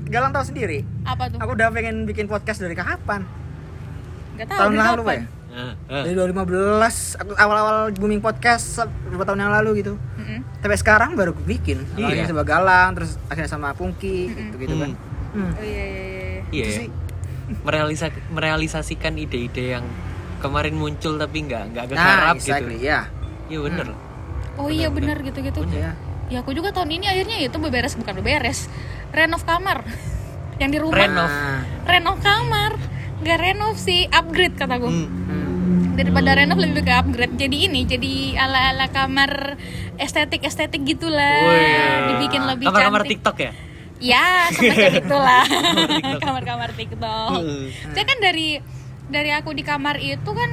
Galang 0.08 0.28
tahu 0.28 0.44
sendiri. 0.44 0.84
Apa 1.08 1.24
tuh? 1.32 1.40
Aku 1.40 1.56
udah 1.56 1.72
pengen 1.72 2.04
bikin 2.04 2.28
podcast 2.28 2.60
dari 2.60 2.76
kapan? 2.76 3.24
Nggak 4.36 4.44
tahu 4.46 4.58
tahun 4.60 4.70
dari 4.70 4.80
lalu 4.84 5.02
kapan. 5.02 5.16
ya 5.16 5.24
Nah, 5.52 5.76
nah. 5.84 6.00
dari 6.00 6.16
2015 6.16 6.48
aku 7.14 7.30
awal-awal 7.34 7.76
booming 7.92 8.18
podcast 8.18 8.80
beberapa 9.04 9.28
tahun 9.28 9.40
yang 9.42 9.52
lalu 9.52 9.70
gitu 9.78 9.94
Mm-mm. 10.16 10.40
tapi 10.58 10.74
sekarang 10.74 11.12
baru 11.12 11.30
gue 11.32 11.44
bikin 11.46 11.84
awalnya 11.92 12.24
Iya. 12.24 12.30
sama 12.30 12.40
Galang 12.42 12.88
terus 12.94 13.20
akhirnya 13.26 13.50
sama 13.50 13.68
Pungki 13.70 14.30
gitu 14.30 14.56
gitu 14.56 14.74
kan 14.76 14.96
Hmm. 15.30 15.48
oh 15.50 15.60
iya 15.62 15.84
iya 15.86 16.02
iya 16.02 16.22
Iya. 16.22 16.40
Itu 16.58 16.64
ya. 16.66 16.76
sih 16.78 16.88
Merelisa- 17.58 18.24
merealisasikan 18.28 19.12
ide-ide 19.14 19.64
yang 19.70 19.84
kemarin 20.38 20.72
muncul 20.72 21.16
tapi 21.16 21.40
nggak 21.42 21.62
nggak 21.70 21.84
nah 21.86 21.92
kegarap 21.92 22.34
exactly 22.34 22.76
gitu. 22.76 22.88
ya 22.88 23.00
Iya 23.46 23.58
bener. 23.62 23.86
oh 24.54 24.68
iya 24.68 24.88
benar 24.88 25.16
gitu-gitu 25.18 25.68
ya 25.70 25.92
ya 26.28 26.40
aku 26.40 26.52
juga 26.52 26.68
tahun 26.70 26.88
ini 26.90 27.06
akhirnya 27.06 27.36
itu 27.42 27.56
beberes 27.56 27.92
bukan 27.92 28.14
beberes 28.14 28.72
renov 29.10 29.40
kamar 29.42 29.84
yang 30.60 30.68
di 30.68 30.78
rumah 30.78 30.96
Renov. 30.98 31.28
Nah, 31.28 31.60
renov 31.84 32.16
kamar 32.18 32.72
nggak 33.18 33.38
renov 33.38 33.76
sih 33.76 34.08
upgrade 34.08 34.52
kataku 34.54 34.88
Hmm. 34.88 35.04
hmm. 35.04 35.21
Daripada 35.92 36.34
renov 36.34 36.56
lebih 36.56 36.80
ke 36.80 36.92
upgrade. 36.92 37.34
Jadi 37.36 37.56
ini 37.66 37.80
jadi 37.82 38.14
ala 38.36 38.72
ala 38.72 38.86
kamar 38.88 39.56
estetik 39.96 40.42
estetik 40.42 40.82
gitulah 40.82 41.38
Wih. 41.46 41.98
dibikin 42.10 42.42
lebih 42.42 42.66
Kamar-kamar 42.66 43.00
cantik. 43.00 43.12
TikTok 43.18 43.36
ya? 43.38 43.52
ya 44.02 44.50
semacam 44.50 44.98
itulah 44.98 45.44
kamar 46.26 46.42
kamar 46.42 46.70
tiktok. 46.74 47.38
Hmm. 47.38 47.70
saya 47.88 48.02
kan 48.02 48.18
dari 48.18 48.58
dari 49.06 49.30
aku 49.30 49.50
di 49.50 49.62
kamar 49.62 49.94
itu 49.96 50.26
kan 50.26 50.50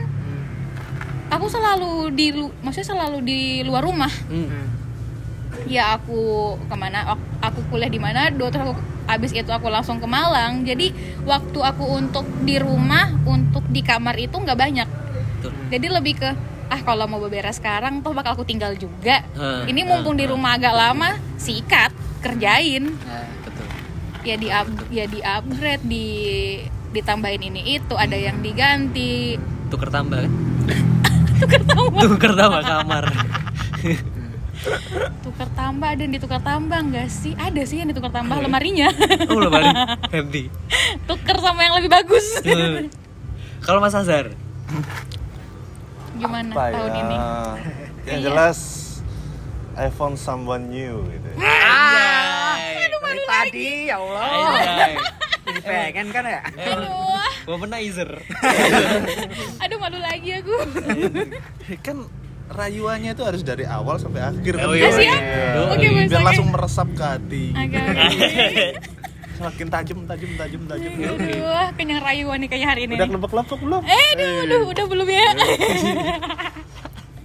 aku 1.29 1.45
selalu 1.47 2.13
di 2.13 2.29
lu- 2.29 2.53
maksudnya 2.61 2.89
selalu 2.89 3.17
di 3.21 3.41
luar 3.63 3.81
rumah. 3.81 4.13
Hmm. 4.27 4.69
ya 5.65 5.97
aku 5.97 6.21
ke 6.61 6.75
mana 6.75 7.09
ak- 7.09 7.29
aku 7.41 7.65
kuliah 7.67 7.89
di 7.89 7.97
mana 7.97 8.29
dua 8.29 8.47
terus 8.47 8.69
aku 8.69 8.77
abis 9.07 9.33
itu 9.33 9.49
aku 9.49 9.65
langsung 9.67 9.97
ke 9.97 10.05
Malang. 10.05 10.61
Jadi 10.61 10.93
waktu 11.25 11.59
aku 11.59 11.89
untuk 11.89 12.29
di 12.45 12.53
rumah 12.55 13.09
untuk 13.25 13.65
di 13.65 13.81
kamar 13.81 14.13
itu 14.15 14.35
nggak 14.35 14.53
banyak 14.55 14.89
Betul. 15.39 15.51
jadi 15.69 15.87
lebih 15.89 16.13
ke 16.15 16.29
ah 16.67 16.81
kalau 16.81 17.05
mau 17.05 17.17
beberes 17.17 17.55
sekarang 17.55 17.99
toh 17.99 18.11
bakal 18.11 18.33
aku 18.33 18.43
tinggal 18.43 18.75
juga 18.75 19.23
Hmm, 19.31 19.65
ini 19.65 19.81
mumpung 19.81 20.13
di 20.13 20.23
rumah 20.23 20.53
agak 20.53 20.69
lama 20.71 21.09
sikat 21.35 21.89
kerjain 22.19 22.91
Nah, 22.99 23.25
Betul. 23.41 23.65
ya 24.21 24.35
di 24.35 24.47
up- 24.49 24.89
ya 24.89 25.05
di 25.05 25.19
upgrade 25.19 25.83
di 25.83 26.07
ditambahin 26.89 27.41
ini 27.45 27.61
itu 27.75 27.95
ada 27.95 28.13
yang 28.13 28.39
diganti 28.39 29.39
Tuker 29.67 29.87
tambah 29.87 30.19
kan? 30.19 30.31
Tuker 32.03 32.33
tambah 32.33 32.61
kamar. 32.61 33.05
tukar 35.23 35.47
tambah 35.49 35.87
ada 35.87 36.01
yang 36.01 36.11
ditukar 36.11 36.41
tambah 36.41 36.75
nggak 36.81 37.07
sih 37.07 37.31
ada 37.33 37.63
sih 37.63 37.79
yang 37.79 37.87
ditukar 37.87 38.11
tambah 38.11 38.35
lemarinya 38.37 38.91
oh 39.25 39.39
lebaran 39.39 39.71
ganti. 40.11 40.51
tuker 41.07 41.39
sama 41.39 41.63
yang 41.63 41.79
lebih 41.79 41.87
bagus 41.89 42.43
Hmm. 42.43 42.91
Kalau 43.61 43.79
Mas 43.79 43.91
Azhar, 43.93 44.35
gimana 46.19 46.51
Apa 46.51 46.63
tahun 46.69 46.91
ya? 46.91 46.99
ini 46.99 47.17
Yang 48.03 48.19
Iya. 48.19 48.25
jelas 48.25 48.59
I 49.73 49.87
found 49.89 50.15
someone 50.15 50.67
new 50.67 51.07
gitu. 51.07 51.29
dari 52.99 53.23
tadi 53.25 53.67
ya 53.87 53.95
Allah 53.95 54.27
Anjay. 54.27 54.93
jadi 55.41 55.59
pengen 55.61 56.07
kan 56.11 56.23
ya 56.23 56.41
aduh 56.43 57.17
Womanizer. 57.47 58.11
aduh 59.63 59.77
malu 59.79 59.97
lagi 59.97 60.29
aku 60.35 60.53
kan 61.81 61.97
rayuannya 62.49 63.13
itu 63.13 63.23
harus 63.23 63.41
dari 63.41 63.61
awal 63.63 63.97
sampai 63.97 64.21
akhir 64.23 64.53
kan. 64.55 64.65
Oh, 64.65 64.73
iya. 64.73 64.89
Masih 64.89 65.05
ya? 65.05 65.17
Iya. 65.17 65.49
Oke, 65.69 65.85
Biar 66.09 66.21
langsung 66.23 66.49
meresap 66.49 66.87
ke 66.93 67.03
hati. 67.03 67.43
agak 67.53 67.83
Semakin 69.39 69.67
tajam, 69.71 69.99
tajam, 70.03 70.31
tajam, 70.35 70.61
tajam. 70.67 70.91
aduh 70.99 71.71
kenyang 71.73 72.03
rayuan 72.03 72.37
nih 72.37 72.47
kayaknya 72.51 72.67
hari 72.67 72.81
ini 72.83 72.93
Udah 72.93 72.99
nih. 72.99 73.11
kelebek-kelebek 73.15 73.59
belum? 73.63 73.81
eh 73.87 74.07
aduh, 74.11 74.31
aduh 74.43 74.61
udah 74.67 74.85
belum 74.85 75.07
ya 75.07 75.27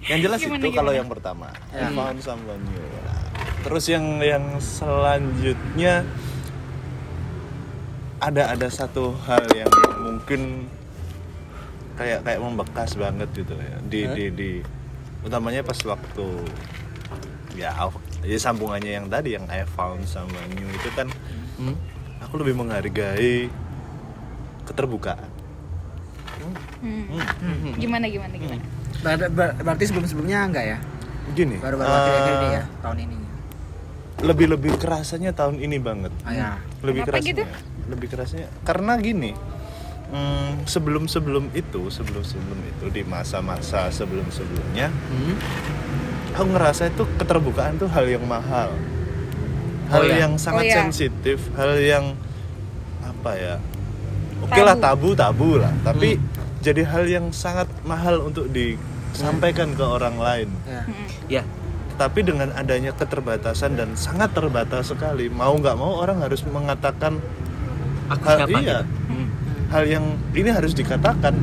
Yang 0.05 0.19
jelas 0.21 0.39
Gimana, 0.39 0.61
itu 0.61 0.69
kalau 0.69 0.93
yang 0.93 1.09
pertama. 1.09 1.49
Ya. 1.73 1.89
I 1.89 1.97
found 1.97 2.21
someone 2.21 2.61
new. 2.63 2.85
Terus 3.65 3.89
yang 3.89 4.05
yang 4.21 4.45
selanjutnya 4.61 6.05
ada 8.21 8.53
ada 8.53 8.67
satu 8.69 9.17
hal 9.25 9.41
yang 9.51 9.67
mungkin 9.99 10.69
kayak 11.97 12.21
kayak 12.21 12.37
membekas 12.37 12.93
banget 12.93 13.27
gitu 13.33 13.57
ya 13.57 13.75
di 13.83 13.99
Hah? 14.03 14.13
di 14.13 14.25
di 14.29 14.49
utamanya 15.19 15.65
pas 15.65 15.77
waktu 15.81 16.27
ya 17.57 17.73
ya 18.21 18.37
sambungannya 18.37 18.91
yang 18.95 19.07
tadi 19.09 19.33
yang 19.33 19.45
I 19.47 19.65
found 19.67 20.05
someone 20.05 20.53
new 20.53 20.69
itu 20.69 20.89
kan 20.93 21.09
Hmm. 21.55 21.71
Aku 22.35 22.43
lebih 22.43 22.59
menghargai 22.59 23.47
keterbukaan. 24.67 25.31
Hmm. 26.83 27.07
Hmm. 27.07 27.73
gimana 27.79 28.05
gimana 28.05 28.35
gimana 28.35 28.61
Ber- 29.01 29.31
ber- 29.31 29.55
berarti 29.57 29.83
sebelum 29.87 30.05
sebelumnya 30.05 30.43
enggak 30.43 30.65
ya 30.67 30.77
Gini, 31.31 31.57
baru-baru 31.57 31.87
eh, 31.87 31.95
akhir-akhir 31.95 32.33
ini 32.35 32.47
ya 32.51 32.63
tahun 32.77 32.97
ini 32.99 33.15
lebih 34.21 34.47
lebih 34.51 34.73
kerasanya 34.77 35.31
tahun 35.31 35.57
ini 35.57 35.77
banget. 35.79 36.11
oh 36.13 36.29
ya 36.29 36.59
lebih 36.83 37.01
Kenapa 37.01 37.09
kerasnya 37.17 37.31
gitu? 37.31 37.43
lebih 37.87 38.07
kerasnya 38.07 38.45
karena 38.61 38.93
gini 38.99 39.31
hmm, 40.11 40.51
sebelum 40.65 41.07
sebelum 41.07 41.49
itu 41.51 41.87
sebelum 41.89 42.21
sebelum 42.21 42.59
itu 42.61 42.85
di 42.91 43.01
masa-masa 43.01 43.89
sebelum 43.89 44.27
sebelumnya 44.29 44.91
Hmm. 44.91 45.35
aku 46.35 46.47
ngerasa 46.51 46.83
itu 46.87 47.07
keterbukaan 47.17 47.79
tuh 47.79 47.87
hal 47.87 48.05
yang 48.05 48.21
mahal 48.23 48.69
hal 49.87 49.97
Oh, 49.97 50.05
iya. 50.05 50.21
yang 50.21 50.37
sangat 50.37 50.61
Oh, 50.61 50.67
iya. 50.67 50.77
sensitif 50.79 51.41
hal 51.55 51.73
yang 51.75 52.13
apa 53.25 53.33
ya 53.41 53.55
oke 54.45 54.61
lah 54.61 54.77
tabu 54.77 55.17
tabu 55.17 55.57
lah. 55.57 55.73
Tapi 55.81 56.21
jadi 56.61 56.85
hal 56.85 57.09
yang 57.09 57.25
sangat 57.33 57.65
mahal 57.81 58.21
untuk 58.21 58.53
disampaikan 58.53 59.73
ke 59.73 59.81
orang 59.81 60.21
lain. 60.21 60.49
Ya. 60.69 60.81
Hmm. 60.85 61.07
Ya. 61.25 61.43
tapi 61.95 62.27
dengan 62.27 62.51
adanya 62.59 62.91
keterbatasan 62.91 63.79
dan 63.79 63.95
sangat 63.95 64.35
terbatas 64.35 64.91
sekali 64.91 65.31
mau 65.31 65.55
nggak 65.55 65.79
mau 65.79 65.95
orang 65.95 66.19
harus 66.19 66.43
mengatakan 66.43 67.23
Aku 68.11 68.21
hal 68.27 68.37
siapa 68.43 68.57
iya. 68.61 68.83
gitu? 68.83 68.85
Hmm. 69.09 69.27
hal 69.73 69.83
yang 69.89 70.05
ini 70.37 70.49
harus 70.53 70.77
dikatakan. 70.77 71.33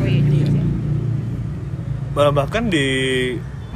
Oh 0.00 0.06
iya 0.08 0.48
Bah- 2.16 2.32
bahkan 2.32 2.72
di 2.72 2.86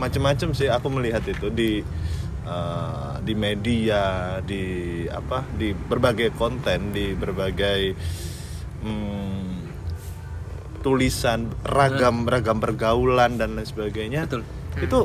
macam-macam 0.01 0.57
sih 0.57 0.71
aku 0.73 0.89
melihat 0.89 1.27
itu 1.29 1.53
di 1.53 1.85
eh, 2.45 3.13
di 3.21 3.35
media 3.35 4.03
di 4.41 4.65
apa 5.07 5.45
di 5.51 5.73
berbagai 5.73 6.33
konten 6.33 6.93
di 6.93 7.13
berbagai 7.13 7.81
hmm, 8.81 9.45
tulisan 10.81 11.49
ragam 11.65 12.25
ragam 12.25 12.61
pergaulan 12.61 13.35
dan 13.35 13.57
lain 13.57 13.65
sebagainya 13.65 14.29
Betul. 14.29 14.45
itu 14.77 14.99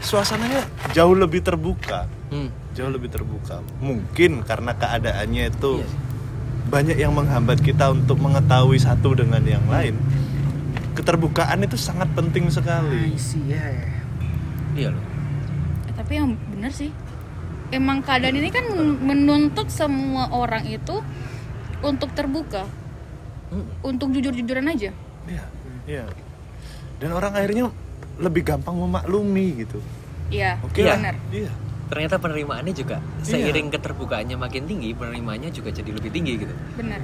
suasananya 0.00 0.66
jauh 0.90 1.14
lebih 1.14 1.40
terbuka 1.40 2.10
Hmm. 2.26 2.48
jauh 2.72 2.88
lebih 2.88 3.12
terbuka 3.12 3.60
mungkin 3.78 4.40
karena 4.40 4.72
keadaannya 4.72 5.52
itu 5.52 5.72
Iya 5.78 5.84
sih. 5.84 6.00
banyak 6.64 6.96
yang 6.96 7.12
menghambat 7.12 7.60
kita 7.60 7.92
untuk 7.92 8.16
mengetahui 8.16 8.80
satu 8.80 9.12
dengan 9.12 9.44
yang 9.44 9.60
lain 9.68 10.00
keterbukaan 10.92 11.60
itu 11.60 11.76
sangat 11.76 12.08
penting 12.12 12.48
sekali 12.48 13.12
ya 13.44 13.60
ya. 13.62 13.92
Iya 14.72 14.88
loh. 14.92 15.04
Eh, 15.84 15.92
tapi 15.92 16.12
yang 16.16 16.32
bener 16.62 16.70
sih 16.70 16.94
emang 17.68 18.06
keadaan 18.06 18.38
ini 18.38 18.46
kan 18.48 18.62
menuntut 19.02 19.66
semua 19.66 20.30
orang 20.30 20.62
itu 20.64 21.02
untuk 21.82 22.14
terbuka 22.14 22.70
Hmm. 23.50 23.66
untuk 23.82 24.08
jujur-jujuran 24.08 24.64
aja 24.64 24.94
Iya, 25.26 25.44
iya. 25.84 26.06
Dan 26.96 27.12
orang 27.12 27.34
akhirnya 27.34 27.68
lebih 28.16 28.46
gampang 28.46 28.72
memaklumi 28.72 29.60
gitu 29.60 29.82
Iya, 30.30 30.56
oke 30.62 30.78
Iya. 30.78 30.86
lah 30.86 30.96
benar. 31.02 31.16
iya 31.28 31.50
ternyata 31.84 32.16
penerimaannya 32.16 32.72
juga 32.72 32.96
seiring 33.20 33.68
keterbukaannya 33.68 34.38
makin 34.38 34.64
tinggi 34.64 34.94
penerimaannya 34.94 35.50
juga 35.50 35.68
jadi 35.68 35.90
lebih 35.90 36.08
tinggi 36.08 36.32
gitu 36.38 36.54
Benar. 36.78 37.02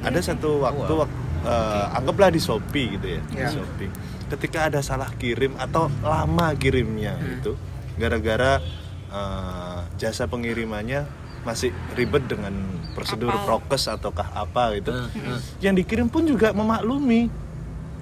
ada 0.00 0.20
satu 0.22 0.62
waktu 0.62 0.88
Wow. 0.88 1.02
wak- 1.02 1.18
eh, 1.42 1.86
anggaplah 1.92 2.30
di 2.30 2.38
Shopee 2.38 2.86
gitu 2.94 3.06
ya, 3.10 3.20
Ya. 3.30 3.36
di 3.42 3.52
Shopee. 3.52 3.90
Ketika 4.30 4.58
ada 4.64 4.80
salah 4.80 5.10
kirim 5.12 5.58
atau 5.58 5.90
lama 6.00 6.54
kirimnya 6.54 7.18
itu 7.20 7.52
gara-gara 7.96 8.60
eh, 9.08 9.80
jasa 9.96 10.26
pengirimannya 10.26 11.06
masih 11.40 11.68
ribet 11.92 12.26
dengan 12.26 12.52
prosedur 12.92 13.32
Kapal. 13.32 13.46
prokes 13.64 13.88
ataukah 13.88 14.28
apa 14.30 14.76
gitu. 14.76 14.92
Eh, 14.92 15.08
eh. 15.26 15.40
Yang 15.62 15.74
dikirim 15.80 16.06
pun 16.06 16.22
juga 16.24 16.52
memaklumi 16.52 17.32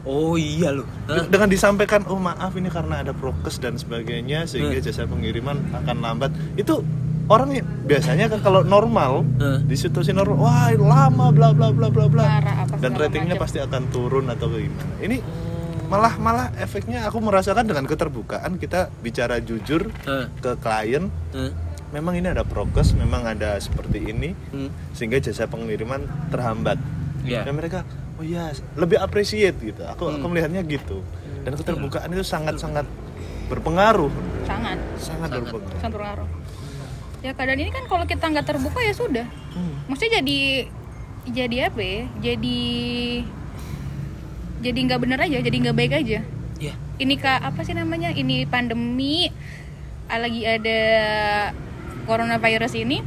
oh 0.04 0.34
iya 0.34 0.72
loh 0.72 0.88
Eh, 1.06 1.26
dengan 1.26 1.46
disampaikan 1.46 2.02
oh 2.04 2.16
maaf 2.16 2.52
ini 2.52 2.66
karena 2.66 3.00
ada 3.00 3.12
prokes 3.12 3.56
dan 3.56 3.76
sebagainya 3.76 4.44
sehingga 4.44 4.78
jasa 4.78 5.04
pengiriman 5.04 5.54
akan 5.76 5.96
lambat. 5.98 6.30
Itu 6.54 6.80
orang 7.26 7.52
ya- 7.52 7.66
biasanya 7.84 8.26
kan 8.26 8.40
kalau 8.40 8.64
normal 8.64 9.20
Hmm. 9.36 9.60
di 9.62 9.76
situasi 9.76 10.10
normal 10.10 10.40
wah 10.40 10.72
lama 10.72 11.28
bla 11.28 11.52
bla 11.52 11.68
bla 11.70 11.88
bla 11.88 12.08
bla 12.08 12.24
apa 12.24 12.74
dan 12.78 12.96
ratingnya 12.96 13.36
macam. 13.36 13.44
pasti 13.44 13.58
akan 13.60 13.82
turun 13.88 14.26
atau 14.26 14.48
gimana. 14.50 14.96
Ini 14.98 15.16
malah 15.88 16.14
malah 16.16 16.46
efeknya 16.56 17.04
aku 17.04 17.18
merasakan 17.18 17.64
dengan 17.64 17.84
keterbukaan 17.84 18.56
kita 18.56 18.92
bicara 19.00 19.40
jujur 19.40 19.88
eh, 20.04 20.26
ke 20.36 20.52
klien 20.56 21.08
eh, 21.32 21.50
memang 21.88 22.12
ini 22.14 22.28
ada 22.28 22.44
prokes 22.44 22.92
memang 22.92 23.24
ada 23.24 23.56
seperti 23.56 24.04
ini 24.06 24.36
hmm. 24.52 24.92
sehingga 24.92 25.16
jasa 25.18 25.44
pengiriman 25.44 26.04
terhambat 26.28 26.76
Iya. 27.18 27.42
dan 27.42 27.54
mereka 27.54 27.82
oh 28.14 28.22
iya 28.22 28.48
lebih 28.72 28.96
appreciate 28.96 29.58
gitu 29.58 29.82
aku 29.82 30.08
aku 30.08 30.20
Hmm. 30.20 30.30
melihatnya 30.30 30.62
gitu 30.62 31.02
dan 31.42 31.52
keterbukaan 31.52 32.08
itu 32.08 32.22
sangat 32.22 32.56
sangat 32.56 32.86
berpengaruh 33.46 34.08
Sangat, 34.44 34.78
sangat, 34.96 35.28
Sangat. 35.28 35.30
berpengaruh 35.44 35.72
sangat 35.74 35.92
berpengaruh. 35.92 36.28
Ya 37.18 37.30
keadaan 37.34 37.58
ini 37.58 37.68
kan 37.68 37.84
kalau 37.84 38.04
kita 38.04 38.24
nggak 38.24 38.46
terbuka 38.46 38.78
ya 38.78 38.94
sudah. 38.94 39.26
Hmm. 39.50 39.74
Maksudnya 39.84 40.22
jadi 40.22 40.40
jadi 41.28 41.56
apa 41.66 41.80
ya? 41.82 42.00
Jadi 42.22 42.60
jadi 44.58 44.78
nggak 44.88 45.00
bener 45.00 45.18
aja, 45.22 45.38
jadi 45.38 45.56
nggak 45.68 45.76
baik 45.76 45.92
aja. 45.94 46.20
Iya. 46.58 46.74
Ini 46.98 47.14
kak 47.18 47.40
apa 47.46 47.60
sih 47.62 47.74
namanya? 47.74 48.10
Ini 48.10 48.46
pandemi 48.50 49.30
lagi 50.08 50.42
ada 50.48 50.80
coronavirus 52.08 52.74
ini 52.80 53.04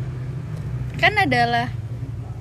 kan 1.01 1.17
adalah 1.17 1.67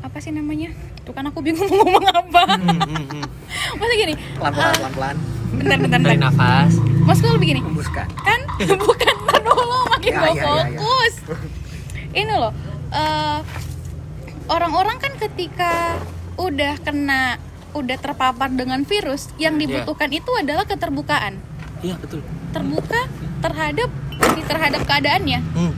apa 0.04 0.18
sih 0.22 0.30
namanya? 0.30 0.70
Tuh 1.02 1.16
kan 1.16 1.26
aku 1.26 1.42
bingung 1.42 1.66
mau 1.66 1.82
ngomong 1.82 2.06
apa. 2.06 2.42
Hmm, 2.54 2.78
hmm, 2.78 3.04
hmm. 3.08 3.24
Maksudnya 3.80 3.96
gini, 3.98 4.14
pelan-pelan 4.38 4.68
ah, 4.70 4.78
pelan-pelan 4.78 5.16
bentar 5.50 5.76
bentar 5.82 5.98
tarik 5.98 6.18
bentar. 6.22 6.30
nafas 6.30 6.72
Maksudku 6.78 7.30
lebih 7.34 7.48
gini, 7.56 7.60
hembuskan 7.64 8.06
kan 8.22 8.40
bukan 8.86 9.14
dulu 9.42 9.78
makin 9.90 10.12
Ya, 10.14 10.20
ya, 10.20 10.30
ya, 10.30 10.46
ya. 10.46 10.78
fokus 10.78 11.14
ini 12.14 12.32
loh 12.34 12.52
eh, 12.94 13.38
orang-orang 14.46 14.96
kan 15.02 15.12
ketika 15.18 15.98
udah 16.38 16.78
kena 16.82 17.38
udah 17.72 17.96
terpapar 17.98 18.50
dengan 18.50 18.82
virus 18.84 19.30
yang 19.36 19.56
Iya. 19.56 19.66
dibutuhkan 19.84 20.10
itu 20.10 20.30
adalah 20.36 20.64
keterbukaan. 20.66 21.38
Iya 21.80 21.96
betul. 21.96 22.20
Terbuka 22.52 23.00
terhadap 23.40 23.88
terhadap 24.46 24.82
keadaannya. 24.84 25.40
Hmm. 25.56 25.74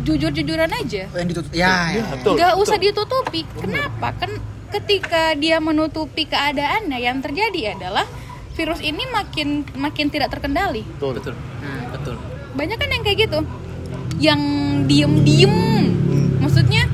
jujur-jujuran 0.00 0.72
aja. 0.72 1.12
Oh, 1.12 1.18
yang 1.20 1.28
ditutup 1.28 1.52
ya, 1.52 1.92
ya, 1.92 2.00
ya. 2.00 2.04
betul, 2.16 2.32
nggak 2.32 2.52
betul. 2.56 2.64
usah 2.64 2.78
ditutupi. 2.80 3.40
Kenapa? 3.52 4.08
Kan 4.16 4.32
ketika 4.72 5.36
dia 5.36 5.60
menutupi 5.60 6.24
keadaannya 6.24 6.96
yang 6.96 7.20
terjadi 7.20 7.76
adalah 7.76 8.08
virus 8.56 8.80
ini 8.80 9.04
makin 9.12 9.68
makin 9.76 10.08
tidak 10.08 10.32
terkendali. 10.32 10.88
Betul. 10.96 11.20
Betul. 11.20 11.34
Hmm. 11.36 11.92
betul. 11.92 12.16
Banyak 12.56 12.76
kan 12.80 12.88
yang 12.88 13.02
kayak 13.04 13.18
gitu? 13.28 13.40
Yang 14.24 14.40
diem-diem. 14.88 15.54
Maksudnya 16.40 16.88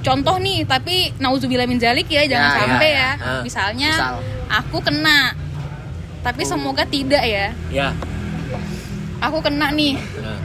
contoh 0.00 0.36
nih 0.36 0.64
tapi 0.64 1.12
nauzubillah 1.16 1.64
min 1.64 1.76
zalik 1.76 2.06
ya 2.06 2.24
jangan 2.24 2.40
Ya, 2.42 2.50
ya, 2.50 2.58
sampai 2.58 2.90
ya, 2.90 2.98
ya. 2.98 3.10
Ah. 3.18 3.40
misalnya 3.40 3.90
Misal. 3.90 4.14
aku 4.48 4.76
kena 4.80 5.18
tapi 6.20 6.42
semoga 6.42 6.84
tidak 6.84 7.22
ya 7.22 7.46
ya 7.70 7.88
aku 9.18 9.38
kena 9.40 9.68
nih 9.70 9.96
Nah. 10.18 10.38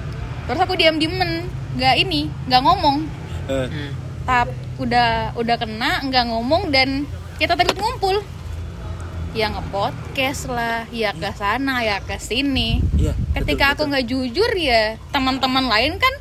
terus 0.46 0.60
aku 0.60 0.74
diam-diemen 0.74 1.48
nggak 1.74 1.96
ini 1.98 2.28
nggak 2.46 2.62
ngomong 2.62 2.98
Eh, 3.46 3.68
Hmm. 3.68 3.91
tap 4.26 4.50
udah 4.76 5.10
udah 5.34 5.56
kena 5.56 6.02
nggak 6.02 6.26
ngomong 6.28 6.68
dan 6.68 7.06
kita 7.36 7.54
takut 7.54 7.78
ngumpul 7.78 8.26
ya 9.32 9.52
ngepodcast 9.52 10.48
lah 10.48 10.88
ya 10.89 11.12
ke 11.12 11.30
sana 11.32 11.80
ya 11.80 12.00
ke 12.00 12.18
sini 12.18 12.82
iya 12.96 13.13
ketika 13.34 13.72
aku 13.72 13.86
nggak 13.86 14.02
jujur 14.04 14.50
ya 14.52 14.98
teman-teman 15.12 15.68
lain 15.68 15.96
kan 15.96 16.13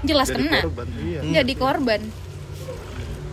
jelas 0.00 0.28
Jadi 0.28 0.38
kena 0.38 0.58
korban, 0.62 0.88
iya. 1.00 1.20
jadi 1.34 1.52
korban 1.56 2.00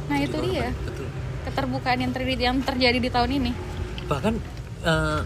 nah 0.05 0.17
itu 0.17 0.37
dia. 0.43 0.69
betul. 0.81 1.07
Keterbukaan 1.43 1.99
yang 1.99 2.11
terjadi 2.11 2.43
yang 2.43 2.57
terjadi 2.59 2.97
di 2.97 3.09
tahun 3.09 3.31
ini. 3.33 3.51
Bahkan 4.05 4.33
eh, 4.83 5.19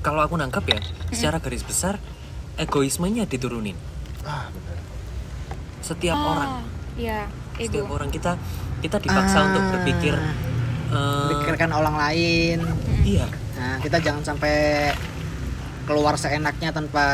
kalau 0.00 0.20
aku 0.20 0.34
nangkap 0.34 0.64
ya 0.64 0.80
secara 1.08 1.38
garis 1.38 1.60
besar 1.60 1.96
egoismenya 2.56 3.24
diturunin. 3.24 3.76
Ah 4.22 4.48
benar. 4.48 4.78
Setiap 5.80 6.16
Ah, 6.16 6.28
orang. 6.30 6.50
ya 6.94 7.26
setiap 7.54 7.88
orang 7.88 8.08
kita 8.08 8.36
kita 8.80 8.96
dipaksa 8.98 9.36
Ah. 9.36 9.46
untuk 9.48 9.62
berpikir 9.72 10.14
eh, 10.90 11.28
pikirkan 11.34 11.70
orang 11.70 11.96
lain. 11.98 12.58
Iya. 13.02 13.26
Nah 13.54 13.76
kita 13.80 13.98
jangan 13.98 14.22
sampai 14.24 14.54
keluar 15.84 16.16
seenaknya 16.16 16.72
tanpa 16.72 17.04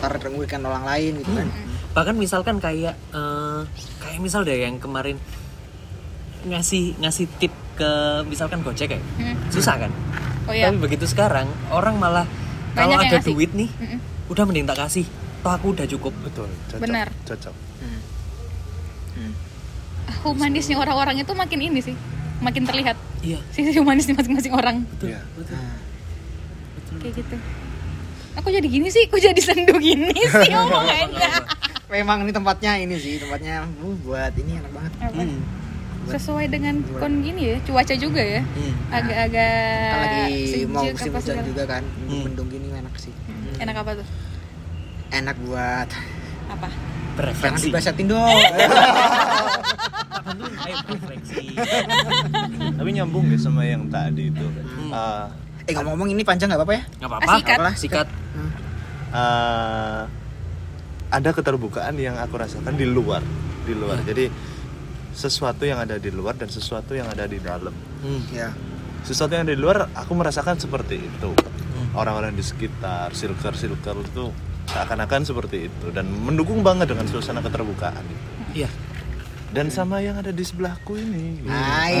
terrugikan 0.00 0.62
orang 0.62 0.86
lain 0.86 1.12
gitu 1.18 1.32
kan? 1.32 1.48
Bahkan 1.90 2.14
misalkan 2.14 2.56
kayak 2.58 2.94
eh, 3.10 3.60
kayak 3.98 4.18
misal 4.18 4.42
deh 4.42 4.54
yang 4.56 4.78
kemarin 4.78 5.18
ngasih 6.42 6.82
ngasih 6.98 7.26
tip 7.36 7.52
ke 7.72 7.90
misalkan 8.24 8.60
gojek 8.60 8.90
kayak 8.90 9.04
Hmm. 9.16 9.36
susah 9.48 9.76
kan 9.78 9.90
oh 10.44 10.52
ya 10.52 10.68
tapi 10.68 10.78
begitu 10.80 11.04
sekarang 11.04 11.44
orang 11.68 11.96
malah 11.96 12.24
kalau 12.70 12.92
Banyak 12.92 12.94
yang 12.94 13.02
ada 13.02 13.16
ngasih. 13.18 13.30
duit 13.30 13.50
nih 13.52 13.70
Mm-mm. 13.72 13.98
udah 14.28 14.44
mending 14.44 14.64
tak 14.64 14.78
kasih 14.78 15.04
toh 15.40 15.50
aku 15.50 15.66
udah 15.72 15.86
cukup 15.86 16.12
betul 16.20 16.48
cocok 16.66 16.80
Benar. 16.80 17.08
cocok 17.24 17.54
Hmm. 17.80 18.00
Hmm. 19.12 19.32
humanisnya 20.22 20.76
orang-orang 20.76 21.18
itu 21.18 21.32
makin 21.32 21.60
ini 21.62 21.80
sih 21.80 21.96
makin 22.38 22.62
terlihat 22.62 22.96
iya 23.20 23.40
sisi 23.50 23.72
humanisnya 23.74 24.12
masing-masing 24.12 24.52
orang 24.52 24.84
betul 24.86 25.08
Iya. 25.08 25.20
betul 25.34 25.56
Nah, 25.56 25.76
kayak 26.98 27.14
gitu 27.16 27.36
aku 28.32 28.48
jadi 28.50 28.66
gini 28.66 28.88
sih 28.88 29.04
aku 29.04 29.16
jadi 29.16 29.38
sendu 29.38 29.74
gini 29.76 30.10
sih 30.36 30.52
omongannya 30.52 31.30
memang 31.88 32.22
ini 32.22 32.30
tempatnya 32.30 32.72
ini 32.76 32.94
sih 32.96 33.16
tempatnya 33.16 33.62
uh, 33.64 33.94
buat 34.00 34.30
ini 34.32 34.56
enak 34.56 34.70
banget? 34.70 34.92
Hmm, 35.08 35.38
sesuai 36.02 36.48
dengan 36.48 36.80
kon 36.94 37.20
gini 37.20 37.42
ya 37.44 37.56
cuaca 37.60 37.94
juga 37.94 38.18
ya. 38.18 38.40
Hmm. 38.42 38.72
agak-agak 38.88 39.52
kan 39.84 40.00
lagi 40.00 40.32
mau 40.66 40.82
musim 40.82 41.10
hujan 41.10 41.22
segala. 41.22 41.44
juga 41.44 41.62
kan 41.68 41.82
Hmm. 42.06 42.22
mendung 42.24 42.48
gini 42.48 42.66
enak 42.70 42.94
sih. 42.96 43.12
Enak 43.58 43.76
apa 43.76 43.90
tuh? 43.96 44.06
Enak 45.10 45.36
buat 45.42 45.88
apa? 46.48 46.68
Jangan 46.70 47.18
berefleksi 47.18 47.66
dibasetin 47.68 48.06
dong 48.06 48.24
tapi 52.78 52.90
nyambung 52.92 53.26
ya 53.26 53.36
sama 53.36 53.62
yang 53.62 53.86
tadi 53.88 54.30
itu. 54.30 54.46
Ah, 54.88 55.28
eh 55.62 55.72
ngomong-ngomong 55.72 56.08
ini 56.10 56.22
panjang 56.22 56.48
nggak 56.48 56.60
apa-apa 56.60 56.74
ya? 56.74 56.82
Nggak 56.98 57.04
Ah, 57.04 57.12
apa-apa 57.12 57.32
sikat. 57.34 57.56
Apalah, 57.56 57.74
sikat. 57.76 58.06
Hmm. 58.32 58.50
eh, 59.12 60.02
ada 61.10 61.30
keterbukaan 61.30 61.94
yang 61.96 62.14
aku 62.16 62.38
rasakan 62.38 62.72
di 62.72 62.86
luar 62.86 63.20
di 63.60 63.74
luar. 63.74 63.98
Jadi 64.02 64.30
sesuatu 65.14 65.66
yang 65.66 65.82
ada 65.82 65.98
di 65.98 66.10
luar 66.10 66.38
dan 66.38 66.48
sesuatu 66.48 66.94
yang 66.94 67.06
ada 67.10 67.26
di 67.26 67.38
dalam. 67.42 67.74
Hmm. 68.02 68.22
ya. 68.30 68.54
Sesuatu 69.02 69.32
yang 69.32 69.48
ada 69.48 69.54
di 69.54 69.60
luar 69.60 69.88
aku 69.96 70.12
merasakan 70.14 70.60
seperti 70.60 71.00
itu. 71.00 71.30
Orang-orang 71.90 72.36
di 72.38 72.44
sekitar 72.44 73.10
circle 73.16 73.56
circle 73.56 74.06
itu 74.06 74.30
seakan-akan 74.70 75.26
seperti 75.26 75.66
itu 75.66 75.86
dan 75.90 76.06
mendukung 76.06 76.62
banget 76.62 76.94
dengan 76.94 77.08
suasana 77.10 77.42
keterbukaan 77.42 78.04
itu. 78.06 78.28
Iya. 78.62 78.70
Dan 79.50 79.66
sama 79.66 79.98
yang 79.98 80.14
ada 80.14 80.30
di 80.30 80.46
sebelahku 80.46 80.94
ini. 80.94 81.42
Gitu. 81.42 81.50
Hai. 81.50 81.98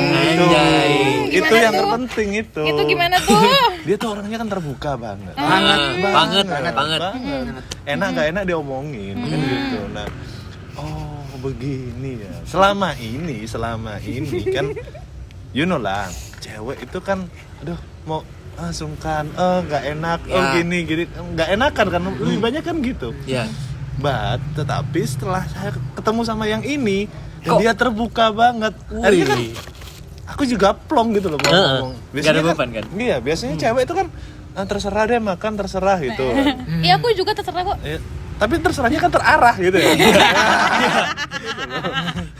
itu 1.34 1.50
yang 1.50 1.74
tuh? 1.74 1.82
terpenting 1.82 2.30
itu. 2.46 2.62
Itu 2.62 2.82
gimana 2.86 3.18
tuh? 3.18 3.34
Dia 3.90 3.96
tuh 3.98 4.14
orangnya 4.14 4.38
kan 4.38 4.48
terbuka 4.54 4.94
banget. 4.94 5.34
Banget, 5.34 5.78
banget. 5.98 6.46
banget. 6.46 6.74
banget. 6.78 7.00
Banget. 7.02 7.64
enak 7.90 8.08
nggak 8.14 8.26
enak 8.30 8.42
diomongin 8.46 9.16
kan 9.18 9.38
gitu. 9.42 9.78
Nah 9.90 10.06
begini 11.40 12.20
ya. 12.20 12.32
Selama 12.44 12.92
ini 12.94 13.44
selama 13.44 13.96
ini 13.98 14.40
kan 14.46 14.66
you 15.50 15.64
know 15.64 15.76
lah 15.76 16.06
cewek 16.38 16.80
itu 16.80 16.98
kan 17.00 17.26
aduh 17.58 17.76
mau 18.04 18.20
ah 18.54 18.70
sungkan 18.70 19.24
eh 19.30 19.58
nggak 19.62 19.82
enak 19.90 20.18
oh 20.26 20.36
Ya. 20.36 20.52
gini 20.54 20.78
gini 20.84 21.02
nggak 21.08 21.48
enakan 21.50 21.86
kan 21.88 22.00
lebih 22.04 22.38
banyak 22.38 22.62
kan 22.62 22.76
gitu. 22.80 23.10
Ya. 23.24 23.48
But 23.96 24.40
tetapi 24.54 25.00
setelah 25.02 25.44
saya 25.46 25.72
ketemu 25.92 26.20
sama 26.22 26.44
yang 26.44 26.60
ini 26.60 27.08
dan 27.40 27.56
dia 27.56 27.72
terbuka 27.72 28.28
banget. 28.30 28.72
Akhirnya 28.92 29.26
kan 29.26 29.40
aku 30.30 30.42
juga 30.44 30.72
plong 30.72 31.12
gitu 31.12 31.26
loh 31.26 31.40
mau 31.40 31.50
ngomong 31.50 31.92
Nggak 32.12 32.30
ada 32.30 32.42
beban 32.44 32.68
kan? 32.70 32.84
iya 32.94 33.16
biasanya 33.18 33.58
cewek 33.58 33.82
itu 33.82 33.94
kan 33.96 34.06
ah, 34.52 34.62
terserah 34.62 35.04
deh 35.04 35.18
makan 35.18 35.52
terserah 35.56 35.98
gitu. 35.98 36.26
Iya 36.80 36.96
aku 36.96 37.10
juga 37.12 37.34
terserah 37.34 37.62
kok. 37.64 37.78
Ya, 37.82 37.98
tapi 38.40 38.54
terserahnya 38.56 38.98
kan 39.04 39.12
terarah 39.12 39.54
gitu 39.60 39.76
ya 39.76 39.92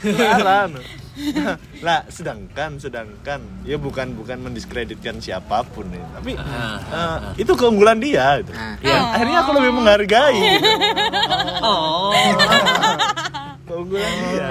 terarah 0.01 0.65
no. 0.73 0.81
lah 1.85 2.01
sedangkan 2.09 2.81
sedangkan 2.81 3.41
ya 3.67 3.77
bukan 3.77 4.17
bukan 4.17 4.41
mendiskreditkan 4.41 5.21
siapa 5.21 5.61
pun 5.65 5.85
nih 5.91 6.03
tapi 6.17 6.31
eh, 6.37 7.17
itu 7.37 7.53
keunggulan 7.53 8.01
dia 8.01 8.41
gitu. 8.41 8.53
Nah. 8.53 8.77
Ya, 8.81 8.99
akhirnya 9.13 9.37
aku 9.45 9.51
lebih 9.59 9.71
menghargai 9.75 10.37
gitu. 10.39 10.69
Oh. 11.61 12.13
keunggulan 13.69 14.13
dia 14.33 14.47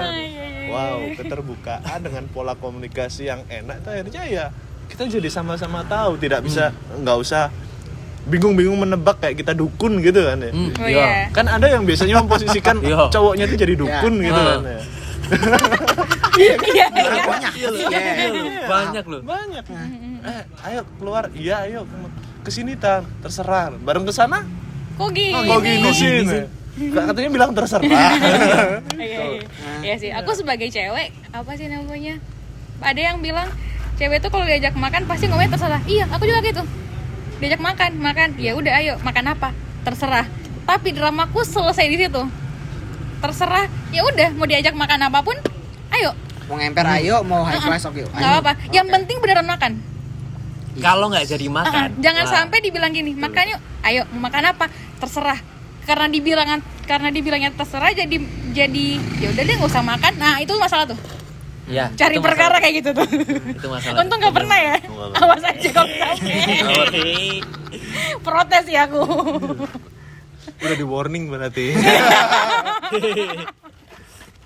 wow 0.71 0.99
keterbukaan 1.19 1.99
dengan 2.01 2.23
pola 2.31 2.53
komunikasi 2.55 3.27
yang 3.27 3.41
enak 3.51 3.83
itu 3.83 3.89
akhirnya 3.91 4.23
ya 4.29 4.45
kita 4.87 5.07
jadi 5.07 5.29
sama-sama 5.31 5.83
tahu 5.87 6.19
tidak 6.19 6.43
bisa 6.43 6.71
nggak 6.99 7.17
usah 7.19 7.47
bingung-bingung 8.23 8.77
menebak 8.77 9.17
kayak 9.17 9.35
kita 9.35 9.51
dukun 9.51 9.97
gitu 9.99 10.21
kan 10.21 10.37
ya 10.39 10.51
Hmm, 10.51 10.69
Oh 10.75 10.85
iya. 10.85 11.01
iya. 11.01 11.09
kan 11.29 11.45
ada 11.45 11.65
yang 11.65 11.83
biasanya 11.83 12.19
memposisikan 12.19 12.77
Iya. 12.83 13.09
cowoknya 13.09 13.45
itu 13.45 13.55
jadi 13.57 13.73
dukun 13.75 14.13
gitu 14.19 14.35
Ah. 14.35 14.45
kan 14.47 14.59
ya 14.63 14.79
Iya 16.33 16.55
iya. 16.65 16.85
banyak 17.23 17.53
Iya 17.53 17.67
loh, 17.67 17.79
Iya. 17.81 17.99
iya 17.99 18.27
loh, 18.29 18.43
banyak 18.67 19.05
loh. 19.05 19.21
banyak 19.23 19.63
eh 20.21 20.41
ayo 20.65 20.81
keluar 20.95 21.23
iya 21.33 21.65
ayo 21.65 21.81
ke 22.41 22.49
sini 22.49 22.73
tan 22.73 23.01
terserah 23.19 23.73
bareng 23.75 24.03
ke 24.03 24.11
sana 24.11 24.45
Kok 24.93 25.09
gini? 25.09 25.33
kok 25.33 25.59
gini 25.59 25.89
sih 25.91 26.13
katanya 26.91 27.29
bilang 27.31 27.51
terserah 27.51 27.81
Iya, 28.97 29.21
iya. 29.27 29.41
Iya 29.81 29.95
sih. 29.97 30.09
Aku 30.13 30.31
sebagai 30.31 30.69
cewek, 30.69 31.09
apa 31.31 31.51
sih 31.53 31.65
namanya? 31.65 32.21
Ada 32.79 33.01
yang 33.03 33.17
bilang 33.19 33.49
cewek 33.95 34.17
tuh 34.19 34.29
kalau 34.29 34.45
diajak 34.45 34.73
makan 34.73 35.03
pasti 35.03 35.25
ngomongnya 35.25 35.51
terserah. 35.51 35.81
Iya, 35.83 36.05
aku 36.07 36.23
juga 36.23 36.39
gitu. 36.43 36.61
Diajak 37.41 37.57
makan, 37.57 37.91
makan. 37.97 38.29
Ya 38.37 38.53
udah 38.53 38.73
ayo, 38.77 38.93
makan 39.01 39.33
apa? 39.33 39.49
Terserah. 39.81 40.29
Tapi 40.69 40.93
dramaku 40.93 41.41
selesai 41.41 41.89
di 41.89 41.97
situ. 41.97 42.21
Terserah. 43.17 43.65
Ya 43.89 44.05
udah, 44.05 44.29
mau 44.37 44.45
diajak 44.45 44.77
makan 44.77 45.09
apa 45.09 45.19
pun, 45.25 45.33
ayo. 45.91 46.13
mau 46.45 46.59
ngemper 46.59 46.83
ayo 46.99 47.23
mau 47.23 47.47
high 47.47 47.63
class 47.63 47.87
oke 47.87 48.03
Nggak 48.11 48.29
apa-apa. 48.37 48.53
Yang 48.69 48.87
penting 48.91 49.17
beneran 49.23 49.47
makan. 49.47 49.71
Kalau 50.77 51.07
nggak 51.07 51.25
jadi 51.27 51.45
Ah, 51.47 51.53
makan, 51.63 51.89
jangan 51.99 52.23
wah, 52.27 52.31
sampai 52.31 52.57
dibilang 52.59 52.91
gini, 52.91 53.11
makan 53.15 53.55
yuk. 53.55 53.61
Ayo, 53.81 54.03
mau 54.13 54.27
makan 54.27 54.51
apa? 54.51 54.65
Terserah. 54.99 55.39
Karena 55.87 56.05
dibilang 56.11 56.61
karena 56.85 57.09
dibilangnya 57.09 57.55
terserah 57.55 57.89
jadi 57.95 58.15
jadi 58.53 58.85
ya 59.17 59.27
udah 59.33 59.43
deh 59.47 59.55
nggak 59.57 59.71
usah 59.71 59.83
makan. 59.83 60.13
Nah, 60.19 60.37
itu 60.43 60.53
masalah 60.59 60.85
tuh. 60.85 60.99
Ya, 61.71 61.85
Cari 61.89 62.19
perkara 62.19 62.51
masalah. 62.51 62.59
kayak 62.59 62.75
gitu 62.77 62.89
tuh. 62.91 63.07
Itu 63.49 63.67
masalah. 63.67 63.97
Untung 64.01 64.19
nggak 64.19 64.35
pernah 64.35 64.57
ya. 64.59 64.75
Awas 65.15 65.41
aja 65.41 65.69
kalau 65.71 65.87
sampai. 66.03 67.39
Protes 68.19 68.65
ya 68.67 68.85
aku. 68.85 69.01
udah 70.61 70.75
di 70.75 70.85
warning 70.85 71.25
berarti 71.25 71.73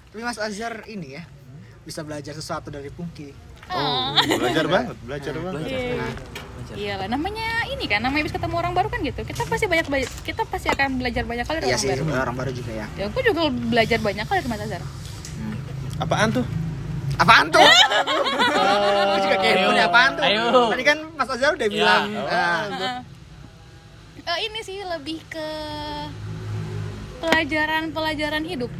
tapi 0.07 0.21
Mas 0.21 0.37
Azhar 0.37 0.87
ini 0.87 1.07
ya 1.13 1.23
bisa 1.83 2.01
belajar 2.01 2.31
sesuatu 2.31 2.67
dari 2.69 2.87
Pungki 2.87 3.35
oh, 3.67 4.15
belajar 4.33 4.63
banget 4.65 4.95
belajar 5.01 5.33
banget 5.35 5.67
Iya 6.71 6.97
lah, 6.97 7.07
namanya 7.07 7.45
ini 7.69 7.85
kan, 7.85 7.99
namanya 7.99 8.25
bisa 8.25 8.35
ketemu 8.35 8.57
orang 8.57 8.73
baru 8.73 8.87
kan 8.87 8.99
gitu. 8.99 9.21
Kita 9.21 9.45
pasti 9.45 9.63
banyak 9.65 9.85
belajar- 9.85 10.17
kita 10.23 10.43
pasti 10.45 10.65
akan 10.67 10.97
belajar 10.97 11.23
banyak 11.23 11.45
kali 11.45 11.57
dari 11.59 11.67
iya 11.67 11.77
orang 11.77 11.83
sih 11.85 11.89
baru. 11.93 12.03
orang 12.17 12.35
baru 12.35 12.51
juga 12.51 12.71
ya 12.73 12.85
Ya, 12.95 13.03
aku 13.05 13.19
juga 13.21 13.41
belajar 13.51 13.99
banyak 14.01 14.25
kali 14.25 14.37
dari 14.39 14.49
Mas 14.49 14.61
Azhar. 14.61 14.81
apaan 15.95 16.29
tuh 16.33 16.45
apaan 17.15 17.47
tuh 17.47 17.63
Aku 19.05 19.17
juga 19.21 19.37
kepo 19.39 19.69
nih 19.71 19.83
apaan 19.83 20.11
tuh 20.13 20.23
Ayo. 20.23 20.67
tadi 20.69 20.83
kan 20.83 20.97
Mas 21.13 21.29
Azhar 21.29 21.53
udah 21.53 21.69
bilang 21.69 22.03
ah, 22.27 22.65
Eh, 24.25 24.39
ini 24.49 24.59
sih 24.65 24.81
lebih 24.81 25.21
ke 25.29 25.47
pelajaran-pelajaran 27.21 28.41
hidup. 28.41 28.73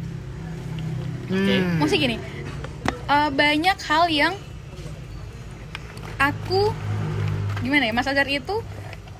hmm, 1.30 1.78
Maksudnya 1.78 2.02
gini, 2.02 2.16
eh, 3.06 3.30
banyak 3.30 3.78
hal 3.78 4.04
yang 4.10 4.34
aku 6.18 6.74
gimana 7.62 7.86
ya 7.86 7.94
Mas 7.94 8.10
Azhar 8.10 8.26
itu 8.26 8.58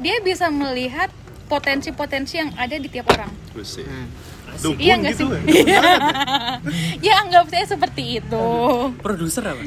dia 0.02 0.18
bisa 0.18 0.50
melihat 0.50 1.14
potensi-potensi 1.46 2.42
yang 2.42 2.50
ada 2.58 2.74
di 2.74 2.90
tiap 2.90 3.06
orang. 3.06 3.30
Hmm. 3.54 4.06
Dukun 4.58 4.78
Iya 4.78 4.94
nggak 4.96 5.12
gitu 5.12 5.24
sih? 5.26 5.40
ya 5.70 5.80
ya 7.00 7.14
anggap 7.20 7.46
saya 7.46 7.64
seperti 7.66 8.02
itu. 8.18 8.46
Produser 8.98 9.44
apa? 9.46 9.62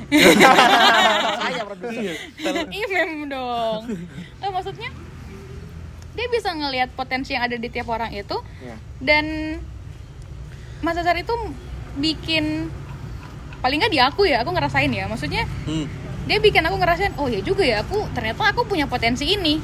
saya 1.39 1.63
produser 1.63 2.15
Iya 2.67 2.85
mem 2.87 3.27
dong. 3.27 3.81
Eh, 4.39 4.49
maksudnya 4.49 4.89
dia 6.09 6.27
bisa 6.27 6.51
ngelihat 6.51 6.89
potensi 6.93 7.31
yang 7.31 7.43
ada 7.43 7.55
di 7.55 7.67
tiap 7.67 7.87
orang 7.87 8.11
itu 8.11 8.35
Iya. 8.59 8.75
dan 8.99 9.25
Mas 10.79 10.95
Azhar 10.95 11.15
itu 11.15 11.31
bikin 11.95 12.67
paling 13.59 13.77
nggak 13.77 13.89
di 13.89 13.99
aku 13.99 14.23
ya 14.23 14.39
aku 14.39 14.51
ngerasain 14.51 14.87
ya 14.89 15.05
maksudnya 15.05 15.43
Hmm. 15.63 15.87
dia 16.23 16.39
bikin 16.39 16.59
aku 16.61 16.75
ngerasain 16.75 17.11
oh 17.15 17.27
ya 17.27 17.39
juga 17.39 17.63
ya 17.63 17.81
aku 17.81 18.03
ternyata 18.09 18.51
aku 18.51 18.63
punya 18.63 18.83
potensi 18.85 19.27
ini 19.27 19.59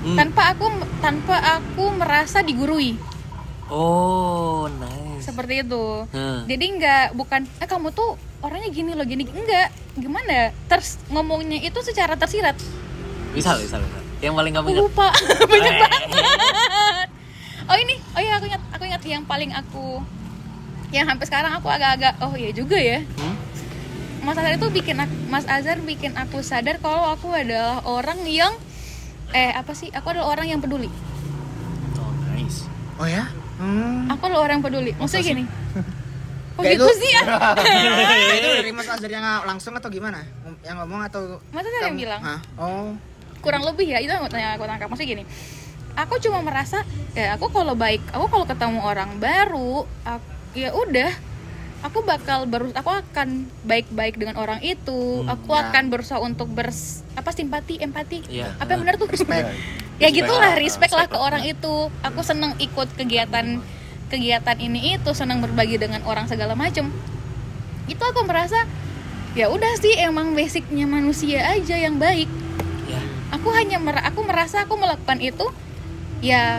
Hmm. 0.00 0.16
tanpa 0.16 0.50
aku 0.50 0.66
tanpa 0.98 1.36
aku 1.58 1.92
merasa 1.92 2.40
digurui 2.40 2.96
Oh, 3.70 4.66
nice. 4.68 5.22
seperti 5.22 5.62
itu 5.62 5.84
Hmm. 6.08 6.42
jadi 6.44 6.64
nggak 6.72 7.04
bukan 7.12 7.46
eh 7.56 7.66
kamu 7.66 7.90
tuh 7.90 8.14
orangnya 8.40 8.68
gini 8.68 8.92
loh 8.92 9.04
gini 9.04 9.22
enggak 9.24 9.68
gimana 9.94 10.26
ya? 10.28 10.46
Ters 10.66 10.98
ngomongnya 11.06 11.58
itu 11.58 11.78
secara 11.80 12.14
tersirat 12.14 12.58
Misal, 13.30 13.56
misal, 13.58 13.78
misal. 13.78 14.02
Yang 14.18 14.34
paling 14.34 14.52
kamu 14.52 14.66
ingat. 14.68 14.82
lupa 14.82 15.08
banyak 15.50 15.70
Eh. 15.70 15.80
banget 15.80 16.08
oh 17.62 17.76
ini 17.78 17.94
oh 18.10 18.20
iya 18.20 18.32
aku 18.34 18.44
ingat 18.46 18.62
aku 18.70 18.82
ingat 18.84 19.02
yang 19.04 19.22
paling 19.22 19.50
aku 19.50 20.02
yang 20.90 21.06
sampai 21.06 21.22
sekarang 21.24 21.52
aku 21.52 21.68
agak-agak 21.68 22.18
oh 22.18 22.34
iya 22.34 22.50
juga 22.50 22.74
ya 22.74 22.98
Hmm? 23.16 23.36
Mas 24.20 24.36
Azhar 24.36 24.52
itu 24.52 24.68
bikin 24.68 24.98
aku, 24.98 25.14
Mas 25.26 25.46
Azhar 25.46 25.80
bikin 25.80 26.12
aku 26.12 26.40
sadar 26.40 26.76
kalau 26.76 27.08
aku 27.08 27.30
adalah 27.30 27.80
orang 27.82 28.20
yang 28.22 28.52
eh 29.30 29.48
apa 29.50 29.72
sih 29.72 29.88
aku 29.88 30.10
adalah 30.10 30.28
orang 30.28 30.48
yang 30.48 30.58
peduli 30.58 30.90
Oh, 31.96 32.12
nice. 32.28 32.66
oh 32.96 33.06
ya 33.06 33.30
hmm. 33.60 34.08
aku 34.08 34.22
adalah 34.24 34.42
orang 34.42 34.54
yang 34.58 34.64
peduli 34.64 34.92
maksudnya 34.96 35.24
gini. 35.26 35.44
Oh 36.58 36.62
Kayak 36.66 36.76
gitu 36.76 36.92
itu- 36.92 36.98
sih 37.00 37.10
ya 37.14 37.22
itu 38.36 38.48
dari 38.52 38.72
Mas 38.74 38.84
Azhar 38.84 39.08
yang 39.08 39.24
langsung 39.46 39.72
atau 39.72 39.88
gimana? 39.88 40.20
Yang 40.60 40.76
ngomong 40.82 41.00
atau 41.08 41.40
Mas 41.56 41.64
Azhar 41.64 41.88
yang 41.88 41.96
bilang. 41.96 42.20
Hah? 42.20 42.40
oh. 42.60 42.92
Kurang 43.40 43.64
lebih 43.64 43.88
ya 43.88 43.96
itu 43.96 44.12
yang 44.12 44.20
aku 44.20 44.64
tangkap. 44.68 44.84
Maksudnya 44.92 45.08
gini 45.08 45.24
aku 45.96 46.14
cuma 46.20 46.38
merasa 46.40 46.86
ya 47.12 47.34
aku 47.34 47.50
kalau 47.50 47.74
baik 47.74 48.02
aku 48.10 48.26
kalau 48.28 48.46
ketemu 48.46 48.78
orang 48.78 49.10
baru 49.18 49.84
aku- 50.04 50.30
ya 50.54 50.70
udah 50.70 51.10
aku 51.80 52.04
bakal 52.04 52.44
baru 52.44 52.68
aku 52.70 52.90
akan 52.92 53.28
baik-baik 53.62 54.14
dengan 54.14 54.36
orang 54.36 54.60
itu 54.60 55.24
aku 55.24 55.50
ya. 55.50 55.64
akan 55.66 55.84
berusaha 55.88 56.20
untuk 56.20 56.46
bers 56.46 57.00
apa 57.14 57.32
simpati 57.32 57.80
empati 57.80 58.20
Iya. 58.26 58.52
apa 58.56 58.68
yang 58.70 58.84
benar 58.84 58.94
tuh 58.96 59.08
Respect. 59.14 59.48
ya 60.02 60.08
gitulah 60.08 60.56
respect 60.56 60.92
lah 60.92 61.04
ke 61.04 61.14
orang 61.14 61.40
itu 61.42 61.72
aku 62.00 62.20
seneng 62.20 62.52
ikut 62.56 62.88
kegiatan 62.94 63.60
kegiatan 64.08 64.56
ini 64.56 64.96
itu 64.96 65.10
senang 65.10 65.40
berbagi 65.40 65.76
dengan 65.76 66.00
orang 66.02 66.24
segala 66.24 66.52
macem 66.52 66.88
itu 67.86 68.00
aku 68.00 68.24
merasa 68.24 68.64
ya 69.32 69.46
udah 69.46 69.72
sih 69.76 69.94
emang 69.96 70.32
basicnya 70.32 70.84
manusia 70.84 71.44
aja 71.46 71.76
yang 71.76 71.96
baik 71.96 72.28
Ya. 72.84 72.98
aku 73.30 73.48
hanya 73.52 73.78
mer- 73.78 74.02
aku 74.02 74.26
merasa 74.26 74.64
aku 74.64 74.74
melakukan 74.74 75.16
itu 75.16 75.46
ya 76.18 76.58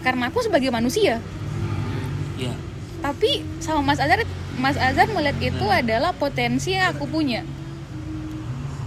karena 0.00 0.26
aku 0.26 0.42
sebagai 0.42 0.68
manusia 0.68 1.22
Ya. 2.34 2.50
tapi 2.98 3.46
sama 3.58 3.84
Mas 3.84 3.96
Azhar 3.96 4.24
Mas 4.60 4.76
Azhar 4.76 5.08
melihat 5.08 5.40
itu 5.40 5.64
adalah 5.64 6.12
potensi 6.12 6.72
yang 6.72 6.92
aku 6.92 7.08
punya. 7.08 7.40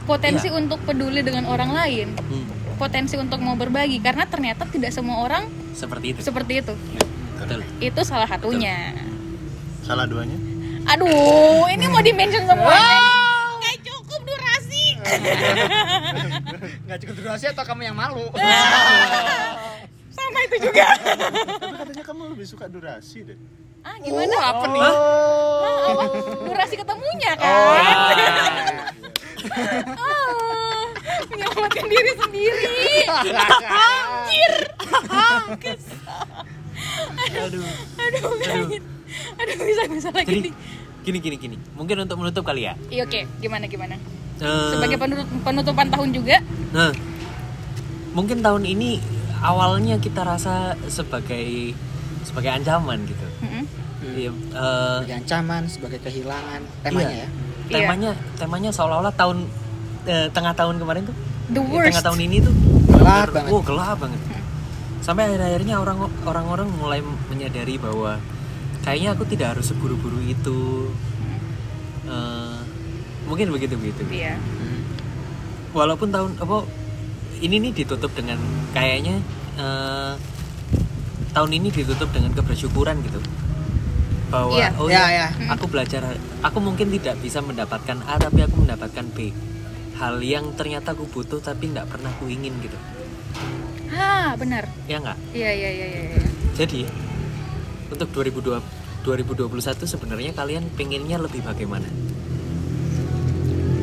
Potensi 0.04 0.46
Iya. 0.46 0.56
untuk 0.56 0.84
peduli 0.84 1.20
dengan 1.20 1.46
orang 1.46 1.74
lain. 1.74 2.10
Hmm. 2.16 2.46
potensi 2.74 3.16
untuk 3.16 3.38
mau 3.38 3.54
berbagi 3.54 3.96
karena 3.98 4.26
ternyata 4.26 4.66
tidak 4.66 4.90
semua 4.92 5.22
orang 5.22 5.46
Seperti 5.72 6.12
itu. 6.12 6.20
seperti 6.20 6.54
itu. 6.60 6.74
Betul. 7.38 7.62
itu 7.80 8.02
salah 8.02 8.26
satunya. 8.26 8.91
Salah 9.82 10.04
duanya? 10.04 10.36
Aduh 10.86 11.64
ini 11.68 11.86
mau 11.86 12.02
dimention 12.02 12.43
semuanya 12.43 13.08
nggak 13.56 13.78
cukup 13.84 14.22
durasi. 14.22 14.86
Nggak 16.84 16.97
cukup 17.00 17.16
durasi 17.16 17.45
atau 17.47 17.64
kamu 17.64 17.82
yang 17.86 17.95
malu? 17.95 18.26
Sama 20.10 20.39
itu 20.43 20.56
juga. 20.62 20.88
Tapi 20.97 21.76
katanya 21.78 22.04
kamu 22.04 22.22
lebih 22.34 22.45
suka 22.45 22.66
durasi 22.68 23.24
deh 23.24 23.38
ah 23.84 23.96
gimana? 24.00 24.34
Oh, 24.34 24.44
apa 24.44 24.66
nih? 24.66 24.82
Ah, 24.82 24.92
apa? 25.86 26.04
durasi 26.44 26.76
ketemunya 26.76 27.32
kan? 27.36 27.44
Oh. 27.44 27.74
Ah, 29.94 30.84
menyelamatkan 31.28 31.86
diri 31.86 32.12
sendiri. 32.16 32.80
Anjir 33.68 34.54
Aduh. 37.34 37.64
aduh 38.00 38.24
aduh. 38.24 38.80
Aduh. 39.36 39.56
Bisa 39.60 39.84
bisa 39.86 40.10
lagi 40.10 40.28
Jadi 40.28 40.40
nih. 40.48 40.54
gini 41.04 41.18
gini 41.20 41.36
gini. 41.38 41.56
Mungkin 41.76 41.96
untuk 42.02 42.18
menutup 42.18 42.44
kali 42.44 42.66
ya. 42.66 42.74
iya 42.88 43.04
oke. 43.04 43.28
Gimana 43.40 43.68
gimana? 43.68 43.96
Eh, 44.40 44.72
sebagai 44.74 44.98
penutup, 44.98 45.28
penutupan 45.44 45.88
tahun 45.92 46.10
juga. 46.12 46.38
Nah, 46.72 46.92
mungkin 48.12 48.40
tahun 48.42 48.64
ini 48.66 48.98
awalnya 49.44 50.00
kita 50.00 50.24
rasa 50.24 50.74
sebagai 50.88 51.76
sebagai 52.24 52.50
ancaman 52.50 53.04
gitu. 53.06 53.28
Iya, 54.14 54.30
eh, 54.30 54.97
sebagai 54.99 55.16
ancaman 55.18 55.61
sebagai 55.66 55.99
kehilangan 55.99 56.61
temanya 56.82 57.09
Iya. 57.09 57.28
ya 57.66 57.76
temanya 57.76 58.09
temanya 58.36 58.70
seolah-olah 58.70 59.14
tahun 59.14 59.38
eh, 60.03 60.28
tengah 60.30 60.53
tahun 60.53 60.78
kemarin 60.78 61.03
tuh 61.03 61.16
The 61.45 61.57
eh, 61.57 61.66
worst. 61.66 61.88
tengah 61.89 62.05
tahun 62.05 62.20
ini 62.24 62.38
tuh 62.39 62.53
Gelap 62.86 63.01
bener- 63.01 63.32
banget. 63.34 63.49
oh 63.49 63.61
gelap 63.61 63.97
banget 63.99 64.22
sampai 64.99 65.24
akhir-akhirnya 65.28 65.76
orang 65.76 65.97
orang-orang 66.24 66.68
mulai 66.72 66.99
menyadari 67.28 67.76
bahwa 67.76 68.16
kayaknya 68.82 69.11
aku 69.11 69.24
tidak 69.26 69.57
harus 69.57 69.68
seburu-buru 69.68 70.20
itu 70.22 70.88
Eh, 72.03 72.59
mungkin 73.24 73.47
begitu 73.49 73.74
begitu 73.74 74.03
Iya. 74.05 74.36
Hmm. 74.36 74.84
walaupun 75.72 76.11
tahun 76.11 76.36
apa 76.36 76.68
ini 77.39 77.55
nih 77.59 77.74
ditutup 77.74 78.11
dengan 78.11 78.36
kayaknya 78.72 79.24
eh, 79.55 80.14
tahun 81.32 81.51
ini 81.53 81.72
ditutup 81.72 82.11
dengan 82.11 82.32
kebersyukuran 82.34 82.99
gitu 83.01 83.24
bahwa 84.34 84.50
Iya. 84.52 84.70
oh 84.76 84.90
Ya, 84.90 85.06
ya, 85.06 85.28
ya. 85.30 85.48
aku 85.48 85.70
belajar 85.70 86.02
aku 86.42 86.58
mungkin 86.58 86.90
tidak 86.90 87.22
bisa 87.22 87.38
mendapatkan 87.40 88.02
A 88.04 88.18
tapi 88.18 88.42
aku 88.42 88.58
mendapatkan 88.58 89.06
B 89.08 89.30
hal 89.94 90.18
yang 90.20 90.58
ternyata 90.58 90.92
aku 90.92 91.06
butuh 91.06 91.38
tapi 91.38 91.70
nggak 91.70 91.86
pernah 91.86 92.10
aku 92.10 92.26
ingin 92.26 92.58
gitu 92.60 92.74
Ha, 93.94 94.34
benar. 94.34 94.66
ya 94.84 94.98
nggak 94.98 95.18
Iya, 95.32 95.52
iya, 95.54 95.70
iya, 95.70 95.86
iya. 95.88 96.02
iya. 96.18 96.26
jadi 96.58 96.90
untuk 97.88 98.10
2002 98.10 98.58
2021 99.06 99.54
sebenarnya 99.86 100.32
kalian 100.34 100.66
pengennya 100.74 101.22
lebih 101.22 101.46
bagaimana 101.46 101.86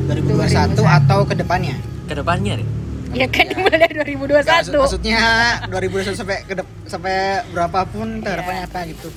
2021 0.05 0.75
atau 0.75 1.19
ke 1.23 1.35
depannya 1.37 1.79
ke 2.05 2.13
depannya 2.13 2.59
deh 2.59 2.67
Ya 3.11 3.27
kan 3.27 3.43
dimulai 3.45 3.75
dari 3.75 3.91
Nggak, 3.91 4.07
2021. 4.07 4.47
maksud- 4.47 4.79
maksudnya 4.79 5.19
2021 5.67 6.15
sampai 6.15 6.37
kedep, 6.41 6.67
sampai 6.85 7.15
berapapun 7.49 8.07
harapannya 8.21 8.63
apa 8.65 8.79
gitu 8.87 9.07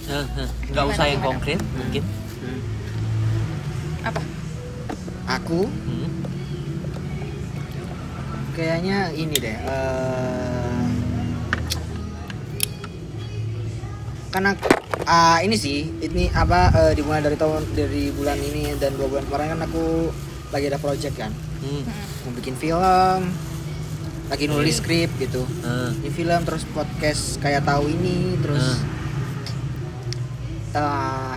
nggak 0.66 0.84
usah 0.88 1.06
yang 1.06 1.20
konkret 1.20 1.62
mungkin 1.72 2.02
Apa? 4.02 4.20
aku 5.30 5.70
Hmm. 5.70 6.10
kayaknya 8.52 8.98
ini 9.12 9.34
deh 9.34 9.56
eh 9.56 10.82
karena 14.28 14.50
ah, 15.04 15.38
ini 15.38 15.54
sih 15.54 15.86
ini 16.00 16.26
apa 16.28 16.60
eh, 16.74 16.92
dimulai 16.92 17.22
dari 17.22 17.34
tahun 17.34 17.62
dari 17.72 18.10
bulan 18.10 18.36
ini 18.36 18.74
dan 18.74 18.90
dua 18.92 19.06
bulan 19.08 19.22
kemarin 19.24 19.54
kan 19.54 19.60
aku 19.64 20.10
lagi 20.50 20.66
ada 20.66 20.78
project 20.78 21.14
kan 21.16 21.30
Hmm. 21.56 21.80
mau 22.20 22.34
bikin 22.34 22.52
film 22.54 23.30
lagi 24.26 24.44
nulis 24.46 24.74
Iya. 24.74 24.80
skrip 24.80 25.10
gitu 25.18 25.42
Eh, 25.60 25.90
di 25.98 26.10
film 26.10 26.40
terus 26.42 26.64
podcast 26.66 27.36
kayak 27.38 27.62
tahu 27.62 27.86
ini 27.86 28.38
terus 28.38 28.80
eh, 30.72 31.34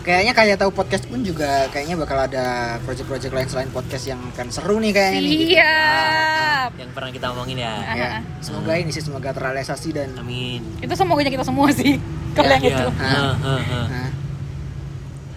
kayaknya 0.00 0.32
kayak 0.32 0.56
tahu 0.56 0.70
podcast 0.70 1.04
pun 1.04 1.20
juga 1.20 1.66
kayaknya 1.68 1.96
bakal 1.96 2.14
ada 2.16 2.46
project-project 2.80 3.32
lain 3.32 3.48
selain 3.48 3.70
podcast 3.70 4.06
yang 4.06 4.22
akan 4.30 4.46
seru 4.48 4.78
nih 4.78 4.92
kayaknya 4.92 5.20
nih 5.20 5.34
gitu. 5.36 5.50
Siap. 5.52 6.70
yang 6.76 6.90
pernah 6.92 7.10
kita 7.10 7.26
omongin 7.28 7.58
ya 7.58 7.74
ya 7.90 8.10
semoga 8.38 8.72
ini 8.74 8.88
sih 8.88 9.00
semoga 9.00 9.30
terrealisasi 9.30 9.88
dan 9.92 10.14
amin 10.14 10.62
Itu 10.78 10.94
semoga 10.94 11.22
kita 11.22 11.42
semua 11.42 11.70
sih. 11.70 11.98
Kalau 12.36 12.50
yang 12.50 12.62
Iya. 12.62 12.76
itu. 12.76 12.86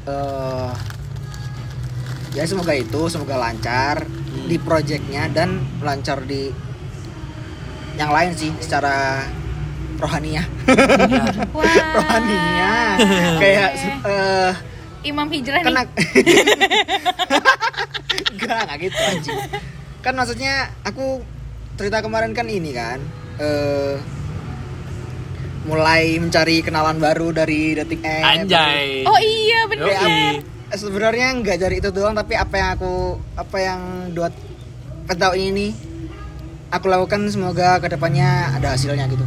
Eh, 0.06 0.72
ya 2.32 2.44
semoga 2.44 2.74
itu 2.74 3.02
semoga 3.08 3.36
lancar 3.38 4.04
Hmm. 4.04 4.19
Di 4.46 4.56
projectnya 4.58 5.26
dan 5.28 5.64
lancar 5.80 6.22
di 6.22 6.48
yang 7.96 8.10
lain 8.10 8.32
sih 8.32 8.50
secara 8.58 9.24
rohaniah 9.96 10.44
Ya. 10.66 11.24
Wah. 11.52 11.76
rohaniah 11.94 12.88
kayak 13.36 13.70
eh 14.02 14.52
Imam 15.02 15.28
Hijrah 15.28 15.60
kan 15.60 15.70
nih. 15.70 15.82
ak- 15.82 15.96
enggak 18.32 18.58
enggak 18.62 18.78
gitu 18.82 19.00
anjing 19.02 19.38
kan 20.00 20.14
maksudnya 20.14 20.70
aku 20.82 21.20
cerita 21.76 22.00
kemarin 22.00 22.32
kan 22.32 22.46
ini 22.46 22.72
kan 22.72 22.98
eh 23.38 23.96
mulai 25.62 26.18
mencari 26.18 26.60
kenalan 26.60 26.98
baru 26.98 27.32
dari 27.32 27.74
detik 27.74 28.00
app 28.02 28.24
anjay 28.40 29.04
Oh 29.04 29.18
iya 29.18 29.60
bener. 29.68 30.40
Sebenarnya 30.70 31.34
nggak 31.34 31.58
dari 31.58 31.76
itu 31.82 31.90
doang 31.90 32.14
tapi 32.14 32.38
apa 32.38 32.56
yang 32.56 32.70
aku 32.78 32.94
apa 33.34 33.58
yang 33.58 33.82
dua 34.14 34.30
tahun 35.10 35.40
ini 35.54 35.68
aku 36.70 36.86
lakukan 36.86 37.26
semoga 37.34 37.82
ke 37.82 37.90
depannya 37.90 38.54
ada 38.54 38.78
hasilnya 38.78 39.10
gitu. 39.10 39.26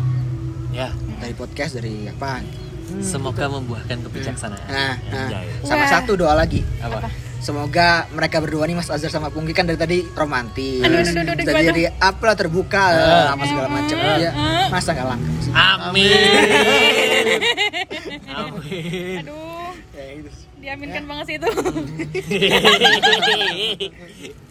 Ya. 0.71 0.95
Dari 1.19 1.35
podcast 1.35 1.79
dari 1.79 2.07
apa? 2.07 2.43
Hmm, 2.43 3.03
semoga 3.03 3.47
membuahkan 3.51 3.99
kebijaksanaan. 4.07 4.67
Nah, 4.67 4.95
nah 5.11 5.29
sama 5.67 5.85
Wah. 5.87 5.91
satu 5.91 6.13
doa 6.15 6.35
lagi. 6.35 6.63
Apa? 6.83 7.11
Semoga 7.43 8.07
mereka 8.15 8.39
berdua 8.39 8.71
nih 8.71 8.79
Mas 8.79 8.87
Azhar 8.87 9.11
sama 9.11 9.27
Pungki 9.27 9.51
kan 9.51 9.67
dari 9.67 9.75
tadi 9.75 9.99
romantis. 10.15 10.79
Aduh, 10.87 11.03
aduh, 11.03 11.11
aduh, 11.11 11.33
aduh, 11.35 11.43
jadi, 11.43 11.63
jadi 11.75 11.83
apalah 11.99 12.39
terbuka 12.39 12.85
Ah. 12.95 13.35
apa 13.35 13.45
segala 13.51 13.67
macam. 13.67 13.97
Ya 13.99 14.31
masa 14.71 14.95
sih 14.95 15.51
amin. 15.51 16.11
Amin. 18.31 19.23
Aduh, 19.27 19.75
ya, 19.91 20.05
itu 20.23 20.31
diaminkan 20.63 21.05
banget 21.05 21.25
sih 21.27 21.37
itu. 21.37 21.49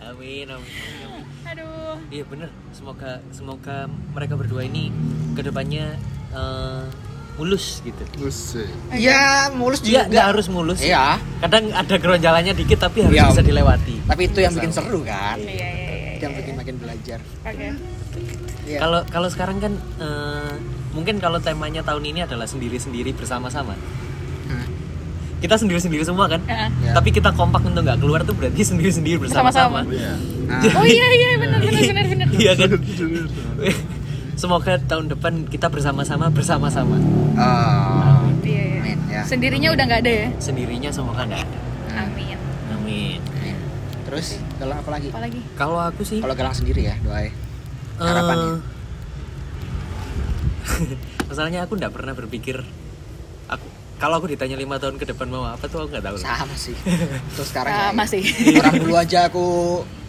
amin 0.04 0.48
amin 0.52 0.70
Aduh. 1.48 1.96
iya 2.12 2.24
bener 2.24 2.50
semoga 2.72 3.24
semoga 3.32 3.88
mereka 4.12 4.36
berdua 4.36 4.64
ini 4.64 4.92
ke 5.34 5.42
depannya 5.42 5.96
eh, 6.32 6.84
mulus 7.40 7.80
gitu 7.82 8.04
ya 8.92 9.50
mulus 9.56 9.80
Iya, 9.82 10.04
juga 10.04 10.12
nggak 10.12 10.26
harus 10.36 10.48
mulus. 10.52 10.80
Iya. 10.84 11.16
Kadang 11.40 11.72
ada 11.72 11.96
geronjalannya 11.96 12.54
dikit 12.54 12.78
tapi 12.78 13.08
harus 13.08 13.16
Iya. 13.16 13.32
bisa 13.32 13.42
dilewati. 13.42 13.96
tapi 14.06 14.22
itu 14.28 14.40
yang 14.44 14.54
bikin 14.54 14.72
seru 14.72 15.02
kan 15.02 15.40
Iya, 15.40 15.48
iya, 15.50 15.70
iya. 15.72 16.12
itu 16.20 16.24
yang 16.28 16.36
bikin 16.36 16.54
makin 16.60 16.76
belajar 16.78 17.20
Oke. 17.48 17.68
Iya. 18.68 18.78
Kalau 18.78 19.00
kalau 19.08 19.28
sekarang 19.32 19.58
kan 19.58 19.74
eh, 19.98 20.54
mungkin 20.92 21.18
kalau 21.18 21.40
temanya 21.40 21.82
tahun 21.82 22.04
ini 22.06 22.28
adalah 22.28 22.46
sendiri-sendiri 22.46 23.16
bersama-sama. 23.16 23.74
Kita 25.42 25.58
sendiri-sendiri 25.58 26.06
semua 26.06 26.30
kan? 26.30 26.38
Heeh. 26.46 26.70
Ya. 26.86 26.92
Tapi 26.94 27.10
kita 27.10 27.34
kompak 27.34 27.66
untuk 27.66 27.82
nggak 27.82 27.98
keluar 27.98 28.22
tuh 28.22 28.38
berarti 28.38 28.62
sendiri-sendiri 28.62 29.18
bersama-sama. 29.18 29.82
Nah, 29.82 30.62
Oh 30.78 30.86
iya 30.86 31.08
iya 31.18 31.30
benar 31.42 31.60
benar 31.66 31.82
benar 31.82 32.06
benar. 32.06 32.28
Iya 32.38 32.54
kan? 32.54 32.70
Semoga 34.38 34.78
tahun 34.86 35.10
depan 35.10 35.50
kita 35.50 35.70
bersama-sama 35.70 36.30
bersama-sama. 36.30 36.98
oh, 37.38 38.26
Iya 38.42 38.62
iya. 38.62 38.78
amin 38.82 38.98
ya 39.10 39.22
Sendirinya 39.26 39.70
udah 39.74 39.84
nggak 39.86 40.02
ada 40.06 40.14
ya? 40.14 40.28
Sendirinya 40.38 40.90
semoga 40.94 41.26
nggak 41.26 41.42
ada. 41.42 41.60
Amin. 42.06 42.38
Amin. 42.74 43.20
Amin. 43.22 43.56
terus 44.06 44.38
galang 44.60 44.82
apa 44.84 44.92
lagi 44.92 45.08
Apalagi? 45.08 45.40
Kalau 45.56 45.80
aku 45.80 46.02
sih 46.04 46.20
kalau 46.20 46.36
galang 46.36 46.52
sendiri 46.52 46.84
ya 46.84 46.96
doain 47.00 47.32
eh, 47.32 48.04
harapannya. 48.04 48.60
Masalahnya 51.32 51.64
aku 51.64 51.80
nggak 51.80 51.94
pernah 51.96 52.14
berpikir 52.14 52.60
aku 53.48 53.66
kalau 54.02 54.18
aku 54.18 54.28
ditanya 54.28 54.58
lima 54.58 54.76
tahun 54.76 54.98
ke 54.98 55.06
depan 55.06 55.30
mau 55.30 55.46
apa 55.46 55.62
tuh 55.64 55.86
aku 55.86 55.94
nggak 55.94 56.02
tahu. 56.04 56.18
sama 56.18 56.56
sih 56.56 56.74
terus 57.38 57.48
sekarang 57.48 57.70
Ah, 57.72 57.82
ya, 57.84 57.90
masih. 57.94 58.22
orang 58.58 58.76
dulu 58.76 58.94
aja 58.96 59.30
aku 59.30 59.44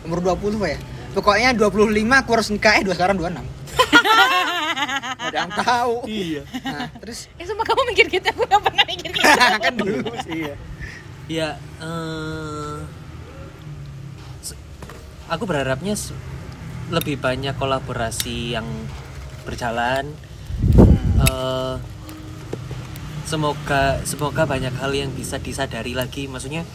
umur 0.03 0.19
20 0.19 0.57
Pak 0.57 0.71
ya 0.71 0.79
pokoknya 1.13 1.49
25 1.53 1.93
aku 2.17 2.31
harus 2.33 2.49
nikah 2.49 2.73
eh 2.75 2.83
dua 2.83 2.95
sekarang 2.95 3.21
26 3.21 3.37
ada 5.23 5.37
yang 5.39 5.53
tahu 5.55 5.95
Iya. 6.05 6.43
nah, 6.63 6.89
terus 6.99 7.29
Eh 7.35 7.45
sumpah 7.45 7.65
kamu 7.65 7.83
mikir 7.87 8.07
gitu, 8.11 8.27
aku 8.27 8.43
gak 8.43 8.63
pernah 8.63 8.85
mikir 8.85 9.11
gitu. 9.11 9.29
kan 9.65 9.75
dulu 9.75 10.09
sih 10.23 10.41
ya 10.43 10.57
Ya, 11.25 11.49
eh, 11.79 12.77
se- 14.43 14.59
aku 15.27 15.45
berharapnya 15.45 15.95
lebih 16.91 17.17
banyak 17.17 17.55
kolaborasi 17.55 18.53
yang 18.53 18.67
berjalan. 19.43 20.13
Eh, 21.17 21.75
semoga 23.33 24.05
semoga 24.05 24.45
banyak 24.45 24.77
hal 24.77 24.93
yang 24.93 25.09
bisa 25.17 25.41
disadari 25.41 25.97
lagi. 25.97 26.29
Maksudnya, 26.29 26.69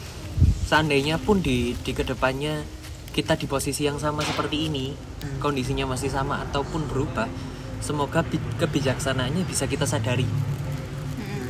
seandainya 0.66 1.22
pun 1.22 1.46
di 1.46 1.78
di 1.78 1.94
ke 1.94 2.02
depannya 2.02 2.66
kita 3.14 3.38
di 3.38 3.46
posisi 3.46 3.86
yang 3.86 4.02
sama 4.02 4.26
seperti 4.26 4.66
ini, 4.66 4.98
kondisinya 5.38 5.86
masih 5.86 6.10
sama 6.10 6.42
ataupun 6.50 6.90
berubah, 6.90 7.30
semoga 7.78 8.26
bi- 8.26 8.42
kebijaksanaannya 8.58 9.46
bisa 9.46 9.70
kita 9.70 9.86
sadari. 9.86 10.26
Mm-mm. 10.26 11.50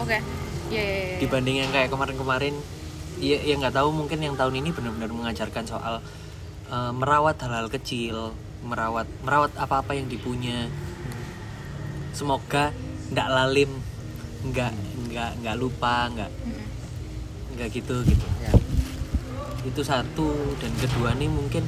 Oke. 0.00 0.18
Iya 0.66 0.82
iya 0.82 0.82
iya. 0.82 1.16
dibanding 1.22 1.62
yang 1.62 1.70
kayak 1.70 1.94
kemarin-kemarin 1.94 2.50
ya 3.22 3.38
ya 3.38 3.54
nggak 3.54 3.70
tahu 3.70 3.94
mungkin 3.94 4.18
yang 4.18 4.34
tahun 4.34 4.58
ini 4.58 4.74
benar-benar 4.74 5.14
mengajarkan 5.14 5.62
soal 5.62 6.02
eh, 6.66 6.90
merawat 6.90 7.38
hal-hal 7.38 7.70
kecil 7.70 8.34
merawat 8.66 9.06
merawat 9.22 9.54
apa-apa 9.54 9.94
yang 9.94 10.10
dipunya 10.10 10.66
semoga 12.10 12.74
nggak 13.14 13.28
lalim 13.30 13.70
nggak 14.46 14.72
nggak 15.06 15.30
nggak 15.38 15.56
lupa 15.56 16.08
nggak 16.08 16.30
nggak 17.52 17.68
gitu 17.72 17.96
gitu 18.02 18.26
ya 18.38 18.52
itu 19.62 19.80
satu 19.80 20.30
dan 20.56 20.70
kedua 20.76 21.10
nih 21.12 21.26
mungkin 21.26 21.64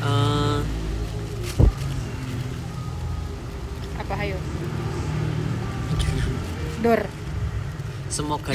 eh, 0.00 0.60
Apa 3.96 4.14
hayo? 4.16 4.36
Dor. 6.78 7.00
semoga 8.06 8.52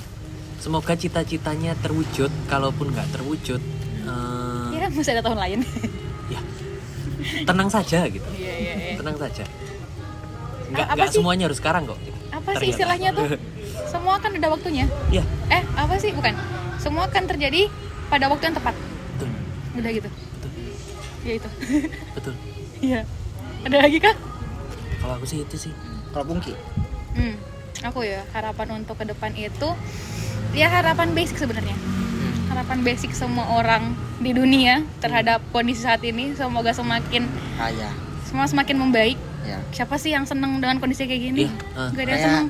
semoga 0.62 0.92
cita-citanya 0.92 1.78
terwujud 1.78 2.28
kalaupun 2.46 2.90
nggak 2.90 3.08
terwujud 3.10 3.62
eh, 4.02 4.66
Ya 4.74 4.88
masih 4.88 5.14
ada 5.14 5.22
tahun 5.22 5.38
lain. 5.38 5.60
ya 6.28 6.40
tenang 7.44 7.68
saja 7.68 8.06
gitu 8.06 8.26
Iya 8.32 8.54
iya 8.56 8.74
iya. 8.76 8.94
tenang 8.98 9.16
saja 9.16 9.44
nggak 10.70 10.86
apa 10.86 10.94
nggak 10.96 11.08
sih? 11.08 11.16
semuanya 11.16 11.44
harus 11.44 11.58
sekarang 11.58 11.82
kok 11.84 11.98
Apa 12.30 12.50
sih 12.52 12.70
Ternyata. 12.70 12.72
istilahnya 12.72 13.08
tuh? 13.12 13.26
Semua 13.84 14.14
kan 14.16 14.30
ada 14.30 14.48
waktunya. 14.48 14.86
ya 15.08 15.22
Eh, 15.48 15.62
apa 15.74 15.94
sih? 15.96 16.10
Bukan. 16.10 16.30
Semua 16.76 17.04
kan 17.06 17.24
terjadi 17.24 17.66
pada 18.06 18.26
waktu 18.26 18.44
yang 18.44 18.56
tepat. 18.56 18.74
betul 19.12 19.28
Udah 19.74 19.90
gitu. 19.92 20.08
betul 20.08 20.50
Ya 21.20 21.32
itu. 21.36 21.48
betul 22.12 22.34
Iya. 22.88 23.00
Ada 23.60 23.76
lagi 23.78 23.98
kah? 23.98 24.14
kalau 24.96 25.14
aku 25.14 25.24
sih 25.24 25.40
itu 25.40 25.56
sih 25.58 25.72
Kalau 26.08 26.24
Pungki, 26.24 26.52
Hmm. 27.10 27.34
Aku 27.82 28.00
ya 28.00 28.20
harapan 28.30 28.78
untuk 28.78 28.94
ke 28.94 29.04
depan 29.04 29.32
itu 29.32 29.68
ya 30.52 30.68
harapan 30.68 31.10
basic 31.10 31.36
sebenarnya. 31.36 31.72
Harapan 32.46 32.78
basic 32.80 33.10
semua 33.12 33.46
orang 33.48 33.92
di 34.18 34.30
dunia 34.30 34.82
terhadap 34.98 35.40
kondisi 35.48 35.80
saat 35.80 36.02
ini 36.02 36.34
semoga 36.34 36.70
semakin 36.70 37.24
ah 37.56 37.68
ya, 37.68 37.88
semua 38.24 38.44
semakin 38.44 38.76
membaik. 38.76 39.16
Ya. 39.42 39.58
Siapa 39.70 39.94
sih 39.94 40.10
yang 40.10 40.24
seneng 40.24 40.58
dengan 40.58 40.76
kondisi 40.76 41.04
kayak 41.04 41.22
gini? 41.22 41.44
Iya, 41.44 41.52
ah. 41.74 41.88
Gak 41.90 42.02
ada 42.02 42.10
yang 42.10 42.22
seneng. 42.22 42.46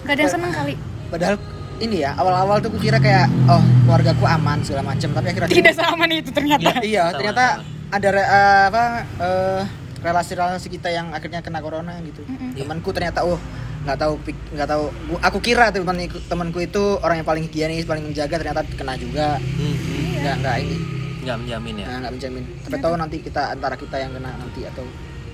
Gak 0.00 0.12
ada 0.12 0.20
yang 0.20 0.32
seneng 0.32 0.50
kali. 0.50 0.74
Padahal 1.08 1.36
ini 1.80 1.96
ya 1.98 2.12
awal-awal 2.12 2.60
tuh 2.60 2.70
kukira 2.70 2.96
kayak 2.96 3.26
oh 3.46 3.58
keluargaku 3.82 4.22
aman 4.22 4.60
segala 4.60 4.84
macam 4.86 5.08
tapi 5.10 5.26
akhirnya 5.28 5.48
Tidak 5.50 5.72
seaman 5.74 6.10
itu 6.12 6.30
ternyata. 6.30 6.70
iya 6.82 7.08
Sama, 7.08 7.16
ternyata 7.16 7.44
sama. 7.56 7.64
ada 7.90 8.08
re- 8.10 8.30
eh, 8.30 8.64
apa 8.68 8.82
eh, 9.16 9.62
relasi-relasi 10.00 10.68
kita 10.70 10.88
yang 10.88 11.08
akhirnya 11.10 11.40
kena 11.40 11.60
corona 11.60 11.96
gitu 12.00 12.20
Mm-mm. 12.22 12.52
temanku 12.52 12.88
ternyata 12.90 13.20
oh 13.20 13.40
nggak 13.80 13.96
tahu 13.96 14.12
nggak 14.52 14.68
tahu 14.68 14.84
aku 15.18 15.38
kira 15.40 15.72
teman 15.72 15.96
temanku 16.28 16.60
itu 16.60 17.00
orang 17.00 17.20
yang 17.20 17.28
paling 17.28 17.44
higienis 17.44 17.88
paling 17.88 18.04
menjaga 18.04 18.36
ternyata 18.36 18.60
kena 18.70 18.92
juga 18.96 19.40
Hmm, 19.40 19.72
hmm. 19.72 20.20
nggak 20.20 20.34
nggak 20.36 20.56
ini 20.60 20.76
nggak 21.20 21.36
menjamin 21.38 21.74
ya 21.74 21.86
nah, 21.86 21.96
nggak 21.98 22.12
menjamin 22.12 22.44
tapi 22.60 22.76
tahu 22.76 22.94
nanti 22.96 23.16
kita 23.20 23.42
antara 23.50 23.76
kita 23.76 23.96
yang 23.96 24.12
kena 24.12 24.36
nanti 24.36 24.60
atau 24.64 24.84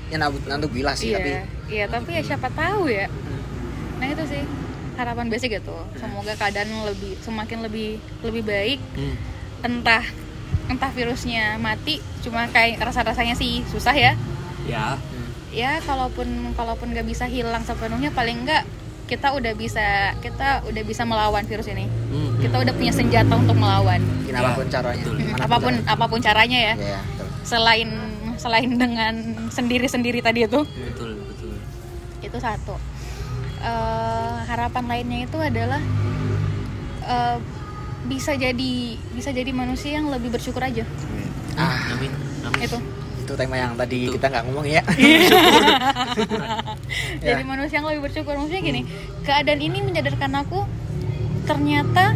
ya 0.06 0.16
nanti 0.16 0.38
nanti 0.46 0.66
bilas 0.70 0.96
sih 0.98 1.10
Iya, 1.10 1.18
tapi 1.18 1.30
iya 1.66 1.84
tapi 1.86 2.10
ya 2.14 2.22
siapa 2.22 2.48
tahu 2.50 2.86
ya. 2.86 3.06
Nah 3.98 4.06
itu 4.06 4.22
sih 4.28 4.42
harapan 4.96 5.26
basic 5.28 5.58
gitu. 5.58 5.76
Semoga 5.96 6.32
keadaan 6.34 6.68
lebih 6.86 7.18
semakin 7.20 7.58
lebih 7.62 7.98
lebih 8.22 8.42
baik. 8.44 8.78
Hmm. 8.94 9.16
Entah 9.62 10.04
entah 10.66 10.90
virusnya 10.90 11.58
mati, 11.58 12.02
cuma 12.22 12.46
kayak 12.50 12.82
rasa 12.82 13.02
rasanya 13.02 13.34
sih 13.34 13.62
susah 13.66 13.94
ya. 13.94 14.12
ya 14.66 14.98
Ya 15.54 15.80
kalaupun 15.82 16.26
kalaupun 16.52 16.92
nggak 16.92 17.06
bisa 17.06 17.24
hilang 17.24 17.64
sepenuhnya, 17.64 18.12
paling 18.12 18.44
nggak 18.44 18.66
kita 19.06 19.30
udah 19.32 19.54
bisa 19.54 20.12
kita 20.18 20.66
udah 20.66 20.82
bisa 20.82 21.06
melawan 21.06 21.46
virus 21.46 21.70
ini. 21.70 21.86
Hmm, 22.10 22.42
Kita 22.42 22.58
udah 22.58 22.74
punya 22.74 22.90
senjata 22.90 23.34
untuk 23.38 23.54
melawan. 23.54 24.02
Ya, 24.26 24.42
apa 24.42 24.58
pun 24.58 24.66
caranya 24.66 25.02
betul. 25.06 25.16
Mm, 25.16 25.30
Mana 25.30 25.38
pun 25.38 25.46
apa 25.46 25.56
pun 25.56 25.72
caranya. 25.72 25.92
apa 25.94 26.04
pun 26.10 26.20
caranya 26.20 26.58
ya. 26.58 26.74
ya, 26.74 26.88
ya 26.90 27.00
betul. 27.06 27.26
Selain 27.46 27.88
selain 28.36 28.70
dengan 28.76 29.14
sendiri-sendiri 29.50 30.20
tadi 30.20 30.44
itu. 30.46 30.60
betul 30.64 31.18
betul. 31.20 31.52
Itu 32.22 32.38
satu. 32.40 32.76
Eh, 33.60 34.36
harapan 34.46 34.84
lainnya 34.86 35.18
itu 35.26 35.38
adalah 35.40 35.82
eh, 37.04 37.38
bisa 38.06 38.38
jadi 38.38 38.72
bisa 39.16 39.34
jadi 39.34 39.50
manusia 39.50 39.98
yang 39.98 40.12
lebih 40.12 40.30
bersyukur 40.30 40.62
aja. 40.62 40.86
Ah. 41.56 41.96
Amin 41.96 42.26
amin. 42.46 42.66
Itu. 42.66 42.78
Itu 43.26 43.32
tema 43.34 43.58
yang 43.58 43.74
tadi 43.74 44.06
Itu. 44.06 44.14
kita 44.14 44.30
nggak 44.30 44.44
ngomong 44.46 44.66
ya. 44.70 44.82
Jadi 47.26 47.42
manusia 47.42 47.82
yang 47.82 47.88
lebih 47.90 48.06
bersyukur. 48.06 48.38
Maksudnya 48.38 48.62
gini 48.62 48.82
keadaan 49.26 49.58
ini 49.58 49.82
menyadarkan 49.82 50.32
aku 50.46 50.62
ternyata 51.46 52.14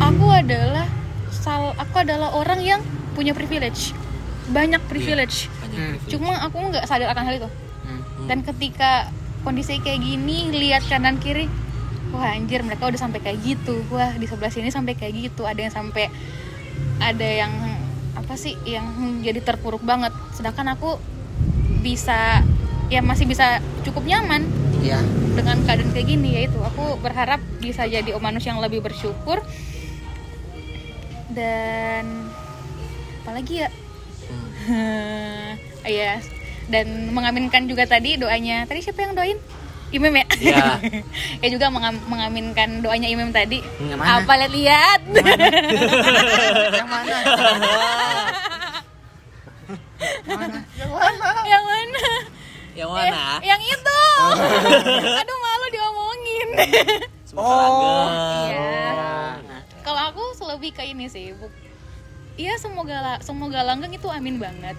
aku 0.00 0.26
adalah 0.28 0.86
sal 1.32 1.72
aku 1.76 2.04
adalah 2.04 2.36
orang 2.36 2.60
yang 2.60 2.80
punya 3.16 3.32
privilege 3.32 3.96
banyak 4.48 4.82
privilege 4.86 5.46
banyak 5.46 5.62
Hmm. 5.62 5.92
privilege. 5.94 6.10
cuma 6.10 6.32
aku 6.40 6.56
nggak 6.58 6.84
sadar 6.84 7.08
akan 7.08 7.24
hal 7.24 7.34
itu 7.36 7.48
Hmm. 7.82 8.00
dan 8.26 8.38
ketika 8.42 8.90
kondisi 9.42 9.78
kayak 9.78 10.00
gini 10.00 10.50
lihat 10.50 10.86
kanan 10.86 11.18
kiri 11.18 11.46
wah 12.10 12.28
anjir 12.28 12.60
mereka 12.60 12.86
udah 12.86 13.00
sampai 13.00 13.18
kayak 13.18 13.38
gitu 13.40 13.82
wah 13.88 14.10
di 14.12 14.24
sebelah 14.24 14.48
sini 14.48 14.68
sampai 14.68 14.94
kayak 14.94 15.30
gitu 15.30 15.42
ada 15.42 15.58
yang 15.58 15.72
sampai 15.72 16.06
ada 16.98 17.24
yang 17.26 17.52
apa 18.12 18.34
sih 18.34 18.54
yang 18.64 18.86
jadi 19.20 19.40
terpuruk 19.40 19.82
banget 19.82 20.12
sedangkan 20.32 20.72
aku 20.72 21.00
bisa 21.80 22.44
ya 22.86 23.00
masih 23.00 23.24
bisa 23.24 23.58
cukup 23.82 24.04
nyaman 24.04 24.44
Iya. 24.78 24.98
dengan 25.32 25.62
keadaan 25.62 25.90
kayak 25.90 26.06
gini 26.08 26.36
yaitu 26.36 26.58
aku 26.58 26.98
berharap 26.98 27.38
bisa 27.58 27.82
jadi 27.84 28.12
manusia 28.16 28.50
yang 28.50 28.60
lebih 28.60 28.78
bersyukur 28.78 29.40
dan 31.32 32.04
apalagi 33.22 33.64
ya 33.64 33.68
Hmm. 34.68 35.58
Iya. 35.82 36.22
Dan 36.66 36.86
mengaminkan 37.10 37.66
juga 37.66 37.82
tadi 37.84 38.14
doanya. 38.14 38.62
Tadi 38.64 38.78
siapa 38.80 39.02
yang 39.02 39.12
doain? 39.12 39.38
Imam 39.90 40.08
ya? 40.08 40.24
Iya. 40.40 40.64
ya 41.42 41.48
juga 41.50 41.68
mengam- 41.68 42.06
mengaminkan 42.06 42.80
doanya 42.80 43.04
Imam 43.06 43.28
tadi. 43.28 43.60
Yang 43.78 43.98
mana? 43.98 44.22
Apa 44.22 44.32
lihat-lihat? 44.38 45.00
yang 46.72 46.88
mana 46.88 47.12
mana 50.22 50.58
yang 51.44 51.62
mana? 51.62 52.06
yang 52.72 52.88
mana 52.88 53.22
Eh, 53.38 53.46
yang 53.46 53.60
itu. 53.60 54.00
Aduh 55.12 55.38
malu 55.38 55.66
diomongin. 55.68 56.48
Semoga 57.22 57.44
Oh. 57.44 58.08
Iya. 58.48 59.36
Kalau 59.82 60.00
aku 60.08 60.22
selebih 60.34 60.72
ke 60.72 60.82
ini 60.86 61.04
sih. 61.06 61.36
Iya 62.34 62.54
semoga 62.56 62.96
la- 62.98 63.20
semoga 63.20 63.60
langgeng 63.60 63.92
itu 63.92 64.08
amin 64.08 64.36
banget. 64.36 64.76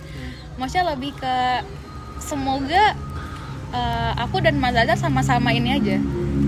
Maksudnya 0.56 0.90
lebih 0.90 1.14
ke 1.14 1.36
semoga 2.20 2.98
eh, 3.72 4.12
aku 4.18 4.38
dan 4.40 4.58
Mas 4.58 4.74
Zaza 4.74 4.96
sama-sama 5.00 5.50
ini 5.50 5.70
aja. 5.72 5.98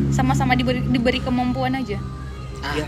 Sama-sama 0.10 0.53
diberi 0.53 0.82
diberi 0.84 1.20
kemampuan 1.20 1.74
aja. 1.74 1.97
ah 2.60 2.74
Iya. 2.74 2.88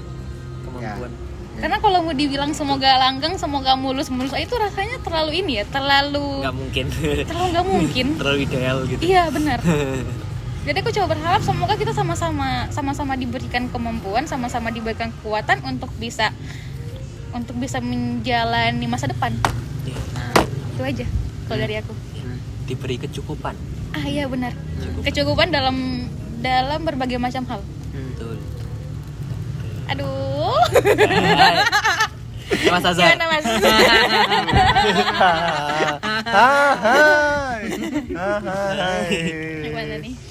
kemampuan 0.63 1.11
Karena 1.57 1.77
kalau 1.81 2.05
mau 2.05 2.13
dibilang 2.13 2.53
semoga 2.53 2.85
langgeng, 2.99 3.33
semoga 3.33 3.73
mulus-mulus 3.73 4.29
itu 4.35 4.53
rasanya 4.55 5.01
terlalu 5.01 5.41
ini 5.41 5.57
ya, 5.57 5.65
terlalu 5.65 6.45
nggak 6.45 6.53
mungkin 6.53 6.85
terlalu 7.25 7.47
nggak 7.49 7.65
mungkin. 7.67 8.05
terlalu 8.21 8.37
ideal 8.43 8.77
gitu 8.85 9.01
Iya 9.01 9.23
benar. 9.29 9.57
Jadi 10.69 10.77
aku 10.77 10.91
coba 10.91 11.15
berharap 11.15 11.41
semoga 11.41 11.73
kita 11.73 11.97
sama-sama 11.97 12.69
sama-sama 12.69 13.17
diberikan 13.17 13.65
kemampuan, 13.67 14.29
sama-sama 14.29 14.69
diberikan 14.69 15.09
kekuatan 15.11 15.65
untuk 15.65 15.89
bisa 15.97 16.29
untuk 17.33 17.55
bisa 17.59 17.79
menjalani 17.81 18.85
masa 18.87 19.07
depan. 19.09 19.33
Iya. 19.87 19.99
Itu 20.75 20.81
aja 20.83 21.05
kalau 21.47 21.59
dari 21.63 21.75
aku. 21.79 21.93
diberi 22.67 22.99
kecukupan 22.99 23.55
Ah 23.95 24.03
iya 24.03 24.27
benar. 24.27 24.51
Cukup. 24.83 25.07
Kecukupan 25.07 25.47
dalam 25.55 26.03
dalam 26.43 26.83
berbagai 26.83 27.15
macam 27.15 27.47
hal. 27.47 27.63
betul 27.95 28.37
Aduh. 29.87 30.59
Mas 32.67 32.83
Azhar 32.83 33.15
Gimana 33.15 33.25
Mas? 33.31 33.45
Hai. 36.27 37.63
Hai. 38.11 39.15
Gimana 39.63 39.95
nih? 40.03 40.26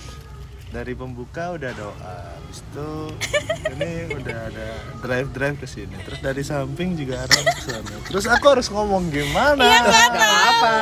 Dari 0.77 0.93
pembuka 0.93 1.57
udah 1.57 1.73
doa, 1.73 2.17
habis 2.37 2.61
itu 2.61 2.89
ini 3.73 4.13
udah 4.13 4.39
ada 4.45 4.67
drive 5.01 5.33
drive 5.33 5.57
ke 5.57 5.65
sini. 5.65 5.97
Terus 6.05 6.21
dari 6.21 6.45
samping 6.45 6.93
juga 6.93 7.25
arah 7.25 7.49
ke 7.49 7.61
sana. 7.65 7.97
Terus 8.05 8.29
aku 8.29 8.45
harus 8.45 8.69
ngomong 8.69 9.09
gimana? 9.09 9.57
Iya, 9.57 9.79
nggak 10.13 10.13
apa 10.45 10.77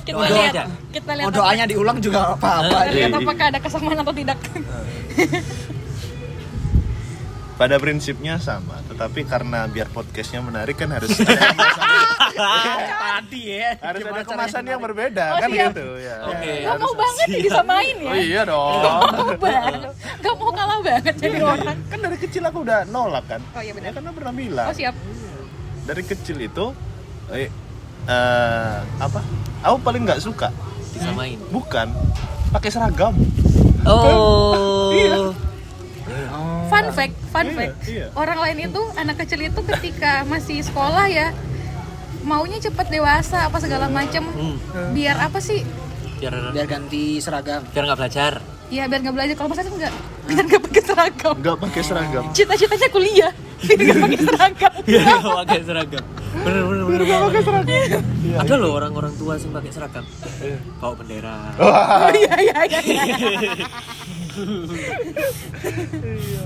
Kita 0.00 0.16
Doa 0.16 0.26
lihat. 0.26 0.52
aja. 0.56 0.64
Kita 0.88 1.10
lihat. 1.12 1.26
mau 1.28 1.32
doanya 1.36 1.64
diulang 1.68 1.98
juga 2.00 2.32
apa-apa 2.32 2.50
apa- 2.64 2.88
lihat 2.88 3.12
apakah 3.12 3.46
ada 3.52 3.60
kesamaan 3.60 4.00
atau 4.00 4.14
tidak. 4.16 4.38
Pada 7.60 7.76
prinsipnya 7.76 8.40
sama, 8.40 8.80
tetapi 8.88 9.20
karena 9.22 9.68
biar 9.68 9.84
podcastnya 9.86 10.40
menarik 10.40 10.80
kan 10.80 10.88
harus 10.88 11.12
ada 11.20 11.36
kemasan, 11.52 11.92
tadi 12.88 13.42
ya 13.52 13.70
harus 13.76 14.00
ada 14.02 14.22
kemasan 14.24 14.64
yang 14.64 14.80
berbeda 14.80 15.24
Oh, 15.28 15.38
kan 15.38 15.48
siap. 15.52 15.68
gitu 15.68 15.86
ya. 16.00 16.14
Oke. 16.24 16.52
Gak 16.64 16.76
mau 16.80 16.92
banget 16.96 17.26
nih 17.28 17.40
disamain 17.44 17.96
ya. 18.00 18.08
Oh 18.08 18.16
iya 18.16 18.40
dong. 18.48 18.80
Mau 19.12 19.36
banget. 19.36 19.92
Gak 20.18 20.34
mau 20.34 20.50
kalah 20.50 20.80
banget 20.80 21.14
jadi 21.20 21.38
orang. 21.38 21.76
kan 21.84 21.98
dari 22.00 22.16
kecil 22.16 22.42
aku 22.42 22.64
udah 22.64 22.88
nolak 22.88 23.28
kan. 23.28 23.44
Oh 23.52 23.60
iya 23.60 23.76
benar. 23.76 23.92
Ya, 23.92 23.94
karena 23.94 24.10
pernah 24.16 24.32
bilang. 24.32 24.66
Oh 24.66 24.72
siap. 24.72 24.94
Dari 25.84 26.02
kecil 26.02 26.36
itu 26.40 26.64
eh, 27.28 27.52
eh, 28.08 28.76
apa? 28.96 29.20
Aku 29.60 29.76
paling 29.84 30.08
nggak 30.08 30.24
suka 30.24 30.48
disamain 30.90 31.36
bukan 31.52 31.92
pakai 32.50 32.72
seragam. 32.72 33.12
oh 33.84 34.88
Iya. 34.96 35.36
Fun 36.70 36.86
fact, 36.90 37.14
fun 37.28 37.46
Iya, 37.46 37.56
fact. 37.56 37.76
iya. 37.84 38.06
Orang 38.14 38.38
lain 38.38 38.58
itu 38.62 38.82
anak 38.94 39.16
kecil 39.18 39.40
itu 39.42 39.60
ketika 39.68 40.22
masih 40.24 40.62
sekolah 40.62 41.06
ya 41.06 41.34
maunya 42.20 42.56
cepet 42.58 42.86
dewasa 42.88 43.48
apa 43.48 43.58
segala 43.58 43.88
macem 43.88 44.22
Hmm. 44.22 44.56
biar 44.90 45.16
apa 45.18 45.40
sih 45.40 45.64
biar 46.16 46.52
biar 46.52 46.66
ganti 46.66 47.16
seragam 47.16 47.64
biar 47.66 47.82
nggak 47.82 47.98
belajar 47.98 48.32
Iya 48.68 48.86
biar 48.86 49.00
nggak 49.02 49.14
belajar 49.14 49.34
kalau 49.34 49.50
masa 49.50 49.64
itu 49.64 49.72
enggak 49.72 49.94
biar 50.28 50.44
nggak 50.44 50.62
pakai 50.62 50.82
seragam. 50.84 51.34
nggak 51.34 51.56
pakai 51.58 51.82
seragam 51.82 52.24
Cita-citanya 52.30 52.88
kuliah 52.88 53.32
biar 53.58 53.78
nggak 53.78 53.98
pakai 54.00 54.20
seragam. 54.22 54.72
Iya, 54.86 55.00
nggak 55.00 55.36
pakai 55.42 55.60
seragam. 55.64 56.04
Bener 56.30 56.62
bener 56.62 56.82
bener. 56.86 57.00
Nggak 57.02 57.20
pakai 57.24 57.42
seragam. 57.42 58.02
Ada 58.36 58.54
loh 58.54 58.70
orang-orang 58.72 59.12
tua 59.16 59.32
yang 59.34 59.50
pakai 59.50 59.70
seragam. 59.70 60.04
Bawa 60.76 60.92
bendera. 60.94 61.34
Oh 61.58 62.10
iya 62.10 62.34
iya 62.38 62.56
iya. 62.62 62.80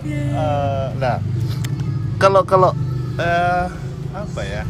Eh, 0.04 0.88
nah 0.98 1.16
kalau 2.18 2.42
kalau 2.42 2.70
eh, 3.18 3.66
apa 4.14 4.42
ya? 4.42 4.62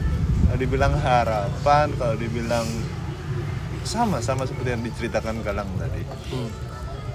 Kalau 0.45 0.59
dibilang 0.61 0.95
harapan 0.95 1.87
kalau 1.97 2.15
dibilang 2.15 2.67
sama 3.85 4.21
sama 4.25 4.49
seperti 4.49 4.77
yang 4.77 4.85
diceritakan 4.85 5.45
Galang 5.45 5.69
tadi. 5.77 6.03
Hmm. 6.33 6.51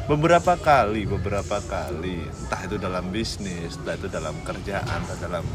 beberapa 0.09 0.57
kali 0.57 1.05
beberapa 1.05 1.61
kali 1.69 2.25
entah 2.25 2.61
itu 2.65 2.81
dalam 2.81 3.13
bisnis 3.13 3.77
entah 3.77 3.93
itu 3.93 4.09
dalam 4.09 4.33
kerjaan 4.41 5.05
entah 5.05 5.17
dalam 5.21 5.45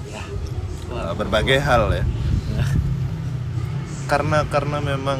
uh, 0.95 1.11
berbagai 1.19 1.59
hal 1.59 1.91
ya. 1.91 2.05
Karena 4.11 4.47
karena 4.47 4.79
memang 4.79 5.19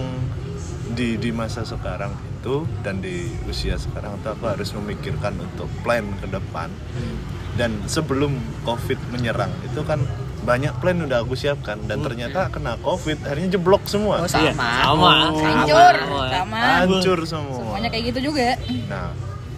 di 0.95 1.19
di 1.19 1.35
masa 1.35 1.67
sekarang 1.67 2.15
itu 2.45 2.57
dan 2.79 3.01
di 3.01 3.17
usia 3.45 3.75
sekarang 3.75 4.15
itu 4.15 4.29
aku 4.29 4.45
harus 4.45 4.69
memikirkan 4.75 5.33
untuk 5.39 5.65
plan 5.81 6.05
ke 6.21 6.29
depan 6.29 6.69
Hmm. 6.93 7.17
dan 7.55 7.73
sebelum 7.87 8.37
covid 8.63 9.01
menyerang 9.09 9.49
itu 9.65 9.81
kan 9.81 9.97
banyak 10.43 10.77
plan 10.77 11.01
udah 11.01 11.25
aku 11.25 11.33
siapkan 11.33 11.81
dan 11.83 11.99
ternyata 11.99 12.47
kena 12.49 12.77
covid 12.79 13.17
akhirnya 13.19 13.49
jeblok 13.51 13.89
semua 13.89 14.21
oh 14.21 14.29
Iya, 14.29 14.53
sama 14.53 14.69
sama. 14.85 15.13
Hancur 15.33 15.95
Sama. 15.97 16.25
sama. 16.29 16.61
hancur 16.79 17.19
semua 17.25 17.57
Semuanya 17.57 17.89
kayak 17.89 18.05
gitu 18.13 18.21
juga. 18.27 18.61
Nah, 18.85 19.09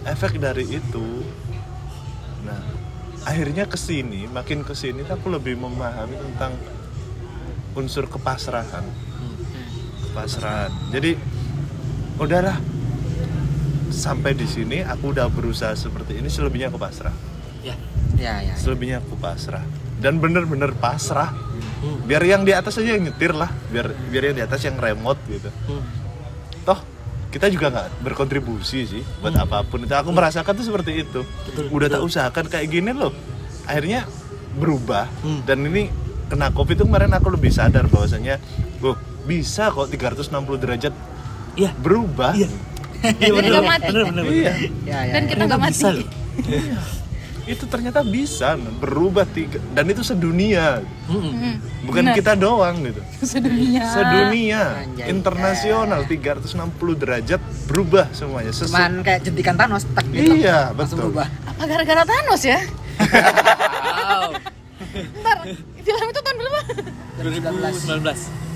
efek 0.05 0.39
dari 0.39 0.63
itu, 0.71 1.07
nah 2.41 2.63
akhirnya 3.21 3.67
ke 3.67 3.75
sini, 3.75 4.23
makin 4.25 4.63
ke 4.63 4.71
sini 4.71 5.03
tuh 5.03 5.13
aku 5.13 5.27
lebih 5.27 5.59
memahami 5.59 6.15
tentang 6.15 6.55
unsur 7.73 8.07
kepasrahan, 8.07 8.87
kepasrahan. 10.01 10.71
Jadi, 10.89 11.19
udahlah, 12.15 12.55
sampai 13.97 14.31
di 14.31 14.45
sini 14.45 14.79
aku 14.79 15.09
udah 15.09 15.25
berusaha 15.27 15.73
seperti 15.73 16.21
ini, 16.21 16.29
selebihnya 16.29 16.69
aku 16.69 16.77
pasrah, 16.77 17.11
Ya. 17.59 17.73
ya 18.13 18.39
ya 18.43 18.53
selebihnya 18.53 19.01
aku 19.01 19.17
pasrah, 19.17 19.65
dan 19.97 20.21
bener-bener 20.21 20.69
pasrah. 20.71 21.33
Hmm. 21.77 22.05
Biar 22.05 22.21
yang 22.21 22.41
di 22.41 22.53
atas 22.53 22.77
aja 22.77 22.93
yang 22.93 23.03
nyetir 23.03 23.33
lah, 23.33 23.49
biar 23.67 23.89
biar 24.07 24.23
yang 24.29 24.35
di 24.35 24.43
atas 24.43 24.61
yang 24.61 24.77
remote 24.77 25.17
gitu. 25.27 25.49
Hmm. 25.65 25.81
toh 26.61 26.79
kita 27.27 27.47
juga 27.47 27.67
nggak 27.69 28.03
berkontribusi 28.03 28.83
sih 28.83 29.03
buat 29.19 29.31
apa 29.33 29.63
pun 29.63 29.79
itu 29.79 29.91
aku 29.91 30.11
merasakan 30.11 30.51
tuh 30.51 30.65
seperti 30.65 30.99
itu 30.99 31.23
udah 31.69 31.87
tak 31.87 32.03
usahakan 32.03 32.43
kayak 32.47 32.67
gini 32.67 32.91
loh 32.91 33.15
akhirnya 33.63 34.03
berubah 34.53 35.07
Hmm. 35.23 35.47
dan 35.47 35.63
ini 35.63 35.87
kena 36.27 36.51
covid 36.51 36.75
itu 36.75 36.83
kemarin 36.83 37.11
aku 37.11 37.31
lebih 37.31 37.47
sadar 37.49 37.87
bahwasanya 37.87 38.35
oh 38.79 38.99
bisa 39.23 39.71
kok 39.71 39.87
360 39.87 40.27
derajat 40.57 40.91
Iya. 41.55 41.71
berubah 41.73 42.35
Iya. 42.35 42.51
Iya 42.99 43.31
bener 43.31 43.49
nggak 43.51 43.65
mati. 43.67 43.85
bener 43.87 44.03
bener. 44.07 44.23
iya 44.27 44.53
ya 44.83 44.99
ya 45.01 45.13
Dan 45.13 45.23
kita 45.25 45.43
nggak 45.45 45.59
mati. 45.59 45.73
bisa 45.73 45.87
loh. 45.91 46.07
itu 47.47 47.63
ternyata 47.63 47.99
bisa 48.01 48.49
berubah 48.75 49.23
tiga 49.25 49.63
dan 49.71 49.87
itu 49.87 50.03
sedunia 50.03 50.83
Hmm. 51.05 51.31
Hmm. 51.31 51.55
bukan 51.81 52.03
Benar. 52.03 52.15
kita 52.15 52.35
doang 52.35 52.83
gitu 52.83 52.99
sedunia. 53.21 53.87
sedunia 53.87 54.63
Anjay. 54.77 55.07
internasional 55.07 56.03
360 56.03 56.51
derajat 56.93 57.39
berubah 57.63 58.11
semuanya 58.11 58.51
Sesu- 58.51 58.67
cuman 58.67 58.99
kayak 58.99 59.23
jentikan 59.23 59.55
Thanos 59.55 59.87
tak 59.87 60.03
gitu 60.09 60.35
iya 60.35 60.75
betul 60.75 61.07
berubah 61.07 61.31
Apa 61.47 61.63
gara-gara 61.65 62.03
Thanos 62.03 62.41
ya? 62.43 62.59
Wow. 62.99 64.35
Ntar 65.21 65.37
film 65.79 66.07
itu 66.09 66.19
tahun 66.19 66.35
berapa? 66.35 66.59
2019. 67.17 68.46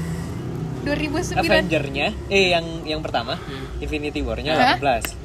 2009. 0.81 1.37
Avenger-nya 1.37 2.07
eh 2.27 2.51
yang 2.51 2.65
yang 2.83 3.01
pertama 3.05 3.37
Infinity 3.77 4.19
War-nya 4.25 4.53
Hah? 4.57 4.77
18. 4.77 5.17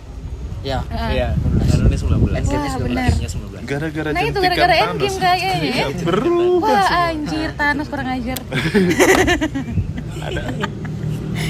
ya 0.66 0.82
Ah. 0.90 1.11
Iya, 1.14 1.28
Man 1.38 1.86
19. 1.86 2.36
Endgame-nya 2.36 2.70
Wah, 2.70 2.78
19. 2.80 2.86
benar. 2.86 3.11
Endgame-nya 3.12 3.30
19. 3.30 3.62
gara-gara 3.66 4.09
Nah 4.14 4.22
itu 4.22 4.38
gara-gara. 4.38 4.74
Endgame 4.74 5.16
kayaknya 5.18 5.50
ya. 5.50 5.66
Iya, 5.66 5.86
berubah 6.07 6.70
Wah 6.70 6.86
semua. 6.86 7.09
anjir 7.11 7.48
Thanos 7.54 7.86
kurang 7.90 8.09
ajar. 8.11 8.38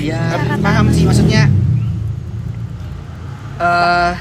ya 0.03 0.21
paham 0.61 0.87
sih 0.93 1.07
maksudnya 1.09 1.49
eh 3.57 4.13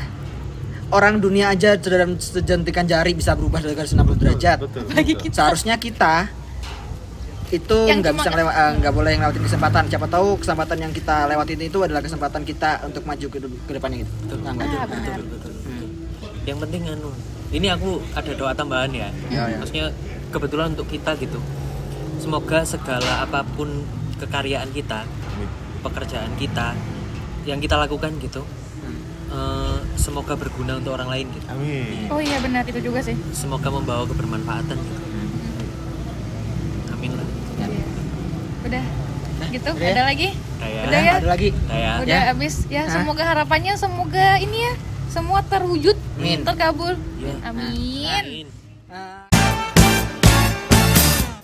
orang 0.93 1.19
dunia 1.19 1.51
aja 1.51 1.75
dalam 1.75 2.15
sejentikan 2.15 2.85
jari 2.87 3.17
bisa 3.17 3.33
berubah 3.35 3.59
dari 3.59 3.75
90 3.75 4.21
derajat 4.21 4.57
betul, 4.63 4.81
betul. 4.87 5.03
kita. 5.03 5.33
seharusnya 5.33 5.75
kita 5.75 6.29
itu 7.45 7.77
nggak 7.85 8.13
bisa 8.15 8.29
eh, 8.33 8.71
nggak 8.81 8.93
boleh 8.93 9.11
ngelewatin 9.15 9.43
kesempatan 9.45 9.83
siapa 9.85 10.07
tahu 10.09 10.41
kesempatan 10.41 10.77
yang 10.81 10.91
kita 10.91 11.29
lewatin 11.29 11.61
itu 11.61 11.77
adalah 11.77 12.01
kesempatan 12.01 12.41
kita 12.41 12.81
untuk 12.81 13.05
maju 13.05 13.27
ke, 13.29 13.37
ke 13.37 13.71
depannya 13.71 13.97
gitu 14.01 14.33
nah, 14.41 14.51
nggak 14.51 14.65
Ah, 14.65 14.73
gitu. 14.73 14.89
benar. 14.89 15.17
Betul, 15.21 15.25
betul. 15.29 15.51
Hmm. 15.61 15.87
Yang 16.43 16.57
penting 16.65 16.81
anu. 16.89 17.09
Ini 17.45 17.67
aku 17.71 17.89
ada 18.11 18.31
doa 18.33 18.51
tambahan 18.51 18.89
ya. 18.91 19.09
Ya, 19.29 19.45
ya. 19.47 19.57
Maksudnya 19.61 19.93
kebetulan 20.27 20.73
untuk 20.73 20.89
kita 20.89 21.13
gitu. 21.15 21.37
Semoga 22.17 22.65
segala 22.65 23.21
apa 23.21 23.45
pun 23.45 23.85
kekaryaan 24.17 24.73
kita, 24.73 25.05
pekerjaan 25.81 26.33
kita 26.35 26.73
yang 27.45 27.61
kita 27.61 27.77
lakukan 27.77 28.09
gitu 28.17 28.41
eh, 29.29 29.77
semoga 29.95 30.33
berguna 30.33 30.79
untuk 30.79 30.97
orang 30.97 31.09
lain 31.11 31.27
gitu. 31.29 31.45
amin 31.45 32.09
Oh 32.09 32.17
iya 32.17 32.41
benar 32.41 32.65
itu 32.65 32.81
juga 32.81 33.05
sih. 33.05 33.13
Semoga 33.31 33.69
membawa 33.69 34.01
kebermanfaatan 34.05 34.73
gitu. 34.75 35.01
Amin 36.89 37.11
lah. 37.13 37.27
Udah. 38.65 38.83
Gitu. 39.51 39.69
udah 39.69 39.85
ya? 39.85 39.93
Ada 39.93 40.03
lagi? 40.09 40.29
Kayak 40.55 40.81
Udah 40.87 40.99
ya? 40.99 41.13
ada 41.13 41.27
lagi 41.27 41.49
kayak 41.53 41.93
Udah 42.01 42.17
Ya. 42.17 42.29
habis 42.31 42.53
ya. 42.67 42.83
Hah? 42.83 42.91
Semoga 42.91 43.23
harapannya 43.23 43.73
semoga 43.77 44.27
ini 44.39 44.57
ya 44.57 44.73
semua 45.07 45.39
terwujud, 45.47 45.95
Amin. 46.19 46.43
terkabul. 46.43 46.93
Ya. 47.21 47.35
Amin. 47.47 48.23
Amin. 48.43 48.45